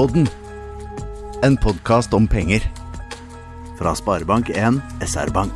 Sparepodden. 0.00 0.28
En 1.42 1.58
podkast 1.58 2.14
om 2.14 2.28
penger. 2.28 2.72
Fra 3.78 3.92
Sparebank1 3.92 4.80
SR-Bank. 5.04 5.52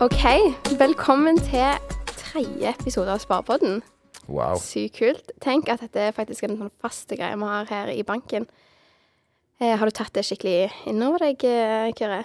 Ok, 0.00 0.22
velkommen 0.78 1.38
til 1.38 1.66
tredje 2.06 2.68
episode 2.68 3.10
av 3.10 3.18
Sparepodden. 3.18 3.82
Wow. 4.28 4.54
Sykt 4.62 5.00
kult. 5.02 5.34
Tenk 5.42 5.66
at 5.66 5.82
dette 5.82 5.98
er 5.98 6.14
faktisk 6.14 6.46
er 6.46 6.54
den 6.54 6.70
faste 6.78 7.18
greia 7.18 7.34
vi 7.34 7.56
har 7.56 7.66
her 7.74 7.90
i 7.90 8.06
banken. 8.06 8.46
Eh, 9.62 9.76
har 9.78 9.86
du 9.86 9.94
tatt 9.94 10.10
det 10.16 10.24
skikkelig 10.26 10.72
innover 10.90 11.22
deg, 11.28 11.44
eh, 11.46 11.92
Kyrre? 11.94 12.24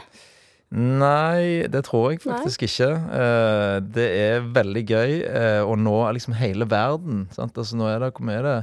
Nei, 0.74 1.64
det 1.72 1.86
tror 1.88 2.12
jeg 2.12 2.24
faktisk 2.26 2.66
ikke. 2.68 2.90
Eh, 2.92 3.76
det 3.86 4.08
er 4.20 4.48
veldig 4.56 4.84
gøy 4.84 5.14
eh, 5.24 5.62
å 5.64 5.78
nå 5.80 5.96
liksom 6.18 6.36
hele 6.36 6.68
verden. 6.68 7.28
Sant? 7.32 7.56
Altså, 7.56 7.78
nå 7.80 7.88
er 7.88 8.02
det, 8.04 8.12
hvor 8.18 8.28
mye 8.28 8.42
er 8.42 8.48
det? 8.48 8.58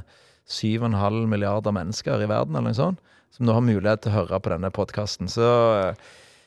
7,5 0.51 1.23
milliarder 1.31 1.73
mennesker 1.73 2.21
i 2.21 2.29
verden, 2.29 2.59
eller 2.59 2.75
noe 2.75 2.77
sånt, 2.77 3.15
som 3.33 3.47
nå 3.47 3.55
har 3.57 3.65
mulighet 3.65 4.03
til 4.05 4.13
å 4.13 4.19
høre 4.19 4.41
på 4.45 4.53
denne 4.53 4.69
podkasten. 4.75 5.31
Så, 5.33 5.47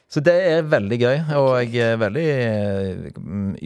så 0.06 0.22
det 0.22 0.36
er 0.52 0.70
veldig 0.70 1.00
gøy, 1.02 1.16
og 1.40 1.50
jeg 1.64 1.82
er 1.82 1.98
veldig 2.04 2.28
eh, 2.36 3.08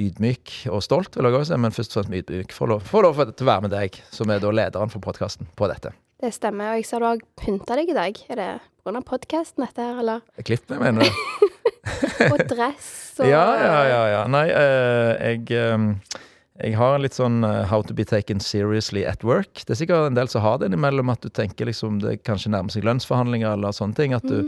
ydmyk 0.05 0.53
og 0.71 0.85
stolt, 0.85 1.17
vil 1.17 1.27
jeg 1.27 1.41
også 1.41 1.51
si, 1.51 1.59
men 1.65 1.75
først 1.75 1.97
og 1.97 2.05
fremst 2.05 2.31
ydmyk 2.31 2.55
for 2.55 2.77
å 2.77 2.79
få 2.79 3.03
lov 3.03 3.19
til 3.33 3.43
å 3.43 3.51
være 3.51 3.67
med 3.67 3.75
deg, 3.75 3.99
som 4.15 4.31
er 4.31 4.39
da 4.39 4.53
lederen 4.55 4.93
for 4.93 5.03
podkasten, 5.03 5.49
på 5.59 5.67
dette. 5.73 5.91
Det 6.21 6.29
stemmer. 6.35 6.75
Og 6.75 6.81
jeg 6.81 6.85
ser 6.85 7.01
du 7.01 7.07
har 7.07 7.21
pynta 7.39 7.77
deg 7.79 7.89
i 7.89 7.97
dag. 7.97 8.19
Er 8.29 8.37
det 8.37 8.49
pga. 8.85 9.01
podkasten, 9.05 9.65
dette 9.65 9.81
her, 9.81 10.01
eller? 10.03 10.25
Klipp 10.45 10.69
meg, 10.69 10.83
mener 10.83 11.07
du? 11.07 11.47
Og 12.31 12.43
dress 12.45 12.91
og 13.17 13.25
Ja, 13.25 13.45
ja, 13.57 13.77
ja. 13.89 14.01
ja. 14.11 14.19
Nei, 14.29 14.43
eh, 14.53 15.31
jeg, 15.31 15.47
eh, 15.57 16.19
jeg 16.61 16.77
har 16.77 16.93
en 16.93 17.01
litt 17.01 17.17
sånn 17.17 17.41
eh, 17.45 17.63
how 17.71 17.81
to 17.81 17.95
be 17.97 18.05
taken 18.05 18.39
seriously 18.39 19.01
at 19.07 19.25
work. 19.25 19.63
Det 19.65 19.73
er 19.73 19.79
sikkert 19.81 20.11
en 20.11 20.19
del 20.19 20.29
som 20.29 20.45
har 20.45 20.61
det 20.61 20.69
innimellom, 20.69 21.09
at 21.09 21.25
du 21.25 21.33
tenker 21.33 21.69
liksom 21.69 21.99
det 22.05 22.19
kanskje 22.27 22.53
nærmer 22.53 22.73
seg 22.73 22.85
lønnsforhandlinger 22.85 23.57
eller 23.57 23.73
sånne 23.73 23.97
ting. 23.97 24.13
at 24.13 24.25
du 24.29 24.45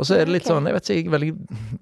og 0.00 0.06
så 0.08 0.16
er 0.16 0.24
det 0.24 0.32
litt 0.32 0.46
okay. 0.46 0.54
sånn, 0.54 0.68
jeg 0.68 0.76
vet 0.76 0.88
ikke, 0.88 1.00
jeg 1.00 1.12
veldig, 1.12 1.30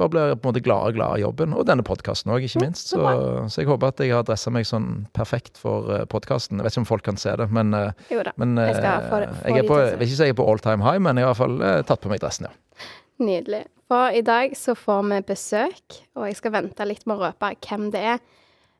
bare 0.00 0.12
blir 0.12 0.32
på 0.34 0.40
en 0.42 0.48
måte 0.50 0.62
glad 0.66 0.90
og 0.90 0.96
glad 0.96 1.14
av 1.14 1.20
jobben, 1.22 1.54
og 1.54 1.66
denne 1.68 1.84
podkasten 1.86 2.32
òg, 2.34 2.46
ikke 2.48 2.64
minst. 2.64 2.90
så 2.90 2.98
Så, 3.46 3.62
jeg 3.62 3.70
håper 3.70 3.92
at 3.92 4.02
jeg 4.02 4.14
har 4.16 4.26
dressa 4.26 4.50
meg 4.54 4.66
sånn 4.66 4.88
perfekt 5.14 5.60
for 5.60 5.86
uh, 5.92 6.02
podkasten. 6.10 6.58
Jeg 6.58 6.66
vet 6.66 6.74
ikke 6.74 6.82
om 6.82 6.88
folk 6.90 7.06
kan 7.06 7.20
se 7.20 7.36
det, 7.38 7.46
men, 7.54 7.70
eh, 7.78 7.92
Jo 8.10 8.24
da. 8.26 8.34
men 8.40 8.56
Jeg 8.58 8.80
skal 8.80 8.88
eh, 8.88 9.08
få 9.08 9.20
få 9.28 9.52
jeg 9.52 9.62
er 9.62 9.68
på, 9.68 9.78
vil 9.78 10.08
ikke 10.08 10.18
si 10.18 10.28
jeg 10.28 10.34
er 10.34 10.40
på 10.40 10.48
all 10.50 10.62
time 10.64 10.82
high, 10.86 10.98
men 11.02 11.20
jeg 11.20 11.28
har 11.28 11.30
i 11.30 11.34
hvert 11.36 11.42
fall 11.44 11.62
eh, 11.68 11.82
tatt 11.86 12.02
på 12.02 12.10
meg 12.10 12.22
dressen, 12.24 12.50
ja. 12.50 12.88
Nydelig. 13.22 13.62
For 13.88 14.14
i 14.14 14.24
dag 14.26 14.52
så 14.58 14.74
får 14.78 15.06
vi 15.12 15.22
besøk, 15.30 16.00
og 16.18 16.26
jeg 16.28 16.36
skal 16.38 16.54
vente 16.58 16.84
litt 16.86 17.06
med 17.06 17.18
å 17.18 17.28
røpe 17.28 17.54
hvem 17.64 17.88
det 17.94 18.02
er. 18.16 18.20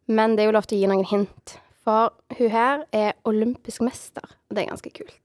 Men 0.08 0.36
det 0.36 0.44
er 0.44 0.50
jo 0.50 0.58
lov 0.58 0.68
til 0.68 0.78
å 0.78 0.82
gi 0.82 0.90
noen 0.90 1.08
hint. 1.08 1.56
For 1.86 2.12
hun 2.36 2.52
her 2.52 2.84
er 2.92 3.16
olympisk 3.28 3.82
mester, 3.86 4.24
og 4.48 4.56
det 4.56 4.64
er 4.64 4.72
ganske 4.74 4.92
kult. 4.92 5.18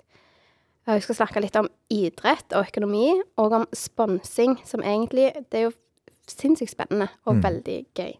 Og 0.87 0.97
Vi 0.97 1.05
skal 1.05 1.15
snakke 1.15 1.41
litt 1.43 1.55
om 1.55 1.69
idrett 1.93 2.53
og 2.53 2.67
økonomi, 2.67 3.21
og 3.37 3.55
om 3.55 3.65
sponsing, 3.73 4.57
som 4.67 4.83
egentlig 4.83 5.31
Det 5.51 5.59
er 5.59 5.65
jo 5.69 5.77
sinnssykt 6.27 6.71
spennende 6.71 7.09
og 7.27 7.41
veldig 7.43 7.85
gøy. 7.95 8.13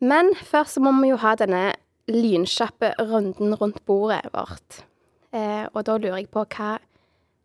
Men 0.00 0.34
først 0.34 0.74
så 0.74 0.80
må 0.82 0.90
vi 1.00 1.12
jo 1.12 1.18
ha 1.22 1.36
denne 1.38 1.74
lynkjappe 2.10 2.94
runden 2.98 3.54
rundt 3.54 3.78
bordet 3.86 4.26
vårt. 4.34 4.82
Eh, 5.32 5.66
og 5.72 5.84
da 5.86 5.96
lurer 5.96 6.18
jeg 6.18 6.32
på 6.34 6.42
hva 6.44 6.78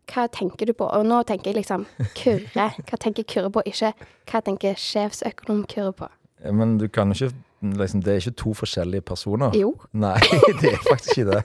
hva 0.10 0.26
tenker 0.34 0.66
du 0.66 0.74
på? 0.74 0.88
Og 0.90 1.06
nå 1.06 1.22
tenker 1.30 1.52
jeg 1.52 1.60
liksom 1.60 1.86
kurre. 2.18 2.72
Hva 2.90 2.98
tenker 2.98 3.28
kurre 3.30 3.52
på? 3.54 3.62
Ikke 3.70 3.94
hva 4.30 4.42
tenker 4.42 4.80
sjefsøkonom 4.80 5.68
kurre 5.70 5.94
på? 5.94 6.08
Ja, 6.44 6.54
Men 6.56 6.78
du 6.82 6.88
kan 6.88 7.14
ikke 7.14 7.30
liksom, 7.62 8.04
Det 8.04 8.14
er 8.14 8.22
ikke 8.22 8.36
to 8.40 8.54
forskjellige 8.58 9.06
personer. 9.08 9.56
Jo. 9.58 9.74
Nei, 10.06 10.18
det 10.62 10.74
er 10.74 10.80
faktisk 10.86 11.18
ikke 11.18 11.34
det. 11.34 11.42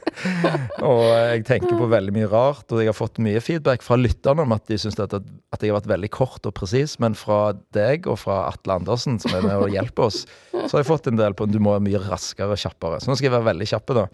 Og 0.85 1.03
jeg 1.11 1.45
tenker 1.49 1.79
på 1.79 1.89
veldig 1.91 2.15
mye 2.17 2.31
rart, 2.31 2.67
og 2.71 2.83
jeg 2.83 2.91
har 2.91 2.99
fått 2.99 3.21
mye 3.25 3.43
feedback 3.45 3.85
fra 3.87 3.99
lytterne 4.01 4.47
om 4.47 4.55
at 4.57 4.67
de 4.71 4.79
syns 4.81 4.99
at, 5.03 5.17
at 5.19 5.65
jeg 5.65 5.73
har 5.73 5.81
vært 5.81 5.91
veldig 5.95 6.13
kort 6.15 6.47
og 6.49 6.55
presis, 6.57 6.99
men 7.03 7.19
fra 7.19 7.57
deg 7.77 8.09
og 8.11 8.21
fra 8.23 8.45
Atle 8.51 8.79
Andersen, 8.79 9.19
som 9.23 9.35
er 9.35 9.45
med 9.47 9.59
og 9.59 9.75
hjelper 9.75 10.09
oss, 10.09 10.25
så 10.55 10.71
har 10.71 10.83
jeg 10.83 10.91
fått 10.93 11.11
en 11.11 11.21
del 11.21 11.37
på 11.37 11.49
du 11.51 11.61
må 11.63 11.75
være 11.77 11.87
mye 11.89 12.07
raskere 12.07 12.57
og 12.57 12.61
kjappere. 12.61 13.03
Så 13.03 13.11
nå 13.11 13.19
skal 13.19 13.31
jeg 13.31 13.37
være 13.37 13.51
veldig 13.53 13.71
kjappe, 13.75 14.01
da. 14.03 14.09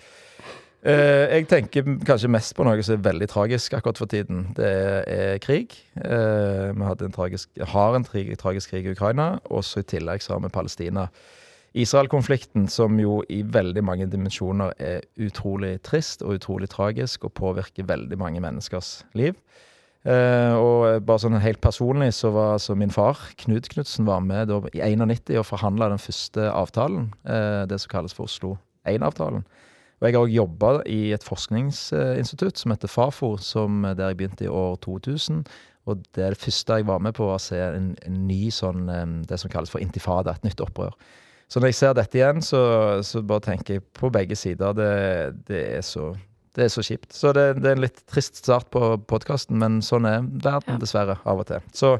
Uh, 0.80 1.28
jeg 1.28 1.44
tenker 1.50 1.84
kanskje 2.08 2.30
mest 2.32 2.54
på 2.56 2.64
noe 2.64 2.80
som 2.80 2.94
er 2.94 3.02
veldig 3.04 3.26
tragisk 3.28 3.74
akkurat 3.76 3.98
for 4.00 4.08
tiden. 4.08 4.46
Det 4.56 4.70
er 5.12 5.42
krig. 5.44 5.76
Uh, 5.98 6.72
vi 6.72 7.04
en 7.04 7.12
tragisk, 7.12 7.50
har 7.74 7.96
en 7.96 8.06
tragisk 8.06 8.72
krig 8.72 8.88
i 8.88 8.94
Ukraina, 8.94 9.34
og 9.52 9.64
så 9.66 9.82
i 9.82 9.88
tillegg 9.92 10.24
så 10.24 10.34
har 10.34 10.40
vi 10.46 10.52
Palestina. 10.54 11.10
Israel-konflikten, 11.78 12.66
som 12.68 12.98
jo 12.98 13.20
i 13.30 13.42
veldig 13.46 13.82
mange 13.86 14.08
dimensjoner 14.10 14.72
er 14.82 15.04
utrolig 15.22 15.76
trist 15.86 16.24
og 16.24 16.40
utrolig 16.40 16.70
tragisk, 16.72 17.24
og 17.28 17.36
påvirker 17.38 17.86
veldig 17.86 18.18
mange 18.18 18.42
menneskers 18.42 19.04
liv. 19.14 19.38
Eh, 20.00 20.54
og 20.56 21.04
bare 21.04 21.20
sånn 21.20 21.36
helt 21.44 21.60
personlig 21.60 22.14
så 22.16 22.30
var 22.32 22.58
så 22.62 22.74
min 22.78 22.92
far, 22.92 23.20
Knut 23.42 23.68
Knutsen, 23.68 24.08
var 24.08 24.22
med 24.24 24.48
da, 24.48 24.62
i 24.72 24.80
91 24.96 25.36
og 25.36 25.46
forhandla 25.46 25.90
den 25.92 26.00
første 26.00 26.48
avtalen, 26.48 27.10
eh, 27.28 27.66
det 27.68 27.82
som 27.82 27.92
kalles 27.92 28.16
for 28.16 28.30
Oslo 28.30 28.56
1-avtalen. 28.88 29.44
Og 30.00 30.06
jeg 30.08 30.16
har 30.16 30.24
òg 30.24 30.32
jobba 30.32 30.70
i 30.88 31.12
et 31.12 31.24
forskningsinstitutt 31.26 32.56
som 32.56 32.72
heter 32.72 32.88
Fafo, 32.88 33.34
som, 33.36 33.82
der 33.84 34.08
jeg 34.08 34.16
begynte 34.16 34.46
i 34.46 34.48
år 34.48 34.78
2000. 34.80 35.42
Og 35.86 36.00
det 36.16 36.24
er 36.24 36.32
det 36.32 36.40
første 36.40 36.80
jeg 36.80 36.88
var 36.88 37.02
med 37.04 37.12
på, 37.18 37.28
å 37.28 37.40
se 37.40 37.60
en, 37.60 37.92
en 38.06 38.20
ny 38.26 38.48
sånn 38.54 38.88
eh, 38.88 39.18
Det 39.28 39.38
som 39.38 39.52
kalles 39.52 39.70
for 39.70 39.84
intifada, 39.84 40.32
et 40.32 40.48
nytt 40.48 40.64
opprør. 40.64 40.96
Så 41.50 41.58
når 41.58 41.72
jeg 41.72 41.78
ser 41.80 41.94
dette 41.98 42.14
igjen, 42.20 42.40
så, 42.46 42.60
så 43.02 43.22
bare 43.26 43.42
tenker 43.48 43.80
jeg 43.80 43.86
på 43.98 44.10
begge 44.14 44.36
sider. 44.38 44.74
Det, 44.78 44.90
det, 45.48 45.62
er, 45.80 45.82
så, 45.82 46.12
det 46.54 46.68
er 46.68 46.70
så 46.70 46.84
kjipt. 46.86 47.10
Så 47.16 47.32
det, 47.34 47.48
det 47.58 47.72
er 47.72 47.78
en 47.78 47.82
litt 47.88 48.02
trist 48.10 48.38
start 48.38 48.68
på 48.70 48.92
podkasten, 49.10 49.58
men 49.58 49.80
sånn 49.82 50.06
er 50.06 50.20
verden 50.22 50.76
Ja. 50.76 50.82
dessverre 50.82 51.16
av 51.26 51.42
og 51.42 51.48
til. 51.50 51.64
Så, 51.74 51.96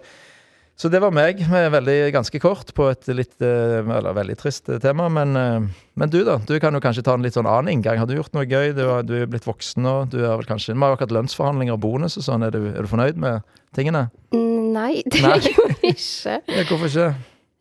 så 0.79 0.89
det 0.89 1.01
var 1.03 1.11
meg, 1.13 1.43
med 1.51 1.67
veldig 1.75 1.97
ganske 2.15 2.39
kort 2.41 2.71
på 2.79 2.87
et 2.93 3.11
litt 3.11 3.43
eh, 3.43 3.81
eller 3.83 4.15
veldig 4.17 4.37
trist 4.39 4.71
eh, 4.71 4.79
tema. 4.81 5.09
Men, 5.13 5.35
eh, 5.37 5.67
men 5.99 6.13
du, 6.15 6.21
da? 6.25 6.39
Du 6.47 6.55
kan 6.63 6.73
jo 6.79 6.81
kanskje 6.87 7.03
ta 7.11 7.17
en 7.19 7.27
litt 7.27 7.35
sånn 7.37 7.51
annen 7.51 7.75
inngang. 7.75 7.99
Har 8.01 8.07
du 8.09 8.15
gjort 8.17 8.33
noe 8.39 8.47
gøy? 8.47 8.71
Du, 8.79 8.85
har, 8.87 9.03
du 9.05 9.17
er 9.19 9.27
blitt 9.35 9.51
voksen 9.51 9.83
nå. 9.85 9.97
Du 10.15 10.21
har 10.23 10.39
vel 10.41 10.47
kanskje, 10.49 10.77
Vi 10.79 10.81
har 10.87 10.95
akkurat 10.95 11.13
lønnsforhandlinger 11.19 11.75
og 11.75 11.83
bonus 11.89 12.17
og 12.23 12.29
sånn. 12.31 12.47
Er 12.47 12.55
du, 12.55 12.63
er 12.71 12.87
du 12.87 12.89
fornøyd 12.95 13.19
med 13.21 13.43
tingene? 13.77 14.07
Nei, 14.31 15.03
det 15.11 15.27
Nei. 15.27 15.35
er 15.37 15.51
jeg 15.51 15.59
jo 15.59 15.69
ikke. 15.91 16.39
Ja, 16.55 16.65
hvorfor 16.71 16.87
ikke? 16.95 17.11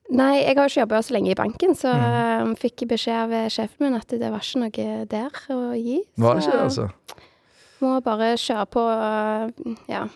Nei, 0.09 0.40
jeg 0.42 0.56
har 0.58 0.66
ikke 0.72 0.81
jobba 0.81 1.00
så 1.06 1.14
lenge 1.14 1.30
i 1.31 1.38
banken, 1.38 1.75
så 1.78 1.92
Mm. 1.94 2.56
fikk 2.58 2.81
jeg 2.81 2.90
beskjed 2.90 3.20
av 3.28 3.50
sjefen 3.53 3.80
min 3.86 3.94
at 3.96 4.08
det 4.09 4.31
var 4.31 4.40
ikke 4.42 4.59
noe 4.64 5.06
der 5.06 5.30
å 5.53 5.59
gi. 5.78 6.00
Var 6.18 6.36
det 6.36 6.44
ikke 6.44 6.52
det, 6.56 6.64
altså? 6.66 6.90
Må 7.81 8.02
bare 8.03 8.31
kjøre 8.36 8.66
på 8.74 8.81
og 8.81 9.75
ja, 9.88 10.08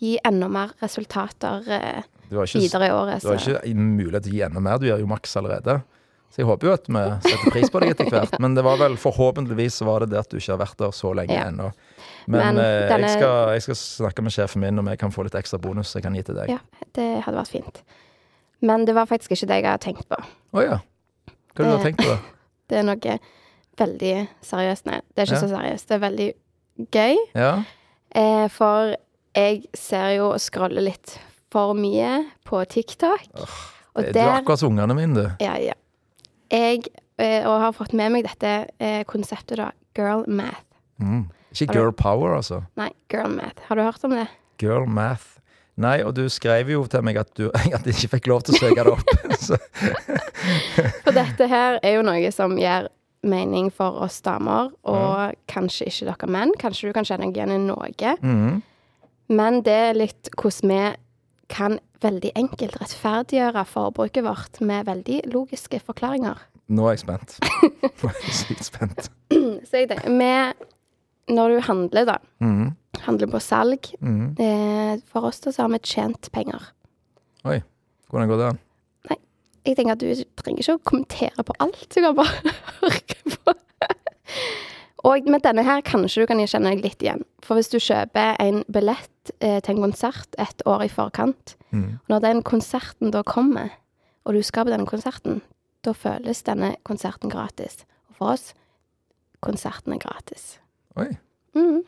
gi 0.00 0.18
enda 0.24 0.48
mer 0.48 0.72
resultater 0.82 1.62
eh, 1.68 2.02
ikke, 2.30 2.58
videre 2.58 2.88
i 2.88 2.90
året. 2.90 3.22
du 3.22 3.28
har 3.28 3.38
ikke 3.38 3.74
mulighet 3.76 4.24
til 4.26 4.32
å 4.32 4.36
gi 4.36 4.42
enda 4.48 4.60
mer. 4.60 4.78
Du 4.78 4.86
gjør 4.90 4.98
jo 5.00 5.06
maks 5.06 5.36
allerede. 5.36 5.78
Så 6.28 6.42
jeg 6.42 6.46
håper 6.50 6.66
jo 6.66 6.72
at 6.74 6.88
vi 6.90 7.30
setter 7.30 7.50
pris 7.54 7.70
på 7.70 7.80
deg 7.80 7.90
etter 7.94 8.10
hvert. 8.10 8.34
Men 8.42 8.54
det 8.58 8.64
var 8.66 8.76
vel 8.82 8.96
forhåpentligvis 8.98 9.78
var 9.86 10.00
det 10.02 10.10
det 10.10 10.18
at 10.18 10.28
du 10.28 10.36
ikke 10.36 10.56
har 10.56 10.58
vært 10.66 10.76
der 10.82 10.90
så 10.92 11.14
lenge 11.14 11.32
Ja. 11.32 11.46
ennå. 11.48 11.70
Men, 12.26 12.56
Men 12.56 12.58
eh, 12.58 12.88
denne- 12.90 13.06
jeg, 13.06 13.20
skal, 13.20 13.52
jeg 13.54 13.62
skal 13.62 13.74
snakke 13.78 14.22
med 14.26 14.32
sjefen 14.34 14.60
min 14.60 14.78
om 14.82 14.86
jeg 14.90 14.98
kan 14.98 15.10
få 15.14 15.22
litt 15.22 15.38
ekstra 15.38 15.58
bonus 15.62 15.94
jeg 15.94 16.02
kan 16.02 16.12
gi 16.18 16.22
til 16.26 16.34
deg. 16.34 16.48
Ja, 16.50 16.58
det 16.98 17.22
hadde 17.24 17.38
vært 17.38 17.48
fint. 17.54 17.80
Men 18.62 18.84
det 18.88 18.94
var 18.94 19.06
faktisk 19.06 19.30
ikke 19.36 19.46
det 19.50 19.56
jeg 19.62 19.64
hadde 19.70 19.84
tenkt 19.84 20.08
på. 20.08 20.16
Å 20.56 20.62
ja. 20.64 20.78
Hva 21.56 21.64
har 21.64 21.64
du 21.64 21.64
Det- 21.64 21.76
da 21.76 21.84
tenkt 21.84 21.98
på? 22.04 22.08
da? 22.14 22.18
Det 22.68 22.78
er 22.78 22.82
noe 22.82 23.18
veldig 23.78 24.28
seriøst. 24.42 24.86
Nei, 24.86 25.00
det 25.14 25.22
er 25.22 25.26
ikke 25.26 25.36
Ja. 25.36 25.46
så 25.46 25.50
seriøst. 25.52 25.86
Det 25.86 25.94
er 25.94 26.08
veldig 26.08 26.34
gøy. 26.90 27.16
Ja? 27.34 27.62
Eh, 28.12 28.48
for 28.48 28.96
jeg 29.36 29.66
ser 29.74 30.16
jo 30.16 30.30
og 30.32 30.40
scroller 30.40 30.82
litt 30.82 31.18
for 31.50 31.74
mye 31.74 32.24
på 32.44 32.64
TikTok. 32.66 33.20
og 33.94 34.02
Du 34.12 34.18
er 34.18 34.40
akkurat 34.42 34.58
som 34.58 34.72
ungene 34.76 34.94
mine, 34.96 35.14
du. 35.14 35.44
Ja, 35.44 35.54
ja. 35.58 35.74
Jeg 36.50 36.88
eh, 37.18 37.46
og 37.46 37.60
har 37.60 37.72
fått 37.72 37.92
med 37.94 38.12
meg 38.12 38.24
dette 38.24 38.68
eh, 38.80 39.04
konseptet, 39.04 39.56
da. 39.58 39.70
Girl 39.94 40.24
math. 40.26 40.64
Mm. 41.00 41.30
Ikke 41.52 41.72
girl 41.72 41.92
power, 41.92 42.34
altså. 42.36 42.64
Nei, 42.76 42.90
girl 43.08 43.28
math. 43.28 43.62
Har 43.68 43.76
du 43.76 43.82
hørt 43.82 44.02
om 44.04 44.10
det? 44.10 44.26
Girl 44.58 44.86
math. 44.86 45.38
Nei, 45.76 45.98
og 46.06 46.14
du 46.16 46.22
skrev 46.32 46.70
jo 46.72 46.84
til 46.88 47.02
meg 47.04 47.18
at 47.20 47.32
du 47.36 47.50
at 47.54 47.84
jeg 47.84 47.92
ikke 47.94 48.12
fikk 48.16 48.28
lov 48.32 48.44
til 48.46 48.56
å 48.56 48.60
søke 48.62 48.84
det 48.86 48.92
opp. 48.94 49.08
For 51.04 51.12
dette 51.16 51.48
her 51.50 51.78
er 51.84 51.98
jo 51.98 52.04
noe 52.06 52.30
som 52.34 52.56
gjør 52.60 52.88
mening 53.26 53.72
for 53.74 53.96
oss 54.04 54.20
damer, 54.22 54.68
og 54.86 55.34
kanskje 55.50 55.88
ikke 55.90 56.06
dere 56.06 56.28
menn. 56.30 56.52
Kanskje 56.60 56.88
du 56.88 56.94
kan 56.94 57.06
kjenne 57.08 57.26
deg 57.26 57.40
igjen 57.40 57.54
i 57.56 57.58
noe. 57.64 58.12
Mm. 58.22 58.60
Men 59.34 59.60
det 59.66 59.74
er 59.88 59.98
litt 59.98 60.30
hvordan 60.38 60.70
vi 60.70 60.82
kan 61.50 61.78
veldig 62.04 62.30
enkelt 62.38 62.76
rettferdiggjøre 62.80 63.64
forbruket 63.66 64.24
vårt 64.26 64.60
med 64.66 64.86
veldig 64.86 65.24
logiske 65.32 65.80
forklaringer. 65.82 66.38
Nå 66.70 66.86
er 66.86 66.96
jeg 66.96 67.02
spent. 67.04 67.36
Nå 68.02 68.10
er 68.12 68.22
jeg 68.22 68.36
sykt 68.44 68.66
spent. 68.68 69.10
Så 69.32 69.82
jeg 69.82 69.90
tenker, 69.90 70.10
med, 70.14 70.66
når 71.30 71.56
du 71.56 71.60
handler, 71.68 72.08
da, 72.14 72.18
Mhm. 72.42 72.74
Handler 73.04 73.26
på 73.32 73.40
salg 73.40 73.90
Mm. 74.00 74.36
eh, 74.38 74.98
For 75.06 75.24
oss 75.28 75.40
da 75.40 75.50
så 75.52 75.62
har 75.62 75.68
vi 75.68 75.78
tjent 75.78 76.30
penger. 76.32 76.62
Oi. 77.44 77.62
Hvordan 78.10 78.28
går 78.28 78.36
det 78.38 78.46
an? 78.52 78.58
Jeg 79.66 79.76
tenker 79.76 79.92
at 79.92 79.98
du 79.98 80.24
trenger 80.38 80.60
ikke 80.62 80.74
å 80.76 80.82
kommentere 80.86 81.42
på 81.42 81.52
alt. 81.58 81.88
Du 81.90 82.00
kan 82.00 82.14
bare 82.14 82.52
høre 82.80 83.36
på. 83.36 83.54
Og 85.06 85.26
med 85.30 85.42
denne 85.42 85.62
her 85.66 85.82
kanskje 85.86 86.22
du 86.22 86.26
kan 86.30 86.38
kjenne 86.46 86.70
deg 86.74 86.82
litt 86.84 87.02
igjen. 87.02 87.24
For 87.42 87.58
hvis 87.58 87.68
du 87.70 87.78
kjøper 87.82 88.36
en 88.42 88.62
billett 88.72 89.30
eh, 89.40 89.58
til 89.62 89.76
en 89.76 89.82
konsert 89.88 90.34
et 90.38 90.62
år 90.66 90.86
i 90.86 90.88
forkant, 90.92 91.56
Mm. 91.74 91.98
når 92.08 92.20
den 92.22 92.42
konserten 92.46 93.10
da 93.10 93.22
kommer, 93.26 93.68
og 94.24 94.34
du 94.34 94.42
skal 94.42 94.64
på 94.64 94.70
denne 94.70 94.86
konserten, 94.86 95.40
da 95.84 95.90
føles 95.92 96.42
denne 96.46 96.76
konserten 96.86 97.28
gratis. 97.28 97.82
Og 98.08 98.14
for 98.16 98.30
oss, 98.32 98.54
konserten 99.42 99.92
er 99.92 99.98
gratis. 99.98 100.58
Oi. 100.96 101.08
Mhm. 101.54 101.82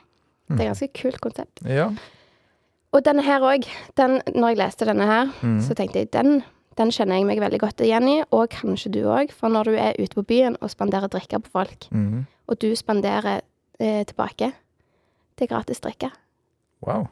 Det 0.49 0.61
er 0.61 0.71
et 0.71 0.73
ganske 0.73 0.93
kult 0.97 1.21
konsept. 1.21 1.61
Ja. 1.69 1.91
Og 2.97 3.05
denne 3.05 3.23
her 3.23 3.43
òg, 3.45 3.67
når 3.99 4.49
jeg 4.49 4.57
leste 4.63 4.87
denne 4.89 5.05
her, 5.07 5.27
Mm. 5.43 5.61
så 5.61 5.75
tenkte 5.77 5.99
jeg 6.01 6.11
den, 6.13 6.43
den 6.79 6.91
kjenner 6.91 7.17
jeg 7.19 7.27
meg 7.27 7.41
veldig 7.41 7.61
godt 7.61 7.81
igjen 7.85 8.09
i, 8.09 8.23
og 8.33 8.49
kanskje 8.51 8.93
du 8.95 9.03
òg. 9.05 9.31
For 9.33 9.49
når 9.53 9.65
du 9.65 9.75
er 9.77 9.93
ute 9.99 10.15
på 10.15 10.25
byen 10.25 10.57
og 10.61 10.71
spanderer 10.71 11.09
drikker 11.09 11.39
på 11.45 11.51
folk, 11.53 11.89
mm. 11.91 12.27
og 12.49 12.59
du 12.63 12.73
spanderer 12.77 13.41
eh, 13.81 14.05
tilbake, 14.07 14.53
det 15.39 15.45
er 15.51 15.55
gratis 15.55 15.81
drikke. 15.81 16.11
Wow. 16.87 17.09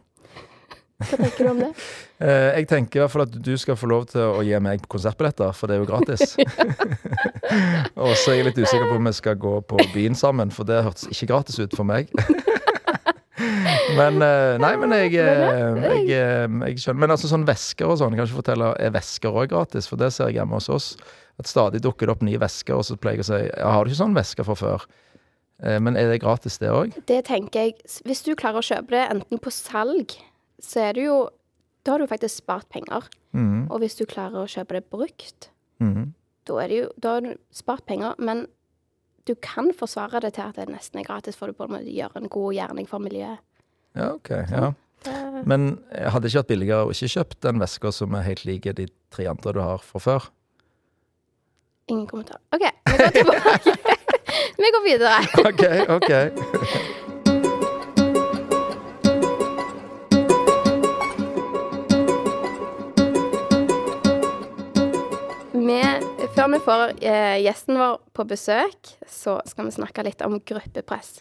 Hva 0.97 1.17
tenker 1.21 1.45
du 1.45 1.51
om 1.51 1.59
det? 1.67 1.73
Eh, 2.17 2.57
jeg 2.57 2.69
tenker 2.71 2.97
i 2.97 3.01
hvert 3.03 3.13
fall 3.13 3.23
at 3.27 3.35
du 3.45 3.51
skal 3.61 3.77
få 3.77 3.87
lov 3.91 4.07
til 4.09 4.23
å 4.25 4.41
gi 4.41 4.57
meg 4.65 4.87
konsertbilletter, 4.89 5.51
for 5.53 5.69
det 5.69 5.75
er 5.77 5.83
jo 5.83 5.89
gratis. 5.91 6.33
og 8.01 8.15
så 8.17 8.33
er 8.33 8.39
jeg 8.39 8.47
litt 8.47 8.61
usikker 8.63 8.87
på 8.89 8.97
om 8.97 9.11
vi 9.11 9.13
skal 9.19 9.37
gå 9.37 9.53
på 9.69 9.77
byen 9.93 10.17
sammen, 10.17 10.49
for 10.49 10.65
det 10.65 10.79
hørtes 10.87 11.11
ikke 11.13 11.29
gratis 11.35 11.61
ut 11.61 11.77
for 11.77 11.85
meg. 11.85 12.09
Men 13.99 14.23
eh, 14.25 14.57
Nei, 14.63 14.73
men 14.81 14.95
jeg, 14.97 15.15
jeg, 15.17 15.39
jeg, 15.83 16.03
eh, 16.17 16.59
jeg 16.71 16.83
skjønner. 16.83 17.01
Men 17.05 17.15
altså 17.15 17.31
sånn 17.31 17.47
vesker 17.49 17.89
og 17.91 17.99
sånn, 18.01 18.15
kan 18.15 18.25
jeg 18.25 18.33
ikke 18.33 18.43
fortelle, 18.43 18.71
er 18.83 18.95
vesker 18.95 19.41
òg 19.43 19.51
gratis? 19.53 19.89
For 19.91 20.01
det 20.01 20.13
ser 20.15 20.31
jeg 20.31 20.41
hjemme 20.41 20.61
hos 20.61 20.71
oss. 20.73 20.93
At 21.41 21.51
stadig 21.51 21.83
dukker 21.85 22.09
det 22.09 22.17
opp 22.17 22.25
nye 22.25 22.41
vesker, 22.41 22.79
og 22.79 22.87
så 22.89 22.97
pleier 23.01 23.21
jeg 23.21 23.27
å 23.27 23.33
si 23.33 23.43
ja, 23.45 23.73
har 23.75 23.85
du 23.85 23.93
ikke 23.93 24.01
sånn 24.01 24.17
veske 24.17 24.47
fra 24.47 24.57
før? 24.57 24.87
Eh, 25.63 25.79
men 25.81 25.97
er 25.97 26.11
det 26.13 26.21
gratis, 26.25 26.59
det 26.63 26.73
òg? 26.73 26.97
Det 27.09 27.23
tenker 27.29 27.69
jeg 27.69 28.01
Hvis 28.05 28.25
du 28.27 28.35
klarer 28.37 28.61
å 28.61 28.67
kjøpe 28.67 28.97
det 28.97 29.07
enten 29.15 29.41
på 29.41 29.53
salg, 29.55 30.17
så 30.63 30.89
er 30.89 30.97
det 30.97 31.09
jo 31.09 31.19
Da 31.87 31.95
har 31.95 32.03
du 32.03 32.11
faktisk 32.11 32.43
spart 32.43 32.69
penger. 32.73 33.09
Mm. 33.37 33.69
Og 33.71 33.81
hvis 33.83 33.97
du 33.97 34.07
klarer 34.09 34.43
å 34.43 34.51
kjøpe 34.51 34.79
det 34.79 34.89
brukt, 34.91 35.51
mm. 35.79 36.13
da 36.49 36.61
er 36.63 36.73
det 36.73 36.79
jo 36.81 36.93
Da 36.97 37.17
har 37.17 37.27
du 37.27 37.35
spart 37.55 37.87
penger, 37.89 38.17
men 38.19 38.47
du 39.27 39.35
kan 39.43 39.73
forsvare 39.75 40.21
det 40.23 40.37
til 40.37 40.47
at 40.47 40.59
det 40.59 40.69
nesten 40.71 41.01
er 41.01 41.07
gratis, 41.07 41.37
for 41.37 41.51
du 41.51 41.57
på 41.57 41.67
en 41.67 41.75
måte 41.75 41.91
gjør 41.91 42.15
en 42.15 42.29
god 42.31 42.53
gjerning 42.55 42.87
for 42.87 43.03
miljøet. 43.03 43.43
Ja, 43.97 44.13
OK. 44.13 44.31
Ja. 44.31 44.73
Men 45.47 45.79
hadde 45.91 46.11
hadde 46.13 46.29
ikke 46.29 46.43
vært 46.43 46.51
billigere 46.51 46.87
å 46.87 46.95
ikke 46.95 47.13
kjøpt 47.15 47.39
den 47.47 47.61
veska 47.63 47.93
som 47.95 48.17
er 48.19 48.27
helt 48.27 48.45
lik 48.49 48.67
de 48.77 48.89
tre 49.15 49.29
andre 49.31 49.55
du 49.57 49.61
har 49.63 49.85
fra 49.85 50.03
før. 50.03 50.29
Ingen 51.87 52.07
kommentar. 52.11 52.41
OK, 52.51 52.65
vi 52.67 52.97
går 52.99 53.13
tilbake. 53.15 53.75
vi 54.63 54.71
går 54.75 54.83
videre. 54.85 55.19
OK, 55.47 55.63
OK. 55.95 56.11
Vi, 65.67 65.79
før 66.35 66.51
vi 66.53 66.59
får 66.67 66.83
eh, 67.01 67.39
gjesten 67.47 67.79
vår 67.79 67.97
på 68.15 68.27
besøk, 68.27 68.93
så 69.07 69.39
skal 69.47 69.71
vi 69.71 69.79
snakke 69.79 70.05
litt 70.07 70.27
om 70.27 70.41
gruppepress. 70.43 71.21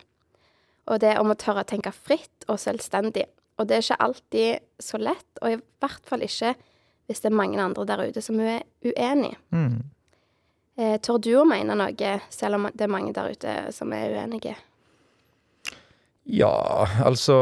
Og 0.91 1.01
det 1.01 1.15
om 1.17 1.33
å 1.33 1.39
tørre 1.39 1.63
å 1.65 1.67
tenke 1.69 1.93
fritt 1.95 2.45
og 2.47 2.59
selvstendig. 2.61 3.25
Og 3.57 3.67
det 3.67 3.77
er 3.77 3.85
ikke 3.85 4.03
alltid 4.05 4.83
så 4.83 4.99
lett, 4.99 5.27
og 5.41 5.55
i 5.55 5.59
hvert 5.81 6.07
fall 6.07 6.25
ikke 6.25 6.53
hvis 7.05 7.21
det 7.21 7.29
er 7.29 7.37
mange 7.37 7.61
andre 7.61 7.85
der 7.85 8.07
ute 8.09 8.21
som 8.25 8.39
er 8.41 8.63
uenig. 8.85 9.35
Mm. 9.53 9.83
Eh, 10.75 10.95
tør 10.99 11.21
du 11.23 11.31
å 11.39 11.45
mene 11.47 11.77
noe, 11.77 12.15
selv 12.33 12.57
om 12.57 12.65
det 12.73 12.87
er 12.87 12.91
mange 12.91 13.13
der 13.15 13.29
ute 13.31 13.53
som 13.75 13.93
er 13.95 14.15
uenige? 14.15 14.55
Ja, 16.25 16.87
altså 17.05 17.35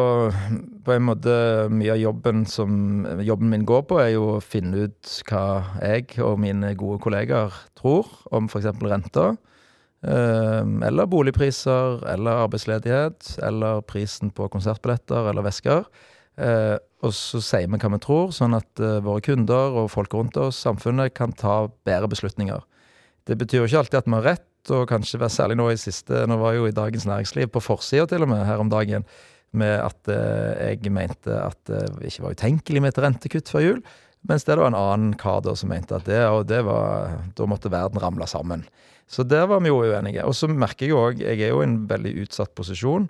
På 0.83 0.91
en 0.91 1.05
måte 1.07 1.33
Mye 1.71 1.93
av 1.93 2.01
jobben 2.01 2.41
som 2.43 3.05
jobben 3.23 3.53
min 3.53 3.63
går 3.63 3.85
på, 3.87 3.99
er 4.03 4.09
jo 4.17 4.25
å 4.33 4.41
finne 4.43 4.89
ut 4.89 5.13
hva 5.29 5.63
jeg 5.79 6.19
og 6.19 6.41
mine 6.43 6.73
gode 6.75 6.99
kollegaer 7.05 7.55
tror 7.79 8.09
om 8.35 8.49
f.eks. 8.51 8.67
renter. 8.83 9.37
Eh, 10.03 10.63
Eller 10.87 11.09
boligpriser, 11.09 12.03
eller 12.13 12.45
arbeidsledighet, 12.45 13.37
eller 13.43 13.81
prisen 13.81 14.31
på 14.31 14.49
konsertbilletter 14.53 15.29
eller 15.31 15.45
vesker. 15.45 15.85
Eh, 16.37 16.77
og 17.03 17.13
så 17.13 17.41
sier 17.43 17.67
vi 17.69 17.77
hva 17.77 17.91
vi 17.93 17.99
tror, 18.01 18.31
sånn 18.33 18.55
at 18.57 18.81
eh, 18.81 19.01
våre 19.05 19.21
kunder 19.25 19.75
og 19.81 19.91
folk 19.93 20.15
rundt 20.17 20.39
oss, 20.41 20.61
samfunnet, 20.63 21.13
kan 21.17 21.35
ta 21.37 21.67
bedre 21.85 22.09
beslutninger. 22.09 22.63
Det 23.27 23.37
betyr 23.39 23.61
jo 23.61 23.67
ikke 23.69 23.83
alltid 23.83 23.99
at 24.01 24.09
vi 24.09 24.17
har 24.17 24.27
rett, 24.31 24.49
og 24.73 24.87
kanskje 24.87 25.27
særlig 25.27 25.57
nå 25.59 25.65
i 25.73 25.79
siste 25.79 26.21
Nå 26.23 26.37
var 26.39 26.53
jo 26.55 26.69
i 26.69 26.75
Dagens 26.75 27.03
Næringsliv 27.03 27.49
på 27.51 27.59
forsida 27.59 28.05
til 28.07 28.23
og 28.23 28.29
med 28.31 28.45
her 28.47 28.61
om 28.63 28.69
dagen 28.71 29.03
med 29.51 29.73
at 29.83 30.07
eh, 30.09 30.71
jeg 30.71 30.93
mente 30.95 31.35
at 31.35 31.59
det 31.67 32.07
ikke 32.07 32.23
var 32.23 32.37
utenkelig 32.37 32.81
med 32.81 32.93
et 32.93 33.01
rentekutt 33.03 33.51
før 33.51 33.65
jul. 33.67 33.83
Mens 34.23 34.47
det 34.47 34.55
var 34.55 34.71
en 34.71 34.79
annen 34.79 35.17
kar 35.19 35.43
som 35.59 35.69
mente 35.69 35.97
at 35.97 36.07
det, 36.07 36.21
og 36.31 36.47
det 36.47 36.61
var, 36.63 37.11
da 37.35 37.47
måtte 37.49 37.71
verden 37.71 37.99
ramle 37.99 38.27
sammen. 38.31 38.63
Så 39.13 39.25
der 39.27 39.45
var 39.49 39.61
vi 39.61 39.69
jo 39.69 39.83
uenige. 39.83 40.25
Og 40.25 40.33
så 40.37 40.49
merker 40.49 40.87
jeg 40.87 40.97
òg 40.97 41.21
Jeg 41.21 41.41
er 41.41 41.53
jo 41.53 41.61
i 41.61 41.67
en 41.67 41.83
veldig 41.89 42.15
utsatt 42.25 42.53
posisjon. 42.57 43.07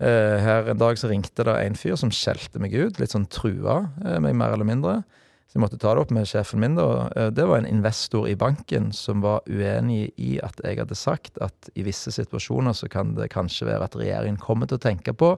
Eh, 0.00 0.36
her 0.40 0.70
en 0.70 0.80
dag 0.80 0.96
så 0.96 1.10
ringte 1.10 1.44
det 1.44 1.56
en 1.60 1.76
fyr 1.76 1.96
som 2.00 2.12
skjelte 2.14 2.60
meg 2.62 2.72
ut, 2.72 3.00
litt 3.00 3.12
sånn 3.12 3.28
trua 3.28 3.82
eh, 4.04 4.20
meg 4.22 4.36
mer 4.38 4.54
eller 4.54 4.68
mindre. 4.68 5.00
Så 5.50 5.58
jeg 5.58 5.64
måtte 5.64 5.80
ta 5.82 5.92
det 5.92 6.04
opp 6.04 6.12
med 6.14 6.28
sjefen 6.30 6.62
min. 6.62 6.78
da. 6.78 7.10
Eh, 7.16 7.30
Det 7.36 7.44
var 7.44 7.58
en 7.60 7.68
investor 7.68 8.28
i 8.30 8.36
banken 8.38 8.92
som 8.96 9.20
var 9.20 9.42
uenig 9.50 10.12
i 10.16 10.38
at 10.40 10.56
jeg 10.64 10.78
hadde 10.80 10.96
sagt 10.96 11.36
at 11.44 11.72
i 11.74 11.84
visse 11.84 12.14
situasjoner 12.14 12.72
så 12.72 12.88
kan 12.88 13.14
det 13.18 13.32
kanskje 13.34 13.68
være 13.68 13.90
at 13.90 13.98
regjeringen 13.98 14.40
kommer 14.40 14.70
til 14.70 14.78
å 14.78 14.86
tenke 14.86 15.12
på 15.12 15.36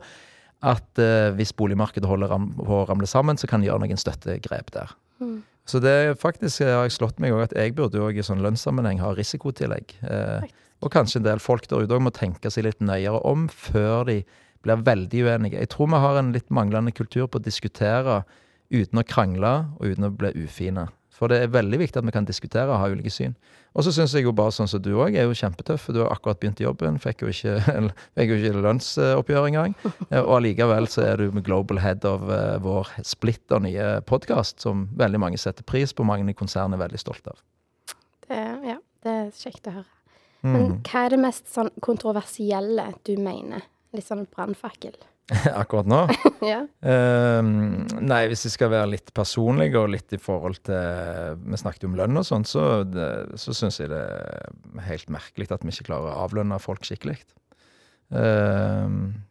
at 0.63 0.95
hvis 1.35 1.51
boligmarkedet 1.59 2.07
holder 2.07 2.31
på 2.39 2.77
å 2.77 2.85
ramle 2.87 3.09
sammen, 3.11 3.35
så 3.35 3.49
kan 3.51 3.59
de 3.59 3.67
gjøre 3.67 3.83
noen 3.83 3.99
støttegrep 3.99 4.71
der. 4.71 4.93
Mm. 5.19 5.41
Så 5.69 5.79
det 5.83 6.19
faktisk 6.19 6.65
har 6.65 6.87
jeg 6.87 6.97
slått 6.97 7.21
meg 7.23 7.35
òg 7.35 7.45
at 7.47 7.57
jeg 7.57 7.75
burde 7.79 8.01
jo 8.01 8.09
i 8.11 8.25
sånn 8.27 8.43
lønnssammenheng 8.43 9.01
ha 9.03 9.13
risikotillegg. 9.15 9.95
Eh, 10.03 10.49
og 10.83 10.91
kanskje 10.91 11.21
en 11.21 11.29
del 11.29 11.43
folk 11.43 11.69
der 11.71 11.85
ute 11.85 11.95
òg 11.95 12.03
må 12.09 12.13
tenke 12.15 12.51
seg 12.51 12.67
litt 12.67 12.83
nøyere 12.83 13.23
om 13.29 13.47
før 13.47 14.09
de 14.09 14.23
blir 14.63 14.83
veldig 14.87 15.23
uenige. 15.27 15.61
Jeg 15.63 15.71
tror 15.75 15.91
vi 15.93 16.01
har 16.03 16.19
en 16.19 16.33
litt 16.35 16.51
manglende 16.55 16.95
kultur 16.95 17.29
på 17.31 17.39
å 17.39 17.45
diskutere 17.45 18.23
uten 18.73 18.99
å 18.99 19.07
krangle 19.07 19.53
og 19.79 19.95
uten 19.95 20.09
å 20.09 20.13
bli 20.15 20.33
ufine. 20.43 20.89
For 21.13 21.29
det 21.29 21.43
er 21.45 21.51
veldig 21.53 21.79
viktig 21.79 22.01
at 22.01 22.07
vi 22.09 22.13
kan 22.15 22.25
diskutere 22.27 22.71
og 22.73 22.81
ha 22.81 22.87
ulike 22.91 23.11
syn. 23.13 23.35
Og 23.77 23.85
så 23.85 23.93
syns 23.95 24.15
jeg 24.17 24.25
jo 24.25 24.33
bare 24.37 24.51
sånn 24.53 24.69
som 24.69 24.81
du 24.83 24.91
òg 24.97 25.15
er 25.17 25.27
jo 25.29 25.37
kjempetøff, 25.37 25.87
du 25.93 26.01
har 26.03 26.11
akkurat 26.15 26.41
begynt 26.41 26.61
jobben. 26.61 26.97
Fikk 27.01 27.23
jo 27.23 27.29
ikke, 27.33 27.55
fikk 28.17 28.33
jo 28.33 28.39
ikke 28.41 28.63
lønnsoppgjør 28.65 29.49
engang. 29.51 29.75
Eh, 30.11 30.19
Og 30.23 30.33
allikevel 30.41 30.89
så 30.91 31.05
er 31.13 31.21
du 31.23 31.31
med 31.37 31.45
global 31.47 31.79
head 31.85 32.05
of 32.09 32.25
eh, 32.33 32.57
vår 32.65 32.91
splitter 33.07 33.61
nye 33.65 34.01
podkast, 34.09 34.61
som 34.65 34.89
veldig 34.99 35.21
mange 35.21 35.39
setter 35.41 35.63
pris 35.69 35.93
på, 35.93 36.05
mange 36.09 36.29
i 36.33 36.37
konsernet 36.37 36.77
er 36.81 36.85
veldig 36.87 37.01
stolt 37.05 37.29
av. 37.29 37.41
Det, 38.29 38.41
ja, 38.73 38.79
det 39.05 39.17
er 39.21 39.31
kjekt 39.37 39.69
å 39.69 39.77
høre. 39.81 39.91
Men 40.43 40.63
Mm. 40.73 40.79
hva 40.89 41.05
er 41.07 41.11
det 41.13 41.19
mest 41.23 41.47
sånn 41.55 41.69
kontroversielle 41.85 42.89
du 43.07 43.13
mener? 43.21 43.63
Litt 43.95 44.09
sånn 44.09 44.25
brannfakkel. 44.33 44.97
Akkurat 45.63 45.87
nå? 45.89 46.01
ja. 46.53 46.63
um, 46.83 47.51
nei, 48.03 48.23
hvis 48.29 48.43
vi 48.49 48.51
skal 48.57 48.73
være 48.73 48.91
litt 48.97 49.13
personlige 49.17 49.79
og 49.81 49.93
litt 49.95 50.13
i 50.13 50.19
forhold 50.21 50.59
til 50.67 51.39
Vi 51.47 51.61
snakket 51.61 51.87
jo 51.87 51.93
om 51.93 51.99
lønn 52.01 52.19
og 52.21 52.27
sånn, 52.27 52.45
så, 52.49 52.83
det- 52.85 53.39
så 53.41 53.55
syns 53.57 53.79
jeg 53.81 53.93
det 53.93 54.01
er 54.03 54.87
helt 54.89 55.13
merkelig 55.15 55.49
at 55.55 55.63
vi 55.65 55.73
ikke 55.73 55.89
klarer 55.93 56.11
å 56.13 56.25
avlønne 56.27 56.59
folk 56.63 56.85
skikkelig. 56.89 57.21
Um, 58.11 59.23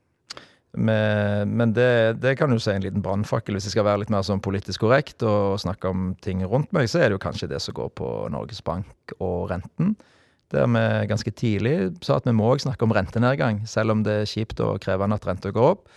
med, 0.71 1.49
men 1.51 1.73
det, 1.75 1.89
det 2.23 2.37
kan 2.39 2.53
jo 2.55 2.59
si 2.63 2.71
en 2.71 2.85
liten 2.85 3.03
brannfakkel. 3.03 3.57
Hvis 3.57 3.67
jeg 3.67 3.73
skal 3.75 3.85
være 3.89 4.05
litt 4.05 4.13
mer 4.13 4.23
sånn 4.23 4.39
politisk 4.43 4.85
korrekt 4.85 5.21
og 5.27 5.59
snakke 5.61 5.91
om 5.91 6.13
ting 6.23 6.45
rundt 6.47 6.71
meg, 6.75 6.87
så 6.89 7.01
er 7.01 7.09
det 7.11 7.17
jo 7.19 7.23
kanskje 7.25 7.49
det 7.51 7.59
som 7.61 7.75
går 7.77 7.91
på 7.99 8.07
Norges 8.31 8.63
Bank 8.65 9.11
og 9.19 9.49
renten. 9.51 9.97
Der 10.51 10.67
vi 10.67 10.85
ganske 11.09 11.31
tidlig 11.31 11.75
sa 12.03 12.19
at 12.19 12.27
vi 12.27 12.35
må 12.35 12.49
også 12.51 12.69
snakke 12.69 12.87
om 12.87 12.95
rentenedgang, 12.95 13.63
selv 13.69 13.95
om 13.95 14.05
det 14.07 14.21
er 14.21 14.31
kjipt 14.31 14.59
og 14.63 14.81
krevende 14.83 15.17
at 15.19 15.27
renta 15.27 15.53
går 15.55 15.75
opp 15.75 15.91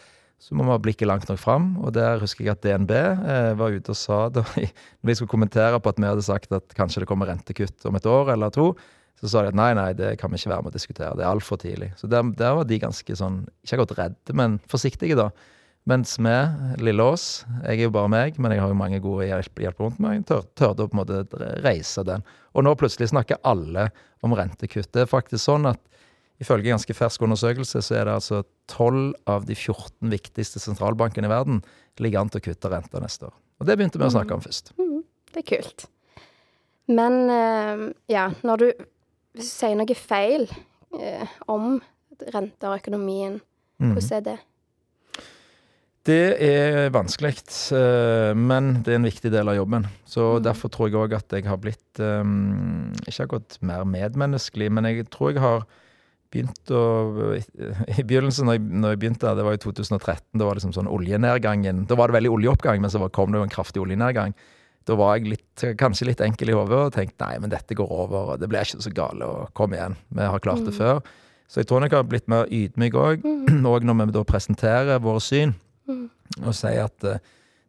så 0.44 0.56
må 0.56 0.66
vi 0.66 0.74
ha 0.74 0.80
blikket 0.82 1.08
langt 1.08 1.30
nok 1.30 1.40
fram. 1.40 1.70
Og 1.80 1.94
der 1.96 2.20
husker 2.20 2.44
jeg 2.44 2.56
at 2.56 2.64
DNB 2.64 2.92
eh, 2.94 3.52
var 3.56 3.72
ute 3.72 3.94
og 3.94 3.98
sa 3.98 4.26
da 4.32 4.42
når 4.44 5.08
de 5.08 5.16
skulle 5.16 5.32
kommentere 5.32 5.80
på 5.80 5.92
at 5.92 6.00
vi 6.00 6.10
hadde 6.10 6.26
sagt 6.26 6.52
at 6.52 6.76
kanskje 6.76 7.04
det 7.04 7.08
kommer 7.08 7.30
rentekutt 7.30 7.86
om 7.88 7.96
et 7.96 8.08
år 8.10 8.34
eller 8.34 8.52
to, 8.54 8.72
så 9.20 9.30
sa 9.30 9.44
de 9.44 9.52
at 9.54 9.56
nei, 9.56 9.70
nei, 9.78 9.92
det 9.96 10.16
kan 10.20 10.32
vi 10.32 10.40
ikke 10.40 10.52
være 10.52 10.66
med 10.66 10.74
å 10.74 10.76
diskutere. 10.76 11.14
Det 11.16 11.24
er 11.24 11.30
altfor 11.30 11.60
tidlig. 11.62 11.92
Så 11.96 12.10
der, 12.10 12.26
der 12.36 12.58
var 12.58 12.68
de 12.68 12.80
ganske 12.82 13.16
sånn, 13.16 13.44
ikke 13.64 13.78
akkurat 13.78 14.00
redde, 14.02 14.36
men 14.36 14.58
forsiktige, 14.68 15.16
da. 15.16 15.30
Mens 15.86 16.14
vi, 16.16 16.34
lille 16.80 17.04
oss, 17.04 17.44
jeg 17.66 17.76
er 17.76 17.82
jo 17.84 17.90
bare 17.92 18.08
meg, 18.08 18.38
men 18.40 18.54
jeg 18.54 18.62
har 18.62 18.70
jo 18.72 18.76
mange 18.78 19.00
gode 19.04 19.26
hjelp, 19.28 19.60
hjelp 19.60 19.80
rundt 19.84 19.98
meg, 20.00 20.22
tør, 20.24 20.46
tørde 20.56 20.86
å 20.86 20.88
på 20.88 20.96
en 20.96 21.02
måte 21.02 21.18
reise 21.64 22.04
den. 22.08 22.24
Og 22.56 22.64
nå 22.64 22.72
plutselig 22.80 23.10
snakker 23.12 23.36
alle 23.44 23.90
om 24.24 24.32
rentekutt. 24.32 24.88
Det 24.96 25.02
er 25.04 25.10
faktisk 25.10 25.44
sånn 25.44 25.68
at 25.74 25.82
Ifølge 26.42 26.66
ganske 26.66 26.90
fersk 26.98 27.22
undersøkelse 27.22 27.78
så 27.86 27.94
er 27.94 28.08
det 28.08 28.14
altså 28.16 28.40
12 28.66 29.12
av 29.30 29.44
de 29.46 29.54
14 29.54 30.10
viktigste 30.10 30.58
sentralbankene 30.58 31.28
i 31.28 31.30
verden 31.30 31.60
ligger 32.02 32.24
an 32.24 32.28
til 32.34 32.40
å 32.40 32.44
kutte 32.48 32.70
renta 32.72 32.98
neste 33.00 33.28
år. 33.28 33.36
Og 33.62 33.68
det 33.68 33.76
begynte 33.78 34.00
vi 34.02 34.08
å 34.08 34.10
snakke 34.10 34.34
om 34.34 34.42
først. 34.42 34.72
det 35.30 35.44
er 35.44 35.46
kult. 35.46 35.84
Men 36.90 37.30
eh, 37.30 37.84
ja, 38.10 38.24
når 38.42 38.64
du 38.64 38.66
sier 39.46 39.78
noe 39.78 39.94
feil 39.94 40.48
eh, 40.98 41.22
om 41.46 41.78
renter 42.34 42.72
og 42.74 42.80
økonomien, 42.82 43.38
Mhm. 43.78 43.94
hvordan 43.94 44.12
er 44.18 44.20
det? 44.26 44.36
Det 46.04 46.36
er 46.44 46.90
vanskelig, 46.92 47.38
eh, 47.72 48.34
men 48.36 48.82
det 48.84 48.92
er 48.92 48.98
en 48.98 49.06
viktig 49.08 49.30
del 49.32 49.48
av 49.48 49.56
jobben. 49.56 49.86
Så 50.04 50.36
Mhm. 50.36 50.42
derfor 50.44 50.68
tror 50.68 50.90
jeg 50.90 50.98
òg 51.00 51.14
at 51.16 51.28
jeg 51.32 51.46
har 51.46 51.56
blitt 51.56 51.80
ikke 51.96 53.08
Ikke 53.08 53.24
akkurat 53.26 53.58
mer 53.62 53.84
medmenneskelig, 53.84 54.70
men 54.70 54.84
jeg 54.84 55.08
tror 55.10 55.32
jeg 55.32 55.40
har 55.40 55.64
begynt 56.30 56.70
å 56.70 57.40
I 57.88 58.02
begynnelsen, 58.02 58.44
når 58.44 58.52
jeg, 58.58 58.60
når 58.60 58.90
jeg 58.90 58.98
begynte, 58.98 59.36
det 59.36 59.44
var 59.44 59.54
i 59.54 59.56
2013, 59.56 60.38
da 60.38 60.44
var 60.44 60.54
det 60.54 60.62
liksom 60.62 60.74
sånn 60.74 60.90
oljenedgangen 60.90 61.86
Da 61.86 61.94
var 61.94 62.08
det 62.08 62.22
veldig 62.22 62.32
oljeoppgang, 62.36 62.80
men 62.80 62.90
så 62.90 63.10
kom 63.10 63.32
det 63.32 63.38
jo 63.38 63.42
en 63.44 63.48
kraftig 63.48 63.80
oljenedgang. 63.82 64.34
Da 64.84 64.94
var 64.94 65.16
jeg 65.16 65.28
litt, 65.28 65.76
kanskje 65.78 66.06
litt 66.06 66.20
enkel 66.20 66.50
i 66.50 66.52
hodet 66.52 66.72
og 66.72 66.92
tenkte 66.92 67.24
nei, 67.26 67.38
men 67.38 67.50
dette 67.50 67.74
går 67.74 67.88
over, 67.88 68.34
og 68.34 68.40
det 68.40 68.48
blir 68.50 68.60
ikke 68.60 68.82
så 68.82 68.92
gale, 68.92 69.24
og 69.24 69.54
kom 69.54 69.72
igjen, 69.72 69.96
vi 70.12 70.20
har 70.20 70.40
klart 70.40 70.64
det 70.66 70.74
før. 70.74 71.00
Så 71.48 71.62
jeg 71.62 71.66
tror 71.66 71.80
nok 71.80 71.90
jeg 71.90 72.02
har 72.02 72.10
blitt 72.10 72.28
mer 72.28 72.44
ydmyk 72.52 72.92
òg, 72.92 73.22
òg 73.72 73.84
når 73.84 74.06
vi 74.06 74.12
da 74.12 74.24
presenterer 74.24 75.00
våre 75.00 75.20
syn 75.24 75.54
Mm. 75.84 76.06
og 76.40 76.54
si 76.56 76.70
at 76.80 77.04
uh, 77.04 77.18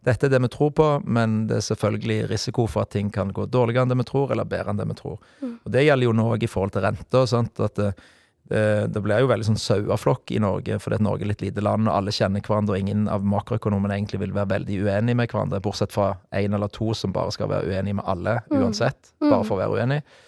dette 0.05 0.27
er 0.27 0.31
det 0.36 0.41
vi 0.43 0.51
tror 0.53 0.69
på, 0.77 0.89
men 1.03 1.45
det 1.50 1.57
er 1.60 1.65
selvfølgelig 1.65 2.19
risiko 2.29 2.67
for 2.69 2.86
at 2.86 2.93
ting 2.93 3.10
kan 3.13 3.31
gå 3.34 3.48
dårligere 3.50 3.86
enn 3.86 3.93
det 3.93 3.98
vi 4.03 4.05
tror, 4.07 4.31
eller 4.31 4.45
bedre 4.48 4.72
enn 4.72 4.81
det 4.81 4.86
vi 4.91 4.98
tror. 5.00 5.17
Og 5.41 5.72
det 5.74 5.88
gjelder 5.88 6.05
jo 6.05 6.13
nå 6.13 6.27
òg 6.36 6.45
i 6.45 6.50
forhold 6.51 6.75
til 6.75 6.86
renter. 6.86 7.25
Sant? 7.31 7.57
At 7.65 7.81
det, 8.45 8.91
det, 8.93 9.01
blir 9.01 9.24
jo 9.24 9.29
veldig 9.31 9.48
sånn 9.48 9.57
saueflokk 9.57 10.36
i 10.36 10.41
Norge, 10.43 10.77
fordi 10.81 11.00
at 11.00 11.05
Norge 11.05 11.25
er 11.25 11.34
et 11.34 11.41
lite 11.48 11.63
land, 11.65 11.89
og 11.89 11.95
alle 11.95 12.13
kjenner 12.13 12.45
hverandre, 12.45 12.75
og 12.75 12.84
ingen 12.84 13.07
av 13.10 13.25
makroøkonomene 13.25 13.98
egentlig 13.98 14.22
vil 14.22 14.36
være 14.36 14.51
veldig 14.51 14.77
uenige 14.86 15.17
med 15.17 15.34
hverandre, 15.34 15.63
bortsett 15.65 15.95
fra 15.95 16.12
én 16.38 16.53
eller 16.53 16.69
to 16.69 16.91
som 16.93 17.15
bare 17.15 17.34
skal 17.34 17.50
være 17.50 17.74
uenige 17.74 17.98
med 17.98 18.05
alle 18.13 18.38
uansett, 18.53 19.15
bare 19.25 19.41
for 19.48 19.57
å 19.57 19.63
være 19.63 19.79
uenige. 19.79 20.22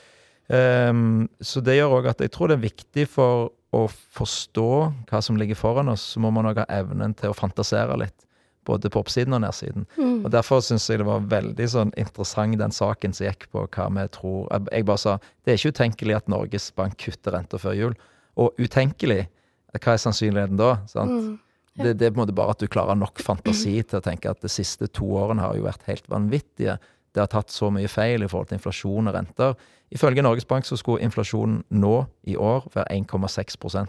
Um, 0.48 1.27
så 1.44 1.62
det 1.62 1.75
gjør 1.75 1.98
òg 2.00 2.06
at 2.13 2.24
jeg 2.24 2.32
tror 2.34 2.50
det 2.50 2.56
er 2.58 2.70
viktig 2.70 3.03
for 3.12 3.51
å 3.86 3.89
forstå 4.17 4.67
hva 5.10 5.22
som 5.24 5.38
ligger 5.39 5.57
foran 5.60 5.89
oss, 5.91 6.03
så 6.13 6.22
må 6.24 6.31
man 6.34 6.50
òg 6.50 6.62
ha 6.63 6.65
evnen 6.79 7.13
til 7.17 7.31
å 7.31 7.38
fantasere 7.38 7.98
litt. 8.00 8.25
Både 8.67 8.89
på 8.91 9.00
oppsiden 9.00 9.31
og 9.38 9.46
nedsiden. 9.46 9.86
Mm. 9.96 10.25
Og 10.25 10.31
Derfor 10.34 10.60
syns 10.65 10.89
jeg 10.91 11.00
det 11.00 11.07
var 11.07 11.24
veldig 11.31 11.67
sånn 11.72 11.93
interessant 11.96 12.57
den 12.60 12.74
saken 12.75 13.13
som 13.15 13.29
gikk 13.29 13.46
på 13.53 13.63
hva 13.63 13.86
vi 13.96 14.07
tror 14.12 14.50
Jeg- 14.72 14.86
bare 14.86 14.98
sa 14.98 15.17
det 15.46 15.53
er 15.53 15.57
ikke 15.57 15.72
utenkelig 15.72 16.15
at 16.17 16.27
Norges 16.27 16.72
Bank 16.75 16.98
kutter 16.98 17.31
renta 17.31 17.57
før 17.57 17.75
jul. 17.77 17.96
Og 18.36 18.51
utenkelig, 18.57 19.27
hva 19.74 19.93
er 19.93 19.98
sannsynligheten 20.03 20.57
da? 20.57 20.79
Sant? 20.86 21.12
Mm. 21.12 21.39
Det, 21.77 21.98
det 21.98 22.05
er 22.07 22.12
på 22.12 22.19
en 22.19 22.25
måte 22.27 22.36
bare 22.36 22.50
at 22.50 22.60
du 22.60 22.67
klarer 22.67 22.98
nok 22.98 23.19
fantasi 23.22 23.84
til 23.88 24.00
å 24.00 24.03
tenke 24.03 24.29
at 24.29 24.41
de 24.41 24.50
siste 24.50 24.88
to 24.91 25.05
årene 25.05 25.39
har 25.39 25.55
jo 25.55 25.63
vært 25.63 25.84
helt 25.88 26.07
vanvittige. 26.10 26.77
Det 27.13 27.22
har 27.22 27.27
tatt 27.27 27.50
så 27.53 27.72
mye 27.72 27.88
feil 27.88 28.24
i 28.24 28.27
forhold 28.27 28.50
til 28.50 28.57
inflasjon 28.57 29.07
og 29.07 29.13
renter. 29.15 29.55
Ifølge 29.91 30.22
Norges 30.22 30.46
Bank 30.46 30.65
så 30.65 30.75
skulle 30.77 31.03
inflasjonen 31.06 31.62
nå 31.70 32.06
i 32.27 32.36
år 32.36 32.67
være 32.74 32.98
1,6% 33.00 33.88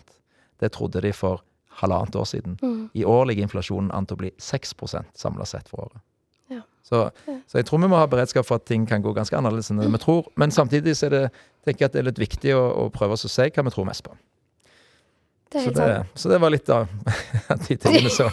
Det 0.61 0.73
trodde 0.73 1.00
de 1.02 1.12
for 1.12 1.43
halvannet 1.81 2.17
år 2.17 2.25
siden. 2.25 2.59
Mm. 2.62 2.90
I 2.95 3.05
år 3.05 3.25
ligger 3.25 3.43
inflasjonen 3.47 3.90
an 3.95 4.07
til 4.07 4.17
å 4.17 4.23
bli 4.25 4.31
6 4.38 4.75
samla 5.14 5.45
sett 5.47 5.69
for 5.69 5.85
året. 5.87 6.00
Ja. 6.50 6.62
Så, 6.83 7.11
så 7.47 7.59
jeg 7.61 7.67
tror 7.69 7.78
vi 7.83 7.90
må 7.93 7.97
ha 8.00 8.07
beredskap 8.07 8.47
for 8.49 8.59
at 8.59 8.64
ting 8.67 8.87
kan 8.88 9.02
gå 9.02 9.12
ganske 9.14 9.37
annerledes 9.37 9.71
enn 9.71 9.78
det 9.83 9.90
vi 9.93 10.00
tror. 10.02 10.26
Men 10.37 10.50
samtidig 10.50 10.97
så 10.97 11.11
det, 11.12 11.28
tenker 11.64 11.85
jeg 11.85 11.90
at 11.90 11.93
det 11.93 12.02
er 12.02 12.09
litt 12.11 12.19
viktig 12.23 12.55
å, 12.57 12.64
å 12.87 12.88
prøve 12.95 13.14
oss 13.19 13.26
å 13.28 13.31
se 13.31 13.47
hva 13.50 13.64
vi 13.69 13.75
tror 13.75 13.87
mest 13.87 14.02
på. 14.07 14.17
Det 15.49 15.62
Så 15.64 15.71
det, 15.73 16.07
så 16.14 16.28
det 16.28 16.38
var 16.43 16.50
litt 16.52 16.69
av 16.69 16.88
de 17.69 17.76
tingene 17.81 18.11
som, 18.12 18.28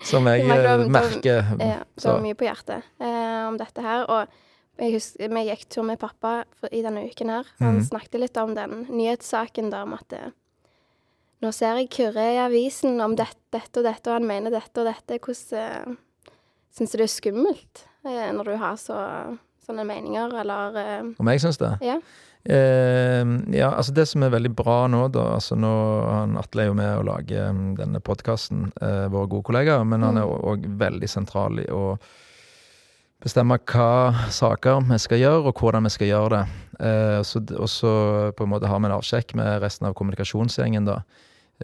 som 0.00 0.26
jeg 0.32 0.46
merker 0.88 1.42
eh, 1.42 1.50
det- 1.58 1.66
Ja, 1.74 1.82
det 1.84 2.06
var 2.08 2.22
mye 2.24 2.38
på 2.38 2.46
hjertet 2.48 2.86
eh, 3.00 3.42
om 3.50 3.58
dette 3.60 3.82
her. 3.84 4.06
Og 4.08 4.45
jeg 4.76 4.96
husker, 4.96 5.30
vi 5.32 5.44
gikk 5.48 5.68
tur 5.72 5.86
med 5.88 6.00
pappa 6.00 6.38
for, 6.58 6.72
i 6.74 6.82
denne 6.84 7.06
uken 7.08 7.32
her. 7.32 7.48
Han 7.62 7.78
mm. 7.80 7.86
snakket 7.88 8.20
litt 8.20 8.40
om 8.40 8.52
den 8.56 8.84
nyhetssaken 8.90 9.70
der 9.72 9.86
om 9.86 9.94
at 9.96 10.08
det, 10.12 10.22
nå 11.44 11.52
ser 11.52 11.80
jeg 11.80 11.92
Kyrre 11.92 12.26
i 12.34 12.42
avisen 12.42 13.00
om 13.04 13.16
dette, 13.16 13.40
dette 13.54 13.80
og 13.80 13.88
dette, 13.88 14.10
og 14.10 14.18
han 14.18 14.28
mener 14.28 14.52
dette 14.52 14.82
og 14.82 14.88
dette. 14.88 15.20
Hvordan 15.22 15.96
uh, 15.96 16.30
syns 16.76 16.92
du 16.92 17.00
det 17.00 17.08
er 17.08 17.12
skummelt 17.12 17.84
eh, 18.04 18.30
når 18.36 18.50
du 18.50 18.54
har 18.60 18.78
så, 18.80 19.00
sånne 19.64 19.84
meninger, 19.88 20.36
eller 20.42 20.80
eh, 20.80 21.12
Om 21.16 21.32
jeg 21.32 21.44
syns 21.44 21.60
det? 21.62 21.72
Ja. 21.84 21.98
Eh, 22.46 23.22
ja, 23.56 23.72
altså 23.72 23.94
det 23.96 24.06
som 24.10 24.22
er 24.22 24.34
veldig 24.34 24.52
bra 24.54 24.84
nå, 24.90 25.06
da 25.14 25.32
altså 25.34 25.56
nå, 25.58 25.72
han 26.06 26.36
Atle 26.38 26.66
er 26.66 26.70
jo 26.70 26.76
med 26.78 26.92
å 27.00 27.06
lage 27.08 27.48
mm, 27.50 27.72
denne 27.80 28.02
podkasten, 28.04 28.68
eh, 28.80 29.06
vår 29.12 29.26
gode 29.32 29.48
kollega, 29.50 29.80
men 29.88 30.06
han 30.06 30.20
er 30.20 30.30
òg 30.30 30.68
veldig 30.78 31.10
sentral 31.10 31.64
i 31.64 31.66
å 31.72 31.96
bestemme 33.26 33.58
hva 33.58 34.26
saker 34.32 34.84
vi 34.86 34.98
skal 35.02 35.22
gjøre, 35.22 35.50
og 35.50 35.60
hvordan 35.60 35.86
vi 35.88 35.94
skal 35.94 36.10
gjøre 36.10 36.32
det. 36.36 36.42
Eh, 36.86 37.20
så, 37.26 37.42
og 37.56 37.70
så 37.70 37.92
på 38.36 38.46
en 38.46 38.52
måte 38.52 38.70
har 38.70 38.82
vi 38.82 38.90
en 38.90 38.98
avsjekk 38.98 39.34
med 39.38 39.62
resten 39.64 39.88
av 39.88 39.96
kommunikasjonsgjengen, 39.98 40.86
da. 40.88 41.00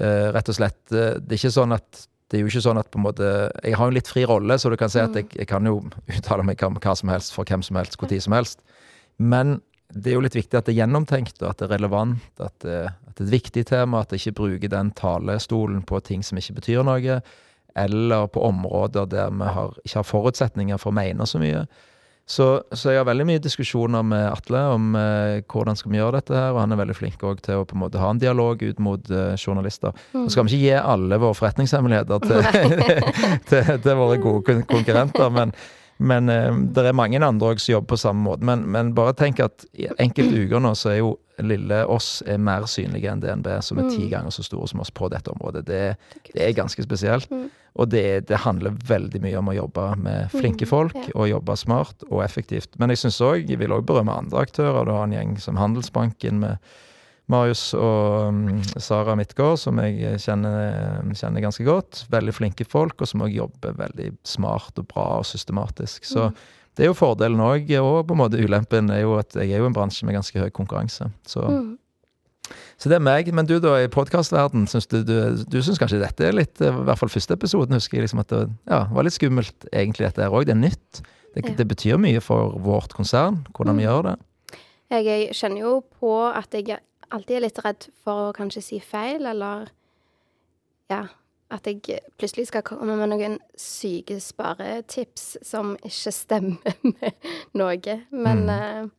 Eh, 0.00 0.30
rett 0.32 0.48
og 0.48 0.56
slett 0.56 0.94
eh, 0.96 1.18
Det 1.20 1.34
er 1.34 1.40
ikke 1.42 1.52
sånn 1.52 1.74
at 1.76 2.06
det 2.32 2.38
er 2.38 2.46
jo 2.46 2.48
ikke 2.48 2.62
sånn 2.64 2.78
at 2.80 2.86
på 2.88 2.96
en 2.96 3.04
måte 3.04 3.26
Jeg 3.60 3.74
har 3.76 3.84
jo 3.84 3.92
en 3.92 3.96
litt 3.98 4.08
fri 4.08 4.22
rolle, 4.24 4.56
så 4.56 4.70
du 4.72 4.76
kan 4.80 4.88
si 4.88 5.02
at 5.02 5.12
jeg, 5.18 5.26
jeg 5.36 5.48
kan 5.50 5.68
jo 5.68 5.82
uttale 6.16 6.46
meg 6.48 6.64
om 6.64 6.80
hva 6.80 6.94
som 6.96 7.12
helst 7.12 7.36
for 7.36 7.44
hvem 7.44 7.64
som 7.66 7.76
helst, 7.76 8.00
tid 8.00 8.24
som 8.24 8.36
helst. 8.36 8.64
Men 9.20 9.58
det 9.92 10.10
er 10.10 10.16
jo 10.16 10.24
litt 10.24 10.38
viktig 10.38 10.56
at 10.56 10.64
det 10.64 10.72
er 10.72 10.80
gjennomtenkt, 10.80 11.36
og 11.42 11.50
at 11.50 11.60
det 11.60 11.68
er 11.68 11.74
relevant, 11.74 12.24
at 12.40 12.56
det, 12.64 12.78
at 12.88 13.14
det 13.18 13.26
er 13.26 13.28
et 13.28 13.34
viktig 13.36 13.66
tema, 13.68 14.00
at 14.00 14.14
jeg 14.14 14.22
ikke 14.22 14.38
bruker 14.40 14.72
den 14.72 14.94
talestolen 14.96 15.82
på 15.84 16.00
ting 16.08 16.24
som 16.24 16.40
ikke 16.40 16.56
betyr 16.62 16.86
noe, 16.88 17.20
eller 17.78 18.28
på 18.32 18.42
områder 18.48 19.08
der 19.10 19.32
vi 19.32 19.54
har, 19.56 19.72
ikke 19.84 19.98
har 19.98 20.08
forutsetninger 20.08 20.80
for 20.80 20.92
å 20.92 20.98
mene 21.00 21.26
så 21.28 21.40
mye. 21.42 21.64
Så, 22.28 22.46
så 22.72 22.92
jeg 22.92 23.00
har 23.00 23.06
veldig 23.08 23.24
mye 23.26 23.42
diskusjoner 23.42 24.04
med 24.06 24.28
Atle 24.30 24.60
om 24.76 24.92
eh, 24.96 25.42
hvordan 25.50 25.76
skal 25.76 25.90
vi 25.90 25.98
gjøre 25.98 26.20
dette 26.20 26.36
her, 26.38 26.52
og 26.54 26.60
han 26.62 26.72
er 26.72 26.78
veldig 26.78 26.96
flink 26.96 27.24
også 27.26 27.46
til 27.48 27.60
å 27.60 27.66
på 27.66 27.74
en 27.76 27.82
måte 27.82 28.00
ha 28.00 28.12
en 28.14 28.22
dialog 28.22 28.62
ut 28.62 28.82
mot 28.82 29.10
eh, 29.10 29.34
journalister. 29.34 29.96
Så 30.14 30.28
skal 30.36 30.46
vi 30.46 30.54
ikke 30.54 30.68
gi 30.70 30.78
alle 30.78 31.18
våre 31.18 31.36
forretningshemmeligheter 31.36 32.22
til, 32.22 32.46
til, 33.50 33.72
til 33.84 33.98
våre 33.98 34.20
gode 34.22 34.62
konkurrenter, 34.70 35.34
men, 35.34 35.54
men 36.02 36.28
eh, 36.32 36.50
det 36.74 36.86
er 36.88 36.96
mange 36.96 37.20
andre 37.22 37.52
også 37.54 37.66
som 37.66 37.72
jobber 37.76 37.92
på 37.94 38.00
samme 38.02 38.26
måte. 38.26 38.46
Men, 38.48 38.64
men 38.74 38.94
bare 38.96 39.14
tenk 39.18 39.40
at 39.44 39.66
i 39.78 39.88
enkelte 40.02 40.44
uker 40.44 40.62
nå 40.62 40.74
så 40.78 40.94
er 40.94 41.00
jo 41.02 41.16
lille 41.42 41.78
oss 41.90 42.20
er 42.28 42.38
mer 42.42 42.66
synlige 42.70 43.10
enn 43.10 43.22
DNB, 43.22 43.48
som 43.64 43.80
er 43.80 43.88
ti 43.90 44.06
ganger 44.10 44.34
så 44.34 44.44
store 44.46 44.68
som 44.70 44.82
oss 44.84 44.92
på 44.94 45.08
dette 45.10 45.32
området. 45.32 45.64
Det, 45.66 45.80
det 46.28 46.44
er 46.44 46.54
ganske 46.56 46.84
spesielt. 46.84 47.30
Mm. 47.32 47.48
Og 47.80 47.88
det, 47.88 48.04
det 48.28 48.42
handler 48.44 48.76
veldig 48.86 49.22
mye 49.24 49.38
om 49.40 49.48
å 49.48 49.56
jobbe 49.56 49.86
med 50.04 50.32
flinke 50.34 50.68
folk, 50.68 50.96
og 51.14 51.30
jobbe 51.30 51.56
smart 51.56 52.04
og 52.10 52.20
effektivt. 52.24 52.76
Men 52.78 52.92
jeg 52.92 53.00
synes 53.04 53.20
også, 53.20 53.46
jeg 53.48 53.60
vil 53.62 53.72
òg 53.72 53.86
berømme 53.88 54.18
andre 54.24 54.44
aktører. 54.44 54.84
Du 54.84 54.92
har 54.92 55.06
en 55.06 55.16
gjeng 55.16 55.38
som 55.40 55.60
Handelsbanken 55.60 56.42
med 56.44 56.74
Marius 57.32 57.62
og 57.74 58.28
um, 58.28 58.62
Sara 58.78 59.14
Midtgaard, 59.18 59.58
som 59.62 59.78
jeg 59.82 60.18
kjenner, 60.22 61.02
kjenner 61.16 61.44
ganske 61.44 61.64
godt. 61.66 62.04
Veldig 62.12 62.34
flinke 62.36 62.66
folk, 62.68 63.00
og 63.02 63.08
som 63.10 63.24
òg 63.24 63.32
jobber 63.34 63.74
veldig 63.80 64.10
smart 64.28 64.78
og 64.82 64.88
bra 64.92 65.06
og 65.20 65.26
systematisk. 65.28 66.04
Så 66.08 66.28
det 66.76 66.84
er 66.86 66.90
jo 66.92 66.96
fordelen 66.96 67.40
òg, 67.44 67.68
og 67.82 68.06
på 68.08 68.14
en 68.16 68.20
måte 68.22 68.40
ulempen 68.40 68.90
er 68.94 69.02
jo 69.04 69.16
at 69.20 69.34
jeg 69.36 69.50
er 69.52 69.60
jo 69.64 69.68
en 69.68 69.76
bransje 69.76 70.06
med 70.08 70.16
ganske 70.20 70.38
høy 70.40 70.50
konkurranse. 70.56 71.10
Så, 71.28 71.42
Mm. 71.48 71.78
så 72.78 72.88
det 72.90 72.96
er 72.96 73.04
meg. 73.04 73.28
Men 73.32 73.46
du 73.46 73.58
da, 73.60 73.76
i 73.84 73.88
podkastverden, 73.92 74.66
syns 74.68 74.86
du, 74.90 75.02
du, 75.04 75.16
du 75.48 75.58
synes 75.62 75.78
kanskje 75.80 76.00
dette 76.02 76.24
er 76.26 76.32
litt 76.36 76.60
I 76.60 76.70
hvert 76.72 76.98
fall 77.00 77.08
første 77.12 77.36
episoden 77.36 77.76
husker 77.78 77.96
jeg 77.98 78.06
liksom 78.08 78.20
at 78.24 78.28
det 78.34 78.42
ja, 78.68 78.84
var 78.92 79.04
litt 79.06 79.14
skummelt, 79.16 79.68
egentlig, 79.72 80.08
dette 80.10 80.24
her 80.24 80.32
òg. 80.34 80.44
Det 80.48 80.56
er 80.56 80.62
nytt. 80.66 81.02
Det, 81.34 81.44
Ja. 81.46 81.54
det 81.56 81.64
betyr 81.68 81.96
mye 81.96 82.20
for 82.20 82.58
vårt 82.60 82.92
konsern, 82.92 83.38
hvordan 83.56 83.76
vi 83.78 83.84
Mm. 83.86 83.88
gjør 83.88 84.02
det. 84.10 84.16
Jeg, 84.92 85.04
jeg 85.06 85.28
kjenner 85.38 85.60
jo 85.64 85.70
på 86.00 86.10
at 86.36 86.50
jeg 86.52 86.78
alltid 87.12 87.36
er 87.36 87.44
litt 87.46 87.58
redd 87.64 87.86
for 88.04 88.28
å 88.30 88.32
kanskje 88.36 88.62
si 88.64 88.78
feil, 88.80 89.26
eller 89.26 89.68
ja, 90.90 91.02
at 91.52 91.66
jeg 91.68 92.00
plutselig 92.20 92.46
skal 92.48 92.64
komme 92.64 92.96
med 92.96 93.10
noen 93.12 93.38
syke 93.60 94.16
sparetips 94.24 95.36
som 95.44 95.74
ikke 95.84 96.12
stemmer 96.16 96.76
med 96.94 97.30
noe. 97.58 97.98
Men 98.10 98.44
Mm. 98.46 98.50
uh, 98.50 98.90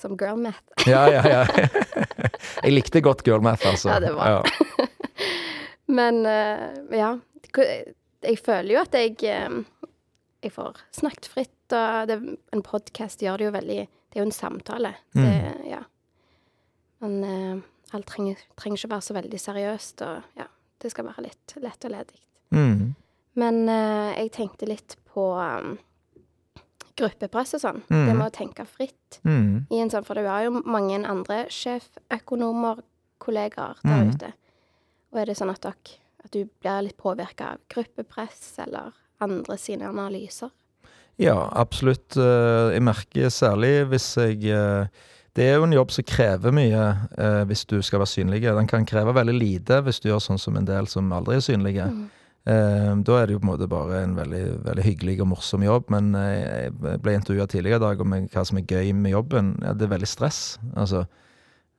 som 0.00 0.16
girl 0.16 0.38
math. 0.40 0.62
Ja, 0.88 1.02
ja, 1.12 1.20
ja. 1.28 1.42
Jeg 2.64 2.72
likte 2.72 3.02
godt 3.04 3.20
girl 3.26 3.42
math, 3.44 3.66
altså. 3.68 3.90
Ja, 3.92 3.98
det 4.00 4.14
var- 4.16 4.40
Ja. 4.40 4.86
Men 5.90 6.22
uh, 6.26 6.96
ja. 6.96 7.14
Jeg 8.22 8.38
føler 8.38 8.74
jo 8.76 8.80
at 8.84 8.92
jeg 8.94 9.16
eh, 9.26 9.54
Jeg 10.44 10.52
får 10.54 10.76
snakket 10.94 11.26
fritt, 11.32 11.72
og 11.72 12.06
det, 12.08 12.16
en 12.52 12.62
podkast 12.62 13.20
gjør 13.24 13.36
det 13.40 13.44
jo 13.48 13.52
veldig 13.56 13.78
Det 13.80 14.16
er 14.18 14.22
jo 14.22 14.26
en 14.28 14.32
samtale. 14.36 14.94
Mm. 15.16 15.24
Det, 15.24 15.70
ja. 15.70 15.80
Men 17.00 17.24
eh, 17.24 17.60
alt 17.96 18.06
trenger, 18.06 18.36
trenger 18.56 18.78
ikke 18.78 18.90
være 18.94 19.06
så 19.08 19.14
veldig 19.16 19.40
seriøst, 19.40 20.02
og 20.06 20.22
ja. 20.40 20.46
Det 20.80 20.88
skal 20.94 21.04
være 21.04 21.26
litt 21.26 21.52
lett 21.60 21.84
og 21.84 21.90
ledig. 21.92 22.20
Mm. 22.56 22.94
Men 23.36 23.56
eh, 23.68 24.14
jeg 24.22 24.30
tenkte 24.32 24.64
litt 24.70 24.94
på 25.12 25.26
um, 25.36 25.74
gruppepress 26.96 27.52
og 27.58 27.60
sånn. 27.60 27.82
Mm. 27.90 28.06
Det 28.08 28.14
med 28.16 28.24
å 28.26 28.32
tenke 28.32 28.64
fritt. 28.68 29.18
Mm. 29.28 29.66
I 29.72 29.80
en 29.82 29.92
sånn, 29.92 30.06
for 30.08 30.16
det 30.16 30.24
var 30.24 30.46
jo 30.46 30.54
mange 30.64 30.98
andre 31.04 31.42
sjeføkonomer, 31.52 32.80
kollegaer 33.20 33.76
der 33.84 33.90
Mhm. 34.06 34.14
ute. 34.14 34.32
Og 35.12 35.20
er 35.20 35.26
det 35.26 35.36
sånn 35.36 35.50
at, 35.52 35.60
dere, 35.60 35.98
at 36.24 36.30
du 36.32 36.44
blir 36.62 36.82
litt 36.86 36.96
påvirka 36.96 37.52
av 37.52 37.58
gruppepress 37.68 38.58
eller 38.64 38.92
andre 39.20 39.56
sine 39.58 39.82
analyser? 39.88 40.50
Ja, 41.18 41.50
absolutt. 41.52 42.16
Eh, 42.16 42.72
Jeg 42.72 42.82
merker 42.82 43.28
særlig 43.28 43.88
hvis 43.90 44.16
jeg 44.16 44.44
eh, 44.48 44.86
Det 45.36 45.44
er 45.46 45.58
jo 45.58 45.66
en 45.66 45.76
jobb 45.76 45.92
som 45.94 46.06
krever 46.10 46.54
mye 46.54 46.86
eh, 47.18 47.42
hvis 47.46 47.62
du 47.70 47.76
skal 47.86 48.02
være 48.02 48.12
synlig. 48.12 48.42
Den 48.42 48.70
kan 48.70 48.86
kreve 48.88 49.14
veldig 49.14 49.36
lite 49.36 49.78
hvis 49.86 50.02
du 50.02 50.10
gjør 50.10 50.24
sånn 50.24 50.40
som 50.42 50.58
en 50.58 50.66
del 50.66 50.90
som 50.90 51.12
aldri 51.14 51.38
er 51.38 51.44
synlige. 51.46 51.86
Mm. 51.86 52.08
Eh, 52.50 52.90
Da 53.06 53.20
er 53.20 53.26
det 53.28 53.36
jo 53.36 53.42
på 53.42 53.46
en 53.46 53.52
måte 53.52 53.70
bare 53.70 54.02
en 54.02 54.16
veldig, 54.18 54.44
veldig 54.66 54.86
hyggelig 54.88 55.20
og 55.22 55.30
morsom 55.36 55.64
jobb. 55.66 55.90
Men 55.94 56.12
eh, 56.18 56.66
jeg 56.66 57.00
ble 57.04 57.14
intervjua 57.14 57.46
tidligere 57.46 57.78
i 57.78 57.86
dag 57.86 58.02
om 58.02 58.18
hva 58.26 58.44
som 58.48 58.58
er 58.58 58.66
gøy 58.66 58.92
med 58.96 59.14
jobben. 59.14 59.54
Ja, 59.62 59.74
det 59.74 59.86
er 59.86 59.96
veldig 59.96 60.10
stress. 60.10 60.58
Altså, 60.74 61.06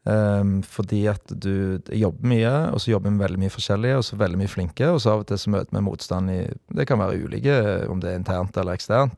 Um, 0.01 0.63
fordi 0.65 1.03
at 1.12 1.29
du 1.29 1.77
jobber 1.93 2.25
mye, 2.25 2.51
og 2.74 2.81
så 2.81 2.89
jobber 2.89 3.12
vi 3.13 3.22
veldig 3.22 3.38
mye 3.43 3.53
forskjellige, 3.53 4.00
og 4.00 4.05
så 4.08 4.17
veldig 4.17 4.39
mye 4.41 4.50
flinke, 4.50 4.88
og 4.89 4.98
så 5.03 5.12
av 5.13 5.22
og 5.22 5.27
til 5.29 5.38
så 5.38 5.51
møter 5.53 5.77
vi 5.77 5.84
motstand 5.86 6.31
i 6.34 6.39
Det 6.74 6.88
kan 6.89 6.98
være 6.98 7.20
ulike, 7.22 7.58
om 7.86 8.01
det 8.01 8.10
er 8.10 8.17
internt 8.17 8.58
eller 8.58 8.74
eksternt. 8.79 9.13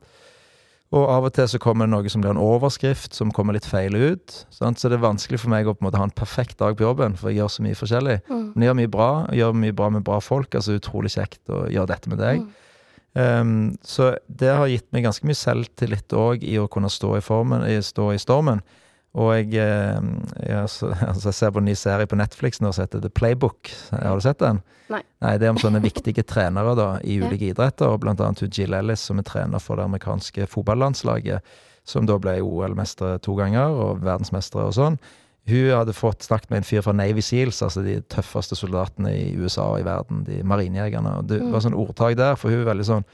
Og 0.94 1.08
av 1.10 1.26
og 1.26 1.32
til 1.34 1.48
så 1.50 1.58
kommer 1.58 1.88
det 1.88 1.94
noe 1.94 2.10
som 2.12 2.22
blir 2.22 2.30
en 2.30 2.40
overskrift, 2.40 3.16
som 3.16 3.32
kommer 3.34 3.56
litt 3.56 3.66
feil 3.66 3.96
ut. 3.98 4.34
Sant? 4.54 4.78
Så 4.78 4.90
det 4.90 5.00
er 5.00 5.06
vanskelig 5.06 5.40
for 5.42 5.50
meg 5.50 5.66
å 5.66 5.74
på 5.74 5.82
en 5.82 5.88
måte 5.88 5.98
ha 5.98 6.06
en 6.06 6.14
perfekt 6.14 6.60
dag 6.60 6.76
på 6.78 6.86
jobben, 6.86 7.16
for 7.18 7.32
jeg 7.32 7.40
gjør 7.40 7.50
så 7.50 7.64
mye 7.66 7.78
forskjellig. 7.78 8.18
Mm. 8.28 8.44
Men 8.52 8.62
jeg 8.62 8.70
gjør 8.70 8.78
mye 8.80 8.92
bra, 8.94 9.08
jeg 9.30 9.40
gjør 9.40 9.56
mye 9.64 9.76
bra 9.80 9.88
med 9.96 10.04
bra 10.06 10.20
folk. 10.22 10.54
Altså 10.54 10.78
utrolig 10.78 11.14
kjekt 11.16 11.50
å 11.50 11.64
gjøre 11.72 11.90
dette 11.90 12.12
med 12.12 12.22
deg. 12.22 12.44
Mm. 12.44 12.52
Um, 13.14 13.50
så 13.86 14.12
det 14.26 14.54
har 14.54 14.70
gitt 14.70 14.86
meg 14.94 15.06
ganske 15.06 15.26
mye 15.26 15.38
selvtillit 15.38 16.14
òg 16.18 16.46
i 16.46 16.56
å 16.58 16.70
kunne 16.70 16.90
stå 16.90 17.12
i, 17.18 17.22
formen, 17.22 17.66
i, 17.66 17.78
stå 17.82 18.12
i 18.14 18.22
stormen. 18.22 18.62
Og 19.14 19.28
jeg, 19.36 19.52
eh, 19.54 20.00
jeg, 20.42 20.56
altså, 21.10 21.28
jeg 21.30 21.34
ser 21.38 21.50
på 21.54 21.60
en 21.62 21.68
ny 21.68 21.74
serie 21.78 22.06
på 22.10 22.16
Netflix 22.18 22.60
nå 22.60 22.72
som 22.74 22.82
heter 22.86 23.00
The 23.04 23.10
Playbook. 23.14 23.70
Har 23.92 24.16
du 24.18 24.24
sett 24.24 24.38
den? 24.42 24.62
Nei. 24.90 25.02
Nei, 25.22 25.34
Det 25.38 25.46
er 25.46 25.54
om 25.54 25.60
sånne 25.62 25.80
viktige 25.84 26.24
trenere 26.34 26.74
da, 26.78 26.88
i 27.04 27.18
Ja. 27.20 27.28
ulike 27.28 27.52
idretter, 27.52 27.88
og 27.94 28.00
blant 28.02 28.20
annet 28.20 28.42
Jill 28.50 28.74
Ellis, 28.74 29.00
som 29.06 29.18
er 29.22 29.28
trener 29.28 29.62
for 29.62 29.76
det 29.78 29.84
amerikanske 29.86 30.48
fotballandslaget, 30.50 31.40
som 31.86 32.06
da 32.08 32.16
ble 32.18 32.38
OL-mestere 32.42 33.20
to 33.22 33.34
ganger, 33.36 33.68
og 33.70 34.00
verdensmestere 34.02 34.66
og 34.66 34.74
sånn. 34.76 34.98
Hun 35.46 35.66
hadde 35.76 35.92
fått 35.92 36.24
snakket 36.24 36.48
med 36.50 36.62
en 36.62 36.64
fyr 36.64 36.80
fra 36.82 36.94
Navy 36.96 37.20
Seals, 37.20 37.58
altså 37.62 37.82
de 37.84 37.98
tøffeste 38.08 38.56
soldatene 38.56 39.10
i 39.12 39.34
USA 39.36 39.66
og 39.74 39.82
i 39.82 39.84
verden, 39.84 40.22
de 40.24 40.38
marinejegerne. 40.42 41.18
Og 41.20 41.26
det 41.28 41.42
Mm. 41.42 41.50
var 41.52 41.60
sånn 41.60 41.76
ordtak 41.76 42.16
der, 42.16 42.34
for 42.40 42.48
hun 42.50 42.60
er 42.66 42.70
veldig 42.74 42.86
sånn 42.88 43.04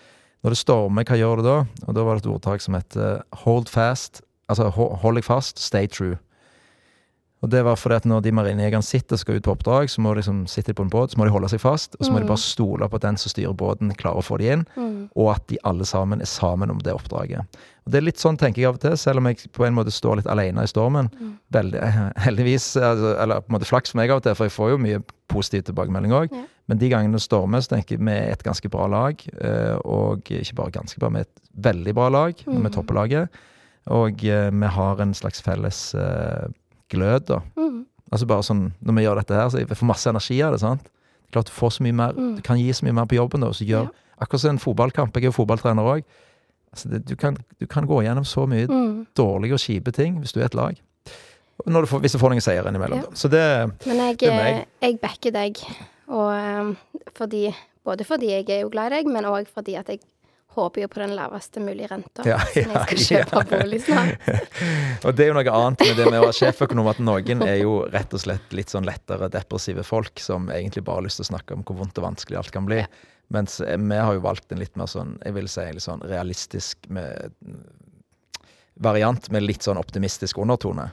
Når 0.42 0.50
det 0.54 0.58
stormer, 0.58 1.04
hva 1.04 1.16
gjør 1.18 1.36
du 1.36 1.42
da? 1.42 1.56
Og 1.88 1.94
da 1.94 2.02
var 2.02 2.14
det 2.16 2.24
et 2.24 2.30
ordtak 2.32 2.62
som 2.62 2.72
heter 2.74 3.22
hold 3.42 3.68
fast, 3.68 4.22
altså 4.50 4.68
hold 4.74 5.14
deg 5.20 5.24
fast, 5.26 5.58
stay 5.62 5.86
true. 5.86 6.18
Og 7.40 7.48
det 7.48 7.62
var 7.64 7.78
fordi 7.80 7.96
at 7.96 8.04
når 8.04 8.20
de 8.26 8.32
marinejegerne 8.36 8.84
sitter 8.84 9.16
og 9.16 9.20
skal 9.22 9.38
ut 9.38 9.46
på 9.46 9.52
oppdrag, 9.54 9.88
så 9.88 10.02
må 10.04 10.10
de 10.12 10.20
liksom 10.20 10.42
sitte 10.52 10.74
på 10.76 10.84
en 10.84 10.90
båt, 10.92 11.14
så 11.14 11.16
må 11.16 11.24
de 11.24 11.32
holde 11.32 11.48
seg 11.48 11.62
fast, 11.62 11.94
og 11.96 12.04
så 12.04 12.12
må 12.12 12.18
Mm. 12.18 12.24
de 12.26 12.28
bare 12.28 12.42
stole 12.42 12.88
på 12.88 12.94
at 12.98 13.00
den 13.06 13.16
som 13.16 13.30
styrer 13.32 13.54
båten, 13.56 13.94
klarer 13.96 14.18
å 14.20 14.24
få 14.26 14.36
de 14.38 14.50
inn, 14.52 14.66
Mm. 14.76 15.08
og 15.16 15.30
at 15.36 15.46
de 15.48 15.56
alle 15.64 15.86
sammen 15.88 16.20
er 16.20 16.26
sammen 16.28 16.68
om 16.70 16.78
det 16.78 16.92
oppdraget. 16.92 17.38
Og 17.86 17.92
Det 17.92 17.94
er 17.96 18.04
litt 18.04 18.18
sånn 18.20 18.36
tenker 18.36 18.56
jeg 18.60 18.66
av 18.68 18.74
og 18.74 18.80
til, 18.80 18.96
selv 18.96 19.16
om 19.16 19.24
jeg 19.24 19.38
på 19.54 19.64
en 19.66 19.74
måte 19.74 19.90
står 19.90 20.16
litt 20.16 20.26
alene 20.26 20.62
i 20.62 20.66
stormen. 20.66 21.08
Mm. 21.18 21.38
Veldig, 21.50 21.80
heldigvis, 22.26 22.76
altså, 22.76 23.16
eller 23.22 23.40
på 23.40 23.48
en 23.54 23.58
måte 23.58 23.66
flaks 23.72 23.90
for 23.92 23.96
meg 23.96 24.10
av 24.10 24.16
og 24.16 24.22
til, 24.24 24.34
for 24.34 24.44
jeg 24.44 24.52
får 24.52 24.70
jo 24.70 24.78
mye 24.78 25.02
positiv 25.28 25.62
tilbakemelding 25.64 26.12
òg. 26.12 26.28
Men 26.68 26.76
de 26.78 26.90
gangene 26.90 27.12
det 27.12 27.22
stormer, 27.22 27.58
så 27.64 27.68
tenker 27.74 27.96
jeg 27.96 28.00
vi 28.04 28.12
er 28.12 28.32
et 28.32 28.42
ganske 28.44 28.68
bra 28.68 28.86
lag. 28.86 29.16
eh, 29.40 29.78
Og 29.82 30.22
ikke 30.28 30.54
bare 30.54 30.70
ganske 30.72 30.98
bra, 30.98 31.08
vi 31.08 31.16
er 31.16 31.20
et 31.22 31.40
veldig 31.58 31.94
bra 31.94 32.08
lag. 32.10 32.34
Vi 32.36 32.68
topper 32.68 32.94
laget. 32.94 33.30
Og 33.88 34.24
eh, 34.24 34.50
vi 34.50 34.66
har 34.66 35.00
en 35.00 35.14
slags 35.14 35.40
felles 35.42 35.94
eh, 35.94 36.48
glød, 36.90 37.26
da. 37.26 37.40
Mm. 37.56 37.86
Altså 38.12 38.26
bare 38.26 38.42
sånn, 38.42 38.72
Når 38.82 38.94
vi 38.96 39.02
gjør 39.06 39.16
dette 39.16 39.34
her, 39.34 39.48
så 39.48 39.58
jeg 39.58 39.68
får 39.68 39.86
masse 39.86 40.06
energi 40.10 40.42
av 40.42 40.52
det. 40.52 40.60
sant? 40.60 40.88
Klart 41.32 41.46
Du 41.46 41.52
får 41.52 41.70
så 41.78 41.82
mye 41.82 41.92
mer, 41.94 42.12
Mm. 42.12 42.36
du 42.36 42.42
kan 42.42 42.58
gi 42.58 42.70
så 42.72 42.84
mye 42.84 42.92
mer 42.94 43.06
på 43.06 43.14
jobben. 43.16 43.40
da, 43.40 43.46
så 43.48 43.64
gjør, 43.66 43.84
Ja. 43.84 43.90
Akkurat 44.20 44.40
som 44.40 44.50
en 44.50 44.58
fotballkamp. 44.58 45.14
Jeg 45.14 45.24
er 45.24 45.30
jo 45.32 45.44
fotballtrener 45.44 45.82
òg. 45.82 46.04
Altså 46.74 46.90
det- 46.90 47.06
du, 47.06 47.16
kan, 47.16 47.36
du 47.58 47.66
kan 47.66 47.86
gå 47.86 48.02
gjennom 48.02 48.24
så 48.24 48.46
mye 48.46 48.66
Mm. 48.68 49.06
dårlige 49.16 49.52
og 49.54 49.58
kjipe 49.58 49.92
ting 49.92 50.18
hvis 50.20 50.32
du 50.32 50.40
er 50.40 50.44
et 50.44 50.54
lag. 50.54 50.76
Du 51.66 51.72
får, 51.86 52.00
hvis 52.00 52.12
du 52.12 52.18
får 52.18 52.30
noen 52.30 52.40
seier 52.40 52.64
innimellom. 52.68 52.98
Ja. 52.98 53.02
da. 53.02 53.10
Så 53.14 53.28
det 53.30 53.86
Men 53.86 53.96
jeg, 53.96 54.18
Det 54.18 54.28
er 54.28 54.36
meg. 54.36 54.66
eh, 54.82 54.88
jeg 54.88 55.00
backer 55.00 55.30
deg. 55.30 55.56
Og 56.08 56.60
um, 56.60 56.76
fordi 57.14 57.54
Både 57.84 58.04
fordi 58.04 58.26
jeg 58.28 58.50
er 58.50 58.60
jo 58.62 58.68
glad 58.68 58.92
i 58.92 58.96
deg, 58.96 59.06
men 59.06 59.24
òg 59.24 59.46
fordi 59.48 59.74
at 59.78 59.86
jeg 59.88 60.00
håper 60.60 60.84
jo 60.84 60.88
på 60.92 61.00
den 61.02 61.14
laveste 61.18 61.60
mulige 61.64 61.88
renta. 61.90 62.24
Ja, 62.28 62.38
ja, 62.54 62.62
ja, 62.62 62.84
jeg 62.86 62.86
skal 62.86 63.02
kjøpe 63.06 63.42
bolig 63.50 63.80
snart. 63.86 64.30
Og 65.06 65.14
det 65.16 65.24
er 65.26 65.32
jo 65.32 65.36
noe 65.40 65.54
annet 65.60 65.84
med 65.86 65.96
det 65.98 66.06
med 66.10 66.18
å 66.20 66.26
være 66.28 66.38
sjeføkonom, 66.40 66.90
at 66.92 67.00
noen 67.04 67.44
er 67.46 67.56
jo 67.62 67.78
rett 67.90 68.14
og 68.16 68.22
slett 68.24 68.54
litt 68.56 68.72
sånn 68.72 68.88
lettere 68.88 69.30
depressive 69.32 69.84
folk 69.86 70.20
som 70.22 70.50
egentlig 70.54 70.84
bare 70.86 71.00
har 71.02 71.08
lyst 71.08 71.20
til 71.22 71.26
å 71.28 71.32
snakke 71.32 71.56
om 71.58 71.64
hvor 71.66 71.80
vondt 71.82 71.98
og 72.02 72.06
vanskelig 72.12 72.40
alt 72.42 72.54
kan 72.54 72.68
bli. 72.68 72.82
Mens 73.30 73.60
eh, 73.62 73.76
vi 73.78 73.98
har 74.02 74.16
jo 74.16 74.24
valgt 74.24 74.52
en 74.52 74.60
litt 74.62 74.76
mer 74.76 74.90
sånn, 74.90 75.16
jeg 75.24 75.36
vil 75.36 75.48
si 75.50 75.66
litt 75.72 75.86
sånn 75.86 76.02
realistisk 76.10 76.88
med, 76.90 77.30
variant 78.80 79.30
med 79.30 79.44
litt 79.44 79.62
sånn 79.66 79.78
optimistisk 79.80 80.38
undertone. 80.42 80.90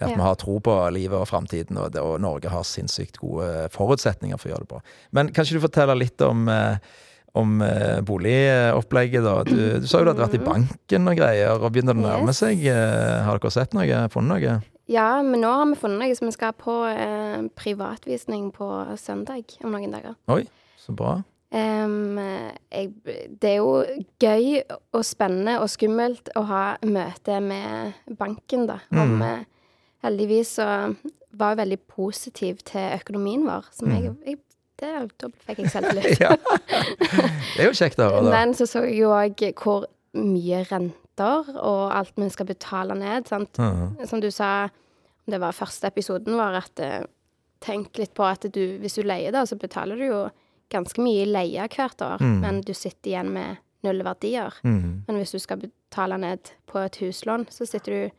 At 0.00 0.08
Ja. 0.08 0.16
vi 0.16 0.22
har 0.22 0.34
tro 0.40 0.58
på 0.60 0.74
livet 0.90 1.18
og 1.18 1.28
framtiden, 1.28 1.76
og, 1.76 1.96
og 2.00 2.20
Norge 2.20 2.48
har 2.48 2.62
sinnssykt 2.64 3.18
gode 3.20 3.68
forutsetninger 3.74 4.38
for 4.40 4.48
å 4.48 4.52
gjøre 4.54 4.64
det 4.64 4.70
bra. 4.70 4.80
Men 5.12 5.28
kan 5.32 5.44
ikke 5.44 5.58
du 5.60 5.66
fortelle 5.66 5.96
litt 6.00 6.20
om 6.24 6.46
eh, 6.48 6.78
om 7.34 7.62
eh, 7.64 8.00
boligopplegget, 8.04 9.22
da. 9.24 9.42
Du, 9.48 9.56
du 9.80 9.86
sa 9.88 9.98
jo 10.02 10.04
du 10.04 10.10
hadde 10.12 10.24
vært 10.26 10.36
i 10.36 10.44
banken 10.44 11.08
og 11.08 11.16
greier, 11.16 11.54
og 11.56 11.72
begynner 11.72 11.96
det 11.96 12.04
å 12.04 12.08
nærme 12.10 12.28
Yes. 12.34 12.42
seg. 12.42 12.64
Eh, 12.68 13.22
Har 13.24 13.38
dere 13.40 13.50
sett 13.54 13.72
noe? 13.74 14.02
Funnet 14.12 14.42
noe? 14.42 14.58
Ja, 14.92 15.22
men 15.24 15.40
nå 15.40 15.48
har 15.48 15.66
vi 15.70 15.78
funnet 15.80 16.02
noe, 16.02 16.14
så 16.18 16.26
vi 16.26 16.32
skal 16.34 16.52
på 16.52 16.74
eh, 16.90 17.46
privatvisning 17.56 18.50
på 18.52 18.68
søndag 19.00 19.56
om 19.64 19.72
noen 19.72 19.94
dager. 19.94 20.16
Oi, 20.28 20.42
så 20.76 20.92
bra. 20.96 21.22
Um, 21.52 22.16
jeg, 22.72 22.92
det 23.40 23.48
er 23.50 23.58
jo 23.60 23.84
gøy 24.20 24.62
og 24.96 25.02
spennende 25.04 25.58
og 25.60 25.68
skummelt 25.68 26.30
å 26.36 26.46
ha 26.48 26.62
møte 26.88 27.40
med 27.44 27.92
banken, 28.18 28.66
da. 28.70 28.78
Om 28.92 29.18
Mm. 29.18 29.22
eh, 29.22 29.44
Heldigvis 30.02 30.56
så 30.58 30.64
var 31.38 31.52
jeg 31.52 31.58
veldig 31.60 31.78
positiv 31.88 32.58
til 32.66 32.96
økonomien 32.98 33.44
vår, 33.46 33.68
som 33.70 33.88
jeg, 33.88 34.10
Mm. 34.10 34.16
jeg 34.26 34.38
det, 34.82 34.92
Da 35.22 35.30
fikk 35.46 35.62
jeg 35.62 35.70
selvtillit. 35.72 36.20
ja. 36.24 36.34
Det 36.36 37.62
er 37.64 37.68
jo 37.70 37.74
kjekt 37.78 38.00
å 38.02 38.08
høre, 38.10 38.22
da. 38.26 38.34
Men 38.34 38.54
så 38.58 38.66
så 38.68 38.82
jeg 38.86 38.98
jo 39.02 39.12
òg 39.16 39.42
hvor 39.62 39.86
mye 40.18 40.62
renter 40.68 41.50
og 41.62 41.82
alt 41.94 42.12
vi 42.20 42.28
skal 42.34 42.48
betale 42.50 42.94
ned. 42.98 43.28
sant? 43.30 43.58
Mhm. 43.58 44.06
Som 44.10 44.20
du 44.20 44.30
sa, 44.34 44.68
det 45.28 45.38
var 45.40 45.52
første 45.56 45.86
episoden 45.90 46.34
vår, 46.36 46.56
at 46.64 46.80
eh, 46.82 47.02
tenk 47.62 47.96
litt 48.00 48.14
på 48.18 48.24
at 48.26 48.46
du, 48.52 48.62
hvis 48.82 48.96
du 48.98 49.04
leier, 49.06 49.30
da, 49.32 49.44
så 49.46 49.56
betaler 49.60 49.96
du 50.00 50.06
jo 50.08 50.22
ganske 50.72 50.98
mye 51.04 51.22
i 51.26 51.28
leie 51.30 51.68
hvert 51.68 52.00
år, 52.02 52.18
Mm. 52.24 52.40
men 52.40 52.60
du 52.64 52.72
sitter 52.74 53.10
igjen 53.12 53.28
med 53.32 53.56
null 53.84 54.00
verdier. 54.06 54.54
Mm. 54.64 55.04
Men 55.06 55.16
hvis 55.20 55.32
du 55.34 55.38
skal 55.38 55.58
betale 55.60 56.16
ned 56.18 56.50
på 56.66 56.78
et 56.80 56.96
huslån, 57.02 57.46
så 57.50 57.66
sitter 57.68 57.92
du 57.92 58.10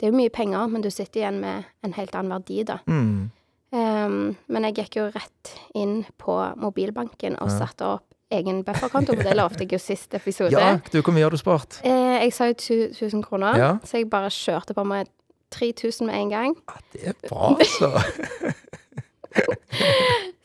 Det 0.00 0.06
er 0.08 0.12
jo 0.12 0.16
mye 0.16 0.30
penger, 0.32 0.66
men 0.72 0.80
du 0.80 0.88
sitter 0.90 1.20
igjen 1.20 1.40
med 1.42 1.64
en 1.84 1.92
helt 1.92 2.14
annen 2.16 2.32
verdi, 2.32 2.62
da. 2.64 2.78
Mhm. 2.88 3.30
Ehm, 3.72 4.36
men 4.48 4.64
jeg 4.64 4.74
gikk 4.80 4.96
jo 4.98 5.04
rett 5.14 5.52
inn 5.78 6.04
på 6.18 6.36
mobilbanken 6.58 7.36
og 7.40 7.50
satte 7.54 7.86
opp 7.86 8.04
egen 8.30 8.62
bufferkonto, 8.66 9.14
for 9.14 9.22
det 9.26 9.36
lovte 9.36 9.64
jeg 9.64 9.72
jo 9.72 9.78
sist 9.82 10.14
episode. 10.14 10.52
Ja, 10.54 10.76
du, 10.92 11.00
hvor 11.02 11.12
mye 11.14 11.22
har 11.26 11.30
du 11.34 11.38
spart? 11.40 11.80
Eh, 11.84 12.18
jeg 12.24 12.32
sa 12.34 12.46
jo 12.50 12.54
tu- 12.54 12.90
1000 12.94 13.22
kroner, 13.26 13.56
Ja. 13.58 13.72
så 13.84 13.98
jeg 13.98 14.10
bare 14.10 14.30
kjørte 14.30 14.74
på 14.74 14.84
med 14.86 15.08
3000 15.50 16.06
med 16.06 16.14
en 16.14 16.28
gang. 16.30 16.54
Ja, 16.68 16.74
det 16.92 17.08
er 17.08 17.28
bra, 17.28 17.56
altså. 17.58 17.90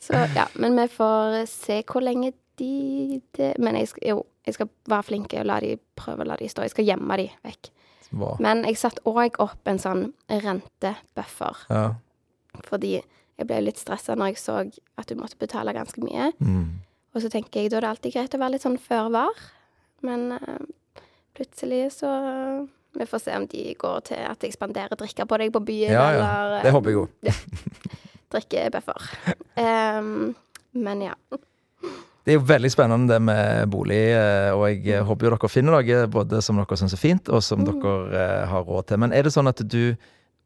Så 0.00 0.12
ja, 0.36 0.46
men 0.54 0.76
vi 0.78 0.86
får 0.88 1.46
se 1.50 1.80
hvor 1.86 2.00
lenge 2.04 2.32
de 2.58 3.20
det, 3.36 3.54
Men 3.58 3.74
jeg 3.76 3.88
skal, 3.88 4.08
jo, 4.08 4.22
jeg 4.46 4.54
skal 4.54 4.68
være 4.88 5.02
flink 5.02 5.34
og 5.34 5.44
la 5.46 5.58
de 5.60 5.72
prøve 5.98 6.22
å 6.24 6.28
la 6.30 6.36
de 6.40 6.48
stå. 6.48 6.62
Jeg 6.62 6.70
skal 6.70 6.86
gjemme 6.86 7.16
de 7.18 7.26
vekk. 7.44 7.70
Bra. 8.14 8.36
Men 8.40 8.62
jeg 8.64 8.78
satte 8.78 9.02
òg 9.04 9.40
opp 9.42 9.66
en 9.66 9.78
sånn 9.82 10.12
rentebuffer, 10.30 11.56
Ja. 11.70 11.94
Fordi 12.64 12.94
jeg 13.36 13.46
ble 13.46 13.60
litt 13.66 13.76
stressa 13.78 14.14
når 14.16 14.32
jeg 14.32 14.38
så 14.40 14.56
at 14.96 15.06
du 15.10 15.14
måtte 15.20 15.36
betale 15.38 15.74
ganske 15.76 16.00
mye. 16.00 16.30
Mm. 16.40 16.80
Og 17.14 17.22
så 17.22 17.28
tenker 17.32 17.60
jeg 17.62 17.70
da 17.70 17.76
er 17.76 17.80
det 17.86 17.90
alltid 17.90 18.12
greit 18.14 18.34
å 18.34 18.40
være 18.40 18.54
litt 18.56 18.64
sånn 18.64 18.78
før 18.80 19.10
var. 19.12 19.36
Men 20.02 20.32
uh, 20.32 20.64
plutselig 21.36 21.92
så 22.00 22.10
Vi 22.96 23.04
får 23.04 23.18
se 23.20 23.36
om 23.36 23.44
de 23.46 23.74
går 23.76 24.00
til 24.08 24.16
at 24.24 24.40
jeg 24.40 24.52
spanderer 24.54 24.96
drikke 24.96 25.26
på 25.28 25.36
deg 25.36 25.50
på 25.52 25.60
byen, 25.68 25.92
Ja, 25.92 26.06
ja. 26.12 26.20
eller 26.20 26.54
uh, 26.56 26.62
Det 26.64 26.72
håper 26.72 26.90
jeg 26.90 26.96
jo. 26.96 27.06
drikkebuffer. 28.32 29.10
Um, 29.56 30.34
men 30.72 31.02
ja. 31.04 31.14
Det 32.26 32.32
er 32.34 32.38
jo 32.40 32.46
veldig 32.48 32.70
spennende 32.72 33.12
det 33.14 33.20
med 33.22 33.68
bolig, 33.70 34.00
og 34.56 34.64
jeg 34.72 35.04
håper 35.06 35.28
jo 35.28 35.34
dere 35.36 35.48
finner 35.52 35.76
noe 35.76 35.98
både 36.10 36.40
som 36.42 36.58
dere 36.58 36.78
syns 36.80 36.96
er 36.96 36.98
fint, 36.98 37.28
og 37.30 37.42
som 37.44 37.60
Mm. 37.62 37.68
dere 37.84 38.46
har 38.50 38.64
råd 38.66 38.86
til. 38.88 38.98
Men 38.98 39.12
er 39.12 39.22
det 39.22 39.32
sånn 39.32 39.46
at 39.48 39.62
du 39.62 39.94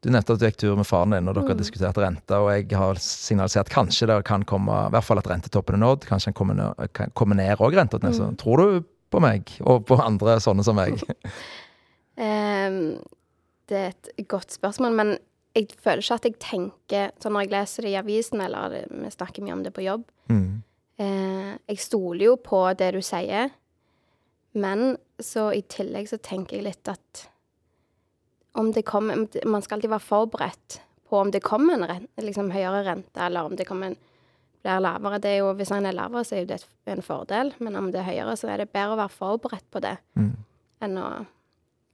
du 0.01 0.09
nevnte 0.09 0.33
at 0.33 0.41
du 0.41 0.45
gikk 0.47 0.57
tur 0.57 0.75
med 0.79 0.87
faren 0.89 1.13
din, 1.13 1.27
og 1.29 1.35
dere 1.35 1.45
har 1.45 1.55
Mm. 1.55 1.61
diskutert 1.61 1.97
rente, 2.01 2.33
og 2.33 2.49
jeg 2.49 2.77
har 2.77 2.95
signalisert 2.95 3.67
at 3.67 3.73
kanskje 3.73 4.07
det 4.07 4.23
kan 4.25 4.43
komme, 4.43 4.87
i 4.87 4.89
hvert 4.89 5.03
fall 5.05 5.19
at 5.21 5.27
rentetoppen 5.29 5.75
er 5.77 5.83
nådd, 5.85 6.07
kanskje 6.09 6.31
den 6.31 6.33
kommer 6.33 6.55
ned, 6.57 7.13
komme 7.13 7.35
ned 7.35 7.57
òg, 7.57 7.75
renta. 7.77 7.99
Mm. 8.01 8.37
Tror 8.37 8.57
du 8.57 8.83
på 9.11 9.21
meg, 9.21 9.51
og 9.61 9.85
på 9.85 9.99
andre 10.01 10.39
sånne 10.39 10.63
som 10.63 10.75
meg? 10.75 10.97
um, 12.17 12.99
det 13.69 13.77
er 13.77 13.93
et 13.93 14.27
godt 14.27 14.51
spørsmål, 14.57 14.91
men 14.97 15.17
jeg 15.55 15.67
føler 15.83 16.01
ikke 16.01 16.15
at 16.15 16.25
jeg 16.25 16.39
tenker 16.39 17.11
sånn 17.21 17.33
når 17.35 17.45
jeg 17.45 17.51
leser 17.51 17.83
det 17.85 17.91
i 17.91 17.99
avisen, 18.01 18.41
eller 18.41 18.85
vi 18.89 19.09
snakker 19.11 19.43
mye 19.43 19.53
om 19.53 19.63
det 19.63 19.73
på 19.75 19.85
jobb. 19.85 20.05
Mm. 20.31 20.63
Uh, 21.01 21.57
jeg 21.69 21.77
stoler 21.83 22.25
jo 22.25 22.35
på 22.41 22.65
det 22.77 22.93
du 22.95 23.01
sier, 23.01 23.51
Men 24.53 24.97
så 25.19 25.53
i 25.55 25.61
tillegg 25.61 26.09
så 26.09 26.17
tenker 26.19 26.57
jeg 26.57 26.65
litt 26.65 26.89
at 26.91 27.29
om 28.53 28.71
det 28.75 28.83
kommer 28.87 29.27
Man 29.47 29.61
skal 29.61 29.77
alltid 29.77 29.89
være 29.93 30.03
forberedt 30.05 30.81
på 31.09 31.19
om 31.19 31.31
det 31.31 31.43
kommer 31.43 31.73
en 31.73 31.87
rent, 31.87 32.09
liksom 32.23 32.51
høyere 32.51 32.85
rente, 32.87 33.19
eller 33.19 33.47
om 33.47 33.55
det 33.55 33.65
kommer 33.67 33.91
en 33.91 33.97
blir 34.61 34.79
lavere. 34.79 35.19
Det 35.19 35.29
er 35.31 35.37
jo, 35.41 35.51
hvis 35.57 35.71
den 35.73 35.85
er 35.89 35.95
lavere, 35.97 36.23
så 36.27 36.37
er 36.37 36.45
det 36.45 36.59
en 36.85 37.01
fordel, 37.01 37.53
men 37.59 37.75
om 37.75 37.91
det 37.91 38.01
er 38.01 38.09
høyere, 38.11 38.35
så 38.37 38.51
er 38.53 38.61
det 38.61 38.71
bedre 38.73 38.93
å 38.95 38.99
være 38.99 39.15
forberedt 39.17 39.69
på 39.73 39.81
det 39.81 39.97
Mm. 40.15 40.35
enn 40.81 40.97
å 40.97 41.25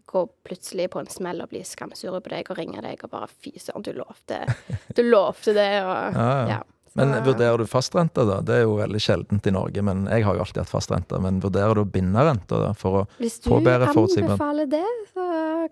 gå 0.07 0.21
plutselig 0.43 0.89
på 0.89 0.99
en 0.99 1.07
smell 1.11 1.41
og 1.41 1.49
bli 1.49 1.63
skamsure 1.63 2.21
på 2.21 2.29
deg 2.29 2.49
og 2.49 2.57
ringe 2.57 2.81
deg 2.81 3.01
og 3.03 3.09
bare 3.11 3.27
Fy 3.27 3.51
søren, 3.59 3.83
du 3.83 3.91
lovte 3.93 4.45
Du 4.95 5.03
lovte 5.03 5.53
det, 5.53 5.83
og 5.83 6.13
Ja, 6.15 6.47
ja. 6.47 6.47
ja. 6.47 6.61
Men 6.97 7.13
vurderer 7.23 7.61
du 7.61 7.65
fastrente, 7.69 8.23
da? 8.25 8.39
Det 8.41 8.55
er 8.57 8.63
jo 8.65 8.75
veldig 8.79 9.01
sjeldent 9.03 9.45
i 9.47 9.53
Norge, 9.53 9.83
men 9.85 10.05
jeg 10.09 10.25
har 10.25 10.37
jo 10.39 10.41
alltid 10.45 10.63
hatt 10.63 10.71
fastrente. 10.71 11.19
Men 11.21 11.39
vurderer 11.43 11.77
du 11.77 11.83
å 11.83 11.89
binde 11.93 12.23
renta, 12.25 12.59
da? 12.63 12.71
For 12.77 13.03
å 13.03 13.05
Hvis 13.21 13.37
du 13.43 13.51
få 13.51 13.59
bedre 13.65 13.91
forutsigbarhet? 13.93 14.37
anbefaler 14.39 14.71
det, 14.71 14.83
så 15.13 15.27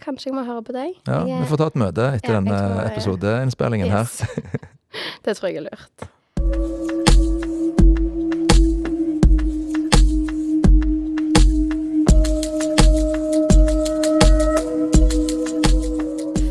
kanskje 0.06 0.30
jeg 0.30 0.38
må 0.38 0.46
høre 0.46 0.62
på 0.68 0.76
deg. 0.78 0.94
Ja, 1.10 1.24
Jeg 1.26 1.42
vi 1.42 1.50
får 1.54 1.64
ta 1.64 1.68
et 1.74 1.82
møte 1.82 2.10
etter 2.14 2.34
Ja, 2.36 2.40
denne 2.42 2.60
tror- 2.62 2.92
episodeinnspillingen 2.94 3.90
her. 3.90 4.06
Det 5.26 5.36
tror 5.36 5.50
jeg 5.50 5.58
er 5.58 5.68
lurt. 5.68 6.12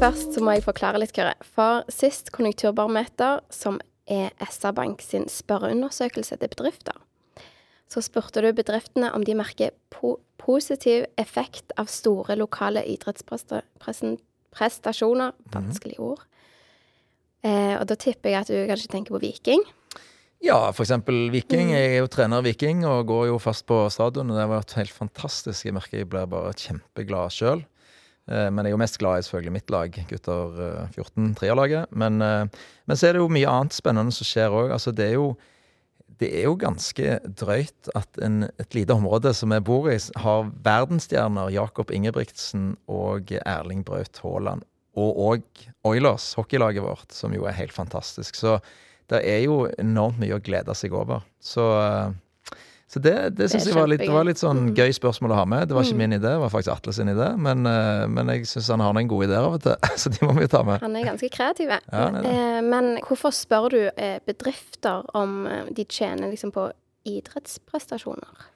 Først 0.03 0.35
så 0.37 0.43
må 0.45 0.53
jeg 0.57 0.65
forklare 0.67 0.99
litt, 1.01 1.15
Kyrre. 1.17 1.33
For 1.55 1.85
sist 1.93 2.31
konjunkturbarometer, 2.35 3.41
som 3.55 3.79
er 4.07 4.31
SR-Bank 4.43 5.03
sin 5.03 5.29
spørreundersøkelse 5.31 6.37
til 6.37 6.49
bedrifter, 6.49 6.93
så 7.89 8.01
spurte 8.03 8.41
du 8.43 8.53
bedriftene 8.57 9.13
om 9.15 9.25
de 9.25 9.35
merker 9.39 9.71
po 9.93 10.19
positiv 10.45 11.05
effekt 11.17 11.73
av 11.81 11.87
store 11.89 12.37
lokale 12.37 12.85
idrettsprestasjoner. 12.91 15.33
Vanskelig 15.55 15.99
ord. 16.03 16.21
Eh, 17.45 17.77
og 17.79 17.87
da 17.89 17.95
tipper 17.97 18.31
jeg 18.33 18.41
at 18.43 18.51
du 18.53 18.67
kanskje 18.69 18.93
tenker 18.93 19.13
på 19.15 19.23
Viking. 19.23 19.63
Ja, 20.45 20.69
eksempel 20.69 21.31
Viking. 21.33 21.67
Mm. 21.71 21.77
Jeg 21.77 21.85
er 21.95 22.01
jo 22.03 22.09
trener 22.13 22.39
i 22.43 22.45
Viking 22.51 22.79
og 22.89 23.07
går 23.09 23.25
jo 23.31 23.37
fast 23.41 23.65
på 23.69 23.77
stadion. 23.93 24.31
og 24.31 24.37
Det 24.37 24.43
har 24.43 24.53
vært 24.53 24.77
helt 24.77 24.93
fantastisk. 24.93 25.65
Jeg 25.65 25.75
merker 25.77 25.99
jeg 26.03 26.11
blir 26.13 26.27
bare 26.29 26.53
kjempeglad 26.53 27.29
sjøl. 27.33 27.61
Men 28.27 28.65
jeg 28.65 28.73
er 28.73 28.77
jo 28.77 28.81
mest 28.81 29.01
glad 29.01 29.21
i 29.21 29.25
selvfølgelig 29.27 29.53
mitt 29.53 29.73
lag, 29.73 29.97
gutter 30.09 30.61
eh, 30.65 30.95
14, 30.97 31.35
trierlaget. 31.37 31.91
Men, 31.93 32.23
eh, 32.25 32.63
men 32.89 32.97
så 32.97 33.09
er 33.09 33.17
det 33.17 33.25
jo 33.25 33.33
mye 33.33 33.51
annet 33.51 33.77
spennende 33.77 34.15
som 34.17 34.29
skjer 34.29 34.55
òg. 34.55 34.73
Altså, 34.73 34.95
det 34.97 35.11
er 35.11 35.19
jo 35.19 35.35
det 36.21 36.29
er 36.31 36.47
jo 36.47 36.55
ganske 36.59 37.17
drøyt 37.41 37.89
at 37.99 38.21
en, 38.23 38.45
et 38.63 38.77
lite 38.77 38.95
område 38.95 39.33
som 39.35 39.53
jeg 39.55 39.65
bor 39.67 39.89
i, 39.91 39.97
har 40.23 40.51
verdensstjerner 40.67 41.53
Jakob 41.55 41.91
Ingebrigtsen 41.91 42.75
og 42.87 43.33
Erling 43.43 43.83
Braut 43.87 44.21
Haaland. 44.23 44.63
Og 44.95 45.19
òg 45.27 45.65
Oilers, 45.91 46.29
hockeylaget 46.39 46.85
vårt, 46.85 47.11
som 47.13 47.35
jo 47.35 47.49
er 47.51 47.57
helt 47.59 47.75
fantastisk. 47.75 48.39
Så 48.39 48.61
det 49.11 49.25
er 49.27 49.43
jo 49.45 49.65
enormt 49.81 50.21
mye 50.23 50.39
å 50.39 50.43
glede 50.45 50.77
seg 50.79 50.95
over. 50.95 51.27
Så, 51.43 51.67
eh, 51.83 52.15
så 52.87 53.01
det, 53.03 53.15
det 53.35 53.49
syns 53.51 53.65
jeg 53.67 53.75
var 53.75 53.89
litt, 53.91 54.03
det 54.05 54.13
var 54.13 54.27
litt 54.29 54.39
sånn 54.39 54.59
Mm. 54.69 54.75
gøy 54.77 54.93
spørsmål 54.95 55.33
å 55.33 55.39
ha 55.41 55.45
med. 55.49 55.69
Det 55.69 55.75
var 55.75 55.83
ikke 55.83 55.95
Mm. 55.97 56.03
min 56.05 56.13
idé, 56.19 56.29
det 56.35 56.39
var 56.43 56.51
faktisk 56.53 56.73
Atle 56.77 56.93
sin 56.93 57.09
idé. 57.09 57.29
Men, 57.39 57.67
eh, 57.67 58.07
men 58.07 58.27
jeg 58.29 58.45
syns 58.47 58.69
han 58.71 58.81
har 58.81 58.93
noen 58.93 59.09
gode 59.09 59.25
ideer 59.27 59.43
av 59.43 59.55
og 59.57 59.63
til, 59.63 59.77
så 60.03 60.11
de 60.13 60.27
må 60.27 60.35
vi 60.39 60.47
ta 60.47 60.63
med. 60.63 60.81
Han 60.85 60.95
er 60.97 61.05
ganske 61.09 61.31
kreativ. 61.33 61.69
Ja. 61.73 62.07
Eh, 62.23 62.61
men 62.63 62.99
hvorfor 63.03 63.33
spør 63.35 63.71
du 63.71 63.81
eh, 63.97 64.19
bedrifter 64.27 65.03
om 65.15 65.49
de 65.75 65.85
tjener 65.85 66.31
liksom 66.31 66.53
på 66.53 66.71
idrettsprestasjoner? 67.05 68.51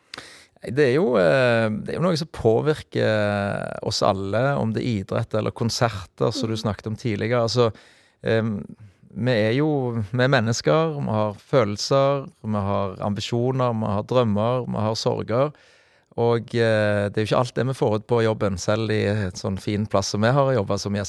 Det 0.75 0.89
er, 0.89 0.95
jo, 0.97 1.13
det 1.15 1.93
er 1.93 1.99
jo 2.01 2.03
noe 2.03 2.17
som 2.19 2.27
påvirker 2.35 3.79
oss 3.87 4.03
alle, 4.03 4.57
om 4.59 4.73
det 4.75 4.83
er 4.83 5.05
idrett 5.05 5.35
eller 5.39 5.53
konserter, 5.55 6.33
som 6.35 6.51
du 6.51 6.57
snakket 6.59 6.89
om 6.91 6.97
tidligere. 6.99 7.45
Altså, 7.47 7.69
vi 9.15 9.33
er 9.33 9.55
jo 9.57 9.71
vi 10.11 10.23
er 10.25 10.31
mennesker, 10.33 10.95
vi 10.99 11.15
har 11.15 11.39
følelser, 11.41 12.29
vi 12.45 12.63
har 12.69 12.99
ambisjoner, 13.05 13.73
vi 13.73 13.93
har 13.95 14.07
drømmer, 14.11 14.67
vi 14.69 14.85
har 14.85 14.99
sorger. 14.99 15.53
Og 16.19 16.55
eh, 16.59 17.07
det 17.09 17.21
er 17.21 17.25
jo 17.25 17.29
ikke 17.29 17.41
alt 17.41 17.55
det 17.57 17.67
vi 17.69 17.79
får 17.79 17.97
ut 17.97 18.07
på 18.11 18.23
jobben, 18.27 18.59
selv 18.59 18.91
i 18.91 19.05
et 19.11 19.39
sånn 19.39 19.59
fin 19.63 19.87
plass 19.87 20.13
som 20.15 20.25
vi 20.27 20.33
har 20.35 20.53
jobba 20.57 20.79
som 20.79 20.97
i 20.97 21.05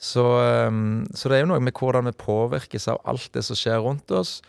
Så, 0.00 0.24
um, 0.68 1.06
så 1.12 1.28
det 1.28 1.36
er 1.36 1.40
jo 1.44 1.52
noe 1.52 1.60
med 1.60 1.76
hvordan 1.76 2.06
vi 2.08 2.12
påvirkes 2.16 2.88
av 2.88 3.00
alt 3.04 3.32
det 3.32 3.42
som 3.44 3.56
skjer 3.56 3.80
rundt 3.80 4.10
oss. 4.10 4.40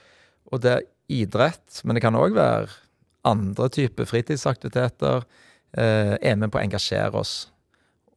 Og 0.52 0.62
det 0.62 0.72
er 0.72 0.88
idrett, 1.12 1.82
men 1.84 1.96
det 1.96 2.04
kan 2.04 2.16
òg 2.16 2.36
være 2.36 2.70
andre 3.28 3.70
typer 3.70 4.06
fritidsaktiviteter. 4.06 5.24
Eh, 5.78 6.18
er 6.20 6.36
med 6.36 6.52
på 6.52 6.60
å 6.60 6.64
engasjere 6.64 7.16
oss. 7.16 7.48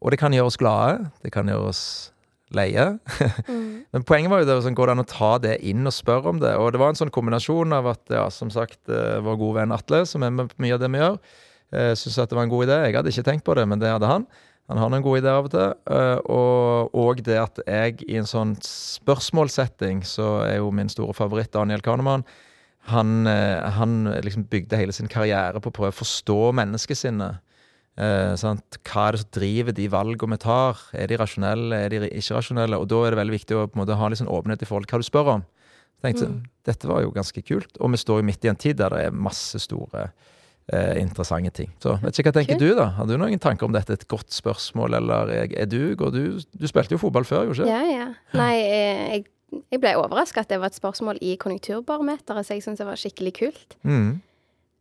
Og 0.03 0.11
det 0.11 0.19
kan 0.19 0.35
gjøre 0.35 0.51
oss 0.51 0.59
glade, 0.59 1.11
det 1.23 1.31
kan 1.33 1.47
gjøre 1.47 1.71
oss 1.71 1.85
leie. 2.57 2.85
Mm. 3.49 3.85
Men 3.95 4.05
poenget 4.07 4.33
var 4.33 4.43
jo 4.43 4.49
det, 4.49 4.57
sånn, 4.65 4.77
går 4.79 4.91
det 4.91 4.95
an 4.97 5.03
å 5.05 5.09
ta 5.11 5.33
det 5.43 5.57
inn 5.71 5.87
og 5.87 5.95
spørre 5.95 6.33
om 6.33 6.41
det? 6.43 6.55
Og 6.61 6.73
det 6.75 6.81
var 6.83 6.93
en 6.93 6.99
sånn 6.99 7.13
kombinasjon 7.15 7.75
av 7.77 7.91
at, 7.93 8.03
ja, 8.15 8.25
som 8.33 8.51
sagt, 8.55 8.81
eh, 8.89 9.21
vår 9.25 9.39
gode 9.41 9.59
venn 9.61 9.75
Atle, 9.77 10.05
som 10.09 10.25
er 10.27 10.33
med 10.35 10.51
på 10.53 10.65
mye 10.65 10.75
av 10.77 10.83
det 10.83 10.91
vi 10.95 11.03
gjør, 11.03 11.19
eh, 11.75 11.93
syntes 11.99 12.19
at 12.25 12.33
det 12.33 12.39
var 12.39 12.47
en 12.49 12.55
god 12.55 12.67
idé. 12.67 12.79
Jeg 12.87 12.97
hadde 12.99 13.13
ikke 13.15 13.27
tenkt 13.29 13.47
på 13.47 13.55
det, 13.59 13.67
men 13.71 13.83
det 13.83 13.93
hadde 13.93 14.11
han. 14.11 14.27
Han 14.73 14.81
har 14.81 14.89
noen 14.95 15.05
gode 15.05 15.21
ideer 15.21 15.37
av 15.37 15.49
og 15.51 15.53
til. 15.53 15.75
eh, 15.93 16.19
Og, 16.33 16.95
og 17.05 17.23
det 17.27 17.39
at 17.43 17.61
jeg 17.67 18.05
i 18.09 18.17
en 18.17 18.31
sånn 18.31 18.55
spørsmålssetting, 18.65 20.03
så 20.09 20.41
er 20.47 20.57
jo 20.59 20.71
min 20.75 20.89
store 20.93 21.15
favoritt 21.17 21.53
Daniel 21.53 21.85
Kahneman, 21.85 22.25
han, 22.91 23.25
han 23.25 23.93
liksom 24.21 24.43
bygde 24.53 24.77
hele 24.77 24.93
sin 24.93 25.09
karriere 25.09 25.57
på 25.61 25.71
å 25.71 25.73
prøve 25.73 25.95
å 25.95 25.97
forstå 26.03 26.53
menneskesinnet. 26.53 27.39
Eh, 27.95 28.33
sant? 28.41 28.79
Hva 28.83 29.09
er 29.09 29.15
det 29.15 29.23
som 29.23 29.33
driver 29.37 29.75
de 29.77 29.87
valgene 29.93 30.35
vi 30.35 30.43
tar? 30.43 30.81
Er 30.99 31.11
de 31.11 31.19
rasjonelle, 31.21 31.79
er 31.87 31.95
de 31.95 32.09
ikke 32.11 32.39
rasjonelle? 32.39 32.79
Og 32.81 32.89
da 32.91 33.03
er 33.05 33.15
det 33.15 33.21
veldig 33.21 33.37
viktig 33.37 33.59
å 33.59 33.67
på 33.69 33.79
en 33.79 33.85
måte, 33.85 33.99
ha 34.01 34.11
litt 34.11 34.19
sånn 34.23 34.33
åpenhet 34.35 34.65
i 34.65 34.69
forhold 34.69 34.89
til 34.89 34.97
hva 34.97 35.05
du 35.05 35.09
spør 35.11 35.33
om. 35.37 35.45
Så 35.95 36.09
tenkte 36.09 36.29
Mm. 36.29 36.43
Dette 36.65 36.89
var 36.89 37.03
jo 37.03 37.11
ganske 37.13 37.43
kult, 37.45 37.77
og 37.79 37.91
vi 37.93 38.01
står 38.01 38.21
jo 38.21 38.25
midt 38.25 38.45
i 38.45 38.49
en 38.49 38.57
tid 38.57 38.77
der 38.77 38.89
det 38.91 39.05
er 39.05 39.11
masse 39.13 39.59
store 39.61 40.09
eh, 40.73 40.97
interessante 41.01 41.51
ting. 41.51 41.71
Så 41.79 41.99
vet 42.01 42.19
ikke 42.19 42.33
hva 42.33 42.41
tenker 42.41 42.59
cool. 42.59 42.69
du, 42.69 42.75
da? 42.75 42.87
Har 42.97 43.07
du 43.07 43.17
noen 43.21 43.39
tanker 43.39 43.69
om 43.69 43.73
dette? 43.73 43.93
Et 43.93 44.09
godt 44.09 44.33
spørsmål, 44.33 44.95
eller 44.95 45.31
er, 45.45 45.67
du, 45.67 45.95
går 45.95 46.11
du 46.11 46.41
Du 46.53 46.67
spilte 46.67 46.97
jo 46.97 46.99
fotball 46.99 47.25
før, 47.25 47.45
jo 47.47 47.53
ikke? 47.57 47.69
Ja, 47.69 47.83
ja. 47.85 48.09
Nei, 48.33 48.55
eh, 48.65 49.03
jeg, 49.13 49.27
jeg 49.71 49.81
ble 49.81 49.95
overraska 50.01 50.41
at 50.41 50.51
det 50.51 50.59
var 50.59 50.73
et 50.73 50.79
spørsmål 50.81 51.21
i 51.23 51.37
konjunkturbarometeret, 51.37 52.47
så 52.47 52.57
jeg 52.57 52.65
syns 52.65 52.81
det 52.81 52.89
var 52.89 52.99
skikkelig 52.99 53.35
kult. 53.39 53.77
Mm. 53.85 54.23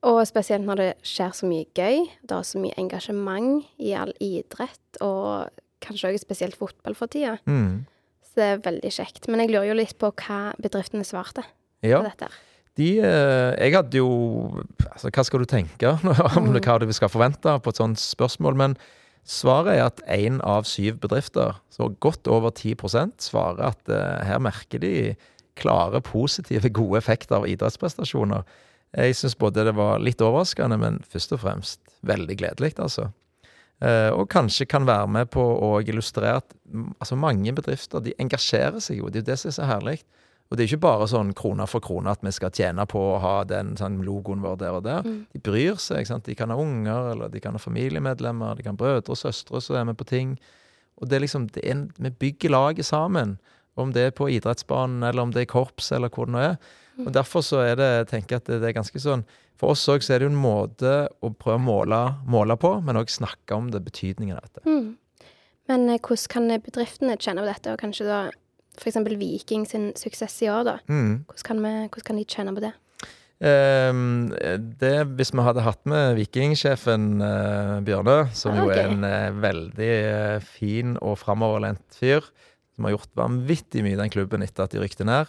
Og 0.03 0.19
spesielt 0.27 0.65
når 0.67 0.79
det 0.81 0.89
skjer 1.07 1.31
så 1.37 1.47
mye 1.47 1.65
gøy. 1.77 2.01
Det 2.27 2.35
er 2.35 2.47
så 2.47 2.59
mye 2.59 2.75
engasjement 2.81 3.63
i 3.79 3.93
all 3.95 4.11
idrett, 4.23 4.99
og 5.01 5.47
kanskje 5.83 6.11
også 6.13 6.25
spesielt 6.25 6.57
fotball 6.59 6.95
for 6.95 7.11
tida. 7.11 7.37
Mm. 7.47 7.85
Så 8.23 8.39
det 8.39 8.47
er 8.49 8.63
veldig 8.65 8.91
kjekt. 8.91 9.29
Men 9.31 9.43
jeg 9.43 9.53
lurer 9.53 9.69
jo 9.71 9.77
litt 9.79 9.95
på 10.01 10.09
hva 10.11 10.41
bedriftene 10.59 11.05
svarte 11.07 11.45
Ja. 11.83 11.99
på 12.01 12.07
dette. 12.09 12.27
De, 12.75 12.87
eh, 13.05 13.53
jeg 13.61 13.73
hadde 13.75 13.99
jo 13.99 14.63
altså, 14.89 15.11
Hva 15.13 15.23
skal 15.23 15.39
du 15.43 15.45
tenke 15.45 15.87
om 15.93 16.47
Mm. 16.49 16.59
hva 16.59 16.79
du 16.81 16.91
skal 16.91 17.09
forvente 17.09 17.61
på 17.61 17.69
et 17.69 17.77
sånt 17.77 17.99
spørsmål? 18.01 18.55
Men 18.55 18.77
svaret 19.23 19.77
er 19.77 19.85
at 19.85 20.01
én 20.09 20.41
av 20.43 20.65
syv 20.65 20.99
bedrifter, 20.99 21.53
så 21.69 21.87
godt 21.99 22.27
over 22.27 22.49
10 22.49 22.75
svarer 23.19 23.61
at 23.69 23.87
uh, 23.89 24.25
her 24.25 24.39
merker 24.39 24.79
de 24.79 25.15
klare, 25.55 26.01
positive, 26.01 26.67
gode 26.73 26.97
effekter 26.97 27.35
av 27.35 27.45
idrettsprestasjoner. 27.45 28.43
Jeg 28.93 29.17
syns 29.17 29.35
både 29.39 29.65
det 29.65 29.73
var 29.77 30.01
litt 30.03 30.21
overraskende, 30.21 30.77
men 30.77 30.99
først 31.09 31.33
og 31.33 31.41
fremst 31.41 31.81
veldig 32.05 32.37
gledelig, 32.37 32.75
altså. 32.77 33.09
Eh, 33.83 34.09
og 34.13 34.29
kanskje 34.31 34.67
kan 34.69 34.85
være 34.87 35.07
med 35.11 35.31
på 35.33 35.41
å 35.41 35.71
illustrere 35.81 36.37
at 36.39 36.53
altså, 37.01 37.17
mange 37.19 37.51
bedrifter 37.55 38.03
de 38.03 38.13
engasjerer 38.21 38.79
seg 38.83 39.01
jo. 39.01 39.09
Det 39.09 39.21
er 39.21 39.25
jo 39.25 39.31
det 39.31 39.39
som 39.41 39.49
er 39.49 39.57
så 39.57 39.69
herlig. 39.69 39.97
Og 40.51 40.57
det 40.57 40.63
er 40.63 40.69
ikke 40.69 40.85
bare 40.85 41.07
sånn 41.09 41.31
krone 41.33 41.65
for 41.65 41.81
krone 41.81 42.11
at 42.13 42.21
vi 42.21 42.31
skal 42.35 42.51
tjene 42.53 42.85
på 42.85 42.99
å 43.01 43.19
ha 43.23 43.37
den 43.49 43.73
sånn, 43.79 44.03
logoen 44.05 44.43
vår 44.43 44.59
der 44.61 44.77
og 44.77 44.83
der. 44.85 45.07
Mm. 45.07 45.23
De 45.33 45.41
bryr 45.41 45.79
seg. 45.81 46.05
sant? 46.07 46.27
De 46.29 46.35
kan 46.37 46.53
ha 46.53 46.57
unger, 46.59 47.09
eller 47.15 47.31
de 47.33 47.41
kan 47.41 47.57
ha 47.57 47.61
familiemedlemmer, 47.61 48.59
de 48.59 48.67
kan 48.67 48.77
ha 48.77 48.81
brødre 48.83 49.15
og 49.15 49.19
søstre 49.19 49.63
som 49.63 49.79
er 49.79 49.87
med 49.89 49.97
på 49.97 50.07
ting. 50.11 50.35
Og 51.01 51.09
det 51.09 51.17
er 51.17 51.25
liksom, 51.25 51.49
det 51.55 51.63
er 51.63 51.73
en, 51.73 51.87
Vi 51.97 52.13
bygger 52.21 52.53
laget 52.53 52.85
sammen. 52.85 53.39
Om 53.75 53.95
det 53.95 54.01
er 54.05 54.13
på 54.13 54.29
idrettsbanen, 54.29 55.01
eller 55.01 55.23
om 55.23 55.31
det 55.33 55.41
er 55.41 55.49
korps, 55.49 55.91
eller 55.91 56.13
hvor 56.13 56.29
det 56.29 56.35
nå 56.35 56.43
er. 56.45 56.55
Og 57.01 57.09
Derfor 57.15 57.41
så 57.45 57.63
er 57.65 57.77
det, 57.79 57.89
jeg 58.11 58.25
at 58.37 58.45
det, 58.45 58.59
det 58.61 58.69
er 58.69 58.75
ganske 58.75 58.99
sånn 59.01 59.23
For 59.57 59.73
oss 59.73 59.87
òg 59.89 60.03
så 60.05 60.13
er 60.13 60.21
det 60.21 60.27
jo 60.27 60.33
en 60.33 60.43
måte 60.43 60.91
å 61.23 61.31
prøve 61.33 61.57
å 61.57 61.63
måle, 61.63 62.01
måle 62.29 62.57
på, 62.59 62.75
men 62.85 62.99
òg 62.99 63.09
snakke 63.09 63.57
om 63.57 63.71
det, 63.73 63.81
betydningen 63.85 64.37
av 64.37 64.45
dette. 64.45 64.63
Mm. 64.67 65.29
Men 65.71 65.89
eh, 65.89 66.01
hvordan 66.01 66.31
kan 66.33 66.49
bedriftene 66.65 67.17
tjene 67.17 67.43
på 67.43 67.49
dette, 67.49 67.73
og 67.73 67.81
kanskje 67.81 68.07
da 68.09 68.21
f.eks. 68.79 68.97
Viking 69.19 69.67
sin 69.69 69.91
suksess 69.97 70.39
i 70.43 70.49
år, 70.51 70.65
da? 70.67 70.77
Mm. 70.89 71.23
Hvordan 71.29 71.47
kan, 71.47 71.61
vi, 71.63 71.73
hvordan 71.87 72.07
kan 72.09 72.19
de 72.19 72.25
tjene 72.27 72.55
på 72.55 72.65
det? 72.65 72.73
Um, 73.43 74.29
det, 74.79 74.93
hvis 75.17 75.33
vi 75.35 75.43
hadde 75.43 75.65
hatt 75.65 75.81
med 75.89 76.13
vikingsjefen 76.15 77.07
uh, 77.19 77.81
Bjørne, 77.83 78.29
som 78.37 78.55
jo 78.55 78.69
er 78.71 78.85
en 78.85 79.03
uh, 79.03 79.33
veldig 79.43 79.89
uh, 80.05 80.45
fin 80.45 80.93
og 81.01 81.17
framoverlent 81.19 81.83
fyr, 81.97 82.23
som 82.73 82.87
har 82.87 82.95
gjort 82.95 83.11
vanvittig 83.19 83.83
mye 83.83 83.97
i 83.97 83.99
den 83.99 84.13
klubben 84.13 84.45
etter 84.45 84.65
at 84.65 84.73
de 84.73 84.79
rykte 84.81 85.05
ned, 85.07 85.27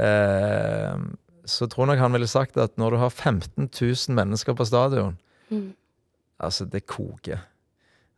ehm, 0.00 1.12
så 1.44 1.66
tror 1.66 1.86
nok 1.90 1.98
han 1.98 2.14
ville 2.14 2.28
sagt 2.30 2.56
at 2.56 2.78
når 2.78 2.94
du 2.94 2.96
har 3.02 3.10
15 3.10 3.68
000 3.68 4.16
mennesker 4.16 4.54
på 4.54 4.64
stadion, 4.68 5.18
Mm. 5.52 5.74
Altså, 6.40 6.64
det 6.64 6.86
koker. 6.86 7.38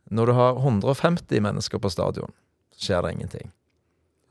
Når 0.09 0.25
du 0.25 0.31
har 0.31 0.55
150 0.55 1.41
mennesker 1.41 1.81
på 1.81 1.89
stadion, 1.89 2.31
så 2.71 2.85
skjer 2.85 3.01
det 3.01 3.11
ingenting. 3.11 3.51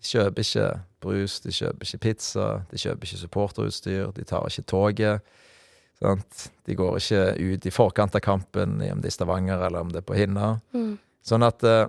De 0.00 0.08
kjøper 0.08 0.44
ikke 0.44 0.68
brus, 1.04 1.40
de 1.40 1.52
kjøper 1.52 1.86
ikke 1.88 1.98
pizza, 1.98 2.46
de 2.70 2.80
kjøper 2.80 3.08
ikke 3.08 3.20
supporterutstyr, 3.20 4.12
de 4.16 4.24
tar 4.24 4.46
ikke 4.48 4.66
toget. 4.70 5.20
Sant? 6.00 6.46
De 6.66 6.76
går 6.78 6.96
ikke 6.96 7.22
ut 7.38 7.66
i 7.66 7.74
forkant 7.74 8.16
av 8.16 8.24
kampen, 8.24 8.80
om 8.80 9.02
det 9.02 9.10
er 9.10 9.12
i 9.12 9.18
Stavanger 9.18 9.66
eller 9.66 9.84
om 9.84 9.92
det 9.92 10.00
er 10.02 10.08
på 10.08 10.16
Hinna. 10.18 10.54
Mm. 10.74 10.96
Sånn 11.24 11.46
at 11.46 11.64
eh, 11.64 11.86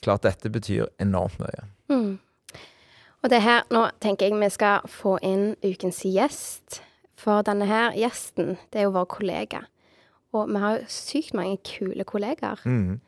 Klart 0.00 0.22
dette 0.24 0.48
betyr 0.48 0.86
enormt 1.02 1.36
mye. 1.42 1.66
Mm. 1.92 2.14
Og 3.20 3.30
det 3.30 3.40
er 3.40 3.44
her, 3.44 3.66
nå 3.70 3.84
tenker 4.00 4.30
jeg 4.30 4.40
vi 4.40 4.48
skal 4.52 4.86
få 4.88 5.18
inn 5.22 5.52
ukens 5.64 6.00
gjest. 6.08 6.80
For 7.20 7.44
denne 7.44 7.68
her 7.68 7.92
gjesten, 7.98 8.56
det 8.72 8.80
er 8.80 8.88
jo 8.88 8.94
vår 8.96 9.08
kollega. 9.12 9.66
Og 10.32 10.48
vi 10.48 10.62
har 10.62 10.78
jo 10.78 10.88
sykt 10.88 11.34
mange 11.36 11.58
kule 11.66 12.06
kollegaer. 12.08 12.62
Mm. 12.64 13.00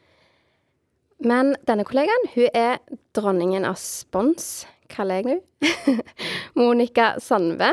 Men 1.22 1.54
denne 1.68 1.86
kollegaen, 1.88 2.28
hun 2.34 2.48
er 2.52 2.82
dronningen 3.16 3.64
av 3.64 3.78
spons, 3.80 4.66
kaller 4.92 5.22
jeg 5.22 5.30
nå. 5.30 5.38
Monica 6.58 7.14
Sandve. 7.22 7.72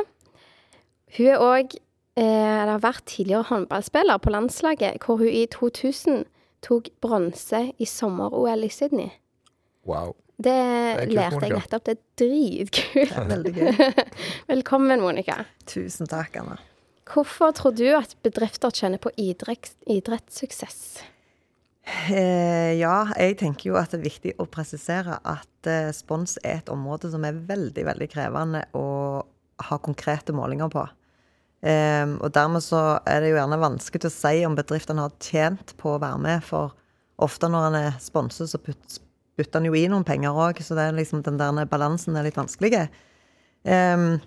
Hun 1.17 1.31
er 1.33 1.43
òg 1.43 1.79
eller 2.19 2.73
har 2.73 2.81
vært 2.83 3.05
tidligere 3.07 3.47
håndballspiller 3.47 4.17
på 4.19 4.31
landslaget, 4.33 5.03
hvor 5.05 5.21
hun 5.21 5.31
i 5.31 5.45
2000 5.45 6.25
tok 6.65 6.89
bronse 7.01 7.61
i 7.79 7.85
sommer-OL 7.87 8.65
i 8.67 8.69
Sydney. 8.69 9.13
Wow. 9.87 10.15
Det, 10.39 10.55
det 10.55 11.05
kult, 11.09 11.15
lærte 11.17 11.43
jeg 11.43 11.55
nettopp. 11.57 11.85
Det 11.85 11.95
er 11.95 12.01
dritkult. 12.21 13.15
Veldig 13.33 13.51
gøy. 13.57 13.79
Velkommen, 14.53 15.01
Monica. 15.03 15.41
Tusen 15.67 16.07
takk, 16.07 16.37
Anna. 16.39 16.55
Hvorfor 17.09 17.51
tror 17.57 17.73
du 17.75 17.87
at 17.97 18.13
bedrifter 18.23 18.71
kjenner 18.71 19.01
på 19.01 19.11
idretts, 19.19 19.73
idrettssuksess? 19.89 20.83
Eh, 21.89 22.77
ja, 22.77 22.93
jeg 23.17 23.39
tenker 23.39 23.71
jo 23.71 23.79
at 23.79 23.91
det 23.91 23.99
er 23.99 24.05
viktig 24.05 24.33
å 24.39 24.45
presisere 24.51 25.17
at 25.27 25.67
eh, 25.67 25.89
spons 25.95 26.37
er 26.43 26.59
et 26.61 26.71
område 26.71 27.09
som 27.11 27.25
er 27.25 27.39
veldig, 27.49 27.85
veldig 27.89 28.09
krevende 28.11 28.63
å 28.77 28.85
ha 29.69 29.79
konkrete 29.83 30.35
målinger 30.37 30.71
på. 30.71 30.85
Eh, 31.65 32.05
og 32.15 32.29
dermed 32.35 32.63
så 32.63 33.01
er 33.09 33.23
det 33.25 33.33
jo 33.33 33.39
gjerne 33.41 33.59
vanskelig 33.59 34.07
å 34.07 34.13
si 34.13 34.45
om 34.47 34.55
bedriftene 34.55 35.07
har 35.07 35.17
tjent 35.19 35.75
på 35.81 35.97
å 35.97 36.01
være 36.03 36.23
med, 36.29 36.45
for 36.45 36.77
ofte 37.19 37.49
når 37.51 37.71
en 37.71 37.79
er 37.81 37.99
sponset, 38.03 38.53
så 38.53 38.61
putt, 38.63 39.01
putter 39.39 39.61
han 39.61 39.69
jo 39.69 39.77
i 39.77 39.87
noen 39.91 40.05
penger 40.07 40.35
òg, 40.35 40.59
så 40.63 40.75
er 40.79 40.97
liksom 40.97 41.23
den 41.25 41.39
der 41.39 41.69
balansen 41.71 42.19
er 42.19 42.27
litt 42.27 42.39
vanskelig. 42.39 42.89
Um, 43.63 44.19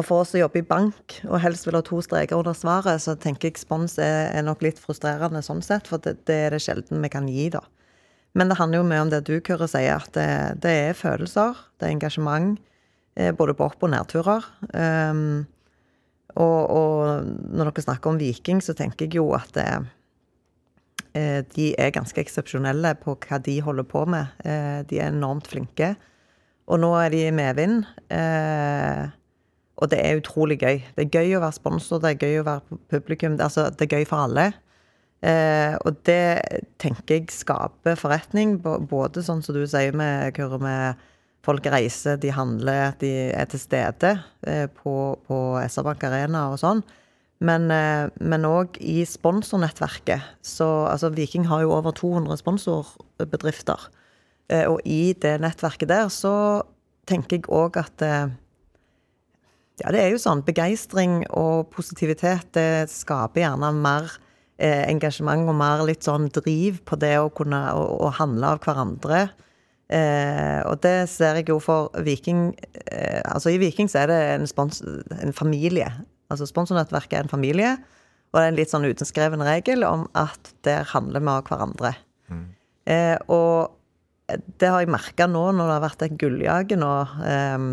og 0.00 0.06
for 0.06 0.22
oss 0.22 0.32
som 0.32 0.40
jobber 0.40 0.62
i 0.62 0.66
bank, 0.66 1.18
og 1.28 1.42
helst 1.42 1.66
vil 1.66 1.76
ha 1.76 1.82
to 1.84 1.98
streker 2.04 2.38
under 2.38 2.56
svaret, 2.56 3.02
så 3.04 3.16
tenker 3.20 3.50
jeg 3.50 3.60
spons 3.60 3.98
er, 4.00 4.30
er 4.32 4.46
nok 4.46 4.62
litt 4.64 4.80
frustrerende 4.80 5.42
sånn 5.44 5.60
sett, 5.64 5.90
for 5.90 6.00
det, 6.00 6.22
det 6.30 6.38
er 6.46 6.56
det 6.56 6.62
sjelden 6.64 7.04
vi 7.04 7.12
kan 7.12 7.28
gi, 7.28 7.50
da. 7.52 7.60
Men 8.38 8.48
det 8.48 8.56
handler 8.60 8.80
jo 8.80 8.88
mye 8.88 9.04
om 9.04 9.12
det 9.12 9.24
du, 9.26 9.34
Kyrre, 9.44 9.66
sier, 9.68 9.98
at 9.98 10.12
det, 10.14 10.28
det 10.64 10.74
er 10.86 10.98
følelser, 10.98 11.58
det 11.80 11.88
er 11.88 11.96
engasjement, 11.96 12.60
eh, 13.18 13.32
både 13.36 13.56
på 13.58 13.66
opp- 13.66 13.82
og 13.84 13.92
nedturer. 13.92 14.46
Um, 14.70 15.42
og, 16.38 16.60
og 16.70 17.30
når 17.50 17.72
dere 17.72 17.84
snakker 17.88 18.12
om 18.12 18.20
Viking, 18.20 18.62
så 18.62 18.76
tenker 18.78 19.08
jeg 19.08 19.18
jo 19.18 19.32
at 19.36 19.50
det, 19.56 19.66
eh, 19.66 19.88
de 21.14 21.70
er 21.80 21.92
ganske 21.94 22.20
eksepsjonelle 22.22 22.94
på 23.02 23.16
hva 23.24 23.40
de 23.42 23.56
holder 23.64 23.86
på 23.88 24.04
med. 24.10 24.30
Eh, 24.44 24.80
de 24.90 25.00
er 25.00 25.10
enormt 25.10 25.50
flinke. 25.50 25.94
Og 26.70 26.78
nå 26.82 26.92
er 27.00 27.10
de 27.10 27.24
i 27.26 27.34
medvind. 27.34 27.82
Eh, 28.14 29.10
og 29.80 29.90
det 29.90 30.00
er 30.04 30.20
utrolig 30.20 30.60
gøy. 30.60 30.82
Det 30.96 31.06
er 31.06 31.14
gøy 31.20 31.38
å 31.38 31.44
være 31.44 31.56
sponsor, 31.56 32.02
det 32.02 32.12
er 32.14 32.26
gøy 32.26 32.42
å 32.42 32.48
være 32.48 32.80
publikum. 32.92 33.38
Det, 33.38 33.46
altså, 33.46 33.70
det 33.74 33.86
er 33.86 33.98
gøy 33.98 34.06
for 34.08 34.26
alle. 34.28 34.50
Eh, 35.20 35.74
og 35.84 36.00
det 36.08 36.40
tenker 36.80 37.18
jeg 37.18 37.32
skaper 37.34 37.98
forretning, 38.00 38.58
både 38.60 39.24
sånn 39.24 39.42
som 39.44 39.56
du 39.56 39.66
sier 39.68 39.96
med 39.96 40.38
med 40.60 41.08
folk 41.44 41.66
reiser, 41.72 42.18
de 42.20 42.32
handler, 42.36 42.92
de 43.00 43.10
er 43.32 43.48
til 43.48 43.60
stede 43.60 44.14
eh, 44.46 44.66
på, 44.68 45.16
på 45.24 45.38
SR-Bank 45.64 46.04
Arena 46.04 46.50
og 46.52 46.60
sånn. 46.60 46.82
Men 47.40 47.70
eh, 47.72 48.44
òg 48.48 48.76
i 48.84 49.00
sponsornettverket. 49.08 50.36
Så 50.44 50.68
altså, 50.90 51.08
Viking 51.14 51.48
har 51.48 51.64
jo 51.64 51.72
over 51.72 51.94
200 51.96 52.36
sponsorbedrifter. 52.42 53.88
Eh, 54.50 54.66
og 54.68 54.80
i 54.84 55.14
det 55.16 55.38
nettverket 55.40 55.88
der 55.88 56.10
så 56.12 56.34
tenker 57.08 57.38
jeg 57.38 57.48
òg 57.48 57.80
at 57.80 58.04
eh, 58.04 58.32
ja, 59.80 59.92
det 59.94 60.02
er 60.02 60.10
jo 60.12 60.20
sånn. 60.20 60.44
Begeistring 60.44 61.22
og 61.32 61.70
positivitet 61.72 62.52
det 62.56 62.90
skaper 62.92 63.46
gjerne 63.46 63.72
mer 63.78 64.10
eh, 64.60 64.84
engasjement 64.90 65.48
og 65.48 65.56
mer 65.56 65.84
litt 65.88 66.04
sånn 66.04 66.28
driv 66.34 66.82
på 66.84 66.98
det 67.00 67.14
å 67.20 67.30
kunne 67.32 67.62
å, 67.72 67.86
å 68.04 68.12
handle 68.20 68.54
av 68.54 68.60
hverandre. 68.66 69.22
Eh, 69.90 70.60
og 70.68 70.82
det 70.84 71.08
ser 71.10 71.40
jeg 71.40 71.48
jo 71.50 71.56
for 71.58 71.88
Viking 72.06 72.52
eh, 72.92 73.18
Altså 73.26 73.50
i 73.50 73.56
Viking 73.58 73.88
så 73.90 74.04
er 74.04 74.12
det 74.12 74.18
en, 74.36 74.46
spons, 74.46 74.84
en 75.16 75.34
familie. 75.34 75.88
Altså 76.30 76.46
sponsornettverket 76.48 77.18
er 77.18 77.26
en 77.26 77.32
familie. 77.32 77.74
Og 78.30 78.38
det 78.38 78.44
er 78.44 78.52
en 78.52 78.58
litt 78.60 78.72
sånn 78.72 78.86
utenskreven 78.86 79.42
regel 79.42 79.84
om 79.86 80.06
at 80.18 80.52
der 80.66 80.86
handler 80.92 81.22
vi 81.24 81.32
av 81.32 81.46
hverandre. 81.48 81.94
Eh, 82.90 83.16
og 83.30 84.38
det 84.62 84.68
har 84.70 84.84
jeg 84.84 84.92
merka 84.94 85.26
nå 85.26 85.48
når 85.50 85.66
det 85.66 85.74
har 85.74 85.86
vært 85.88 86.04
et 86.06 86.18
gulljage 86.20 86.78
nå. 86.78 86.92
Eh, 87.26 87.64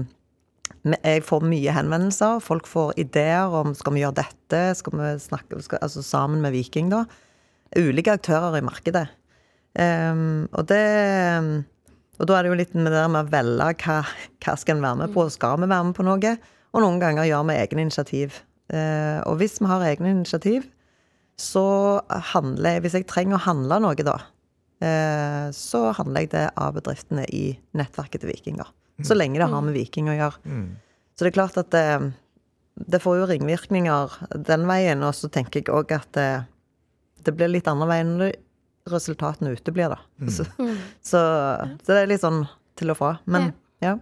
jeg 0.96 1.24
får 1.28 1.46
mye 1.46 1.76
henvendelser. 1.76 2.42
Folk 2.44 2.68
får 2.70 2.98
ideer 3.02 3.54
om 3.54 3.76
skal 3.78 3.96
vi 3.96 4.04
gjøre 4.04 4.24
dette, 4.24 4.64
skal 4.80 4.98
vi 4.98 5.14
snakke 5.22 5.62
skal, 5.64 5.82
altså 5.86 6.04
sammen 6.06 6.44
med 6.44 6.56
Viking, 6.56 6.92
da. 6.94 7.06
Ulike 7.78 8.16
aktører 8.16 8.58
i 8.58 8.66
markedet. 8.66 9.08
Ehm, 9.78 10.48
og 10.54 10.68
det 10.72 11.66
Og 12.18 12.26
da 12.26 12.34
er 12.34 12.44
det 12.44 12.50
jo 12.50 12.58
litt 12.58 12.74
med 12.74 12.88
det 12.90 12.98
der 12.98 13.10
med 13.14 13.28
å 13.28 13.30
velge 13.30 13.74
hva, 13.84 14.00
hva 14.42 14.54
skal 14.58 14.80
en 14.80 14.82
være 14.82 14.98
med 15.04 15.12
på, 15.14 15.28
skal 15.30 15.60
vi 15.62 15.68
være 15.70 15.86
med 15.86 15.94
på 15.94 16.06
noe? 16.08 16.32
Og 16.74 16.82
noen 16.82 16.98
ganger 16.98 17.28
gjør 17.30 17.44
vi 17.46 17.58
egne 17.62 17.84
initiativ. 17.86 18.40
Eh, 18.74 19.20
og 19.24 19.38
hvis 19.40 19.60
vi 19.62 19.70
har 19.70 19.86
egne 19.88 20.12
initiativ, 20.16 20.66
så 21.38 22.02
handler 22.34 22.78
jeg 22.78 22.82
Hvis 22.84 22.96
jeg 22.98 23.06
trenger 23.08 23.38
å 23.38 23.46
handle 23.46 23.78
noe, 23.84 24.04
da, 24.04 24.16
eh, 24.82 25.48
så 25.54 25.92
handler 25.94 26.26
jeg 26.26 26.32
det 26.34 26.48
av 26.58 26.74
bedriftene 26.80 27.28
i 27.30 27.60
nettverket 27.78 28.24
til 28.24 28.34
vikinger. 28.34 28.74
Så 29.06 29.14
lenge 29.14 29.38
det 29.38 29.50
har 29.52 29.62
med 29.62 29.76
Viking 29.78 30.10
å 30.10 30.16
gjøre. 30.18 30.42
Mm. 30.50 30.70
Så 31.14 31.26
det 31.26 31.30
er 31.30 31.36
klart 31.36 31.58
at 31.62 31.70
det, 31.74 32.14
det 32.90 33.02
får 33.04 33.20
jo 33.20 33.28
ringvirkninger 33.30 34.16
den 34.48 34.66
veien, 34.70 35.06
og 35.06 35.14
så 35.14 35.30
tenker 35.34 35.62
jeg 35.62 35.70
òg 35.74 35.94
at 35.94 36.10
det, 36.18 36.30
det 37.26 37.36
blir 37.38 37.52
litt 37.52 37.70
andre 37.70 37.90
veien 37.92 38.16
når 38.18 38.34
resultatene 38.90 39.54
uteblir, 39.54 39.94
da. 39.94 40.00
Så, 40.34 40.48
så, 41.04 41.22
så 41.84 41.94
det 41.94 42.02
er 42.02 42.10
litt 42.10 42.24
sånn 42.24 42.46
til 42.80 42.94
og 42.94 43.00
fra. 43.00 43.12
Men 43.30 43.52
ja. 43.84 43.98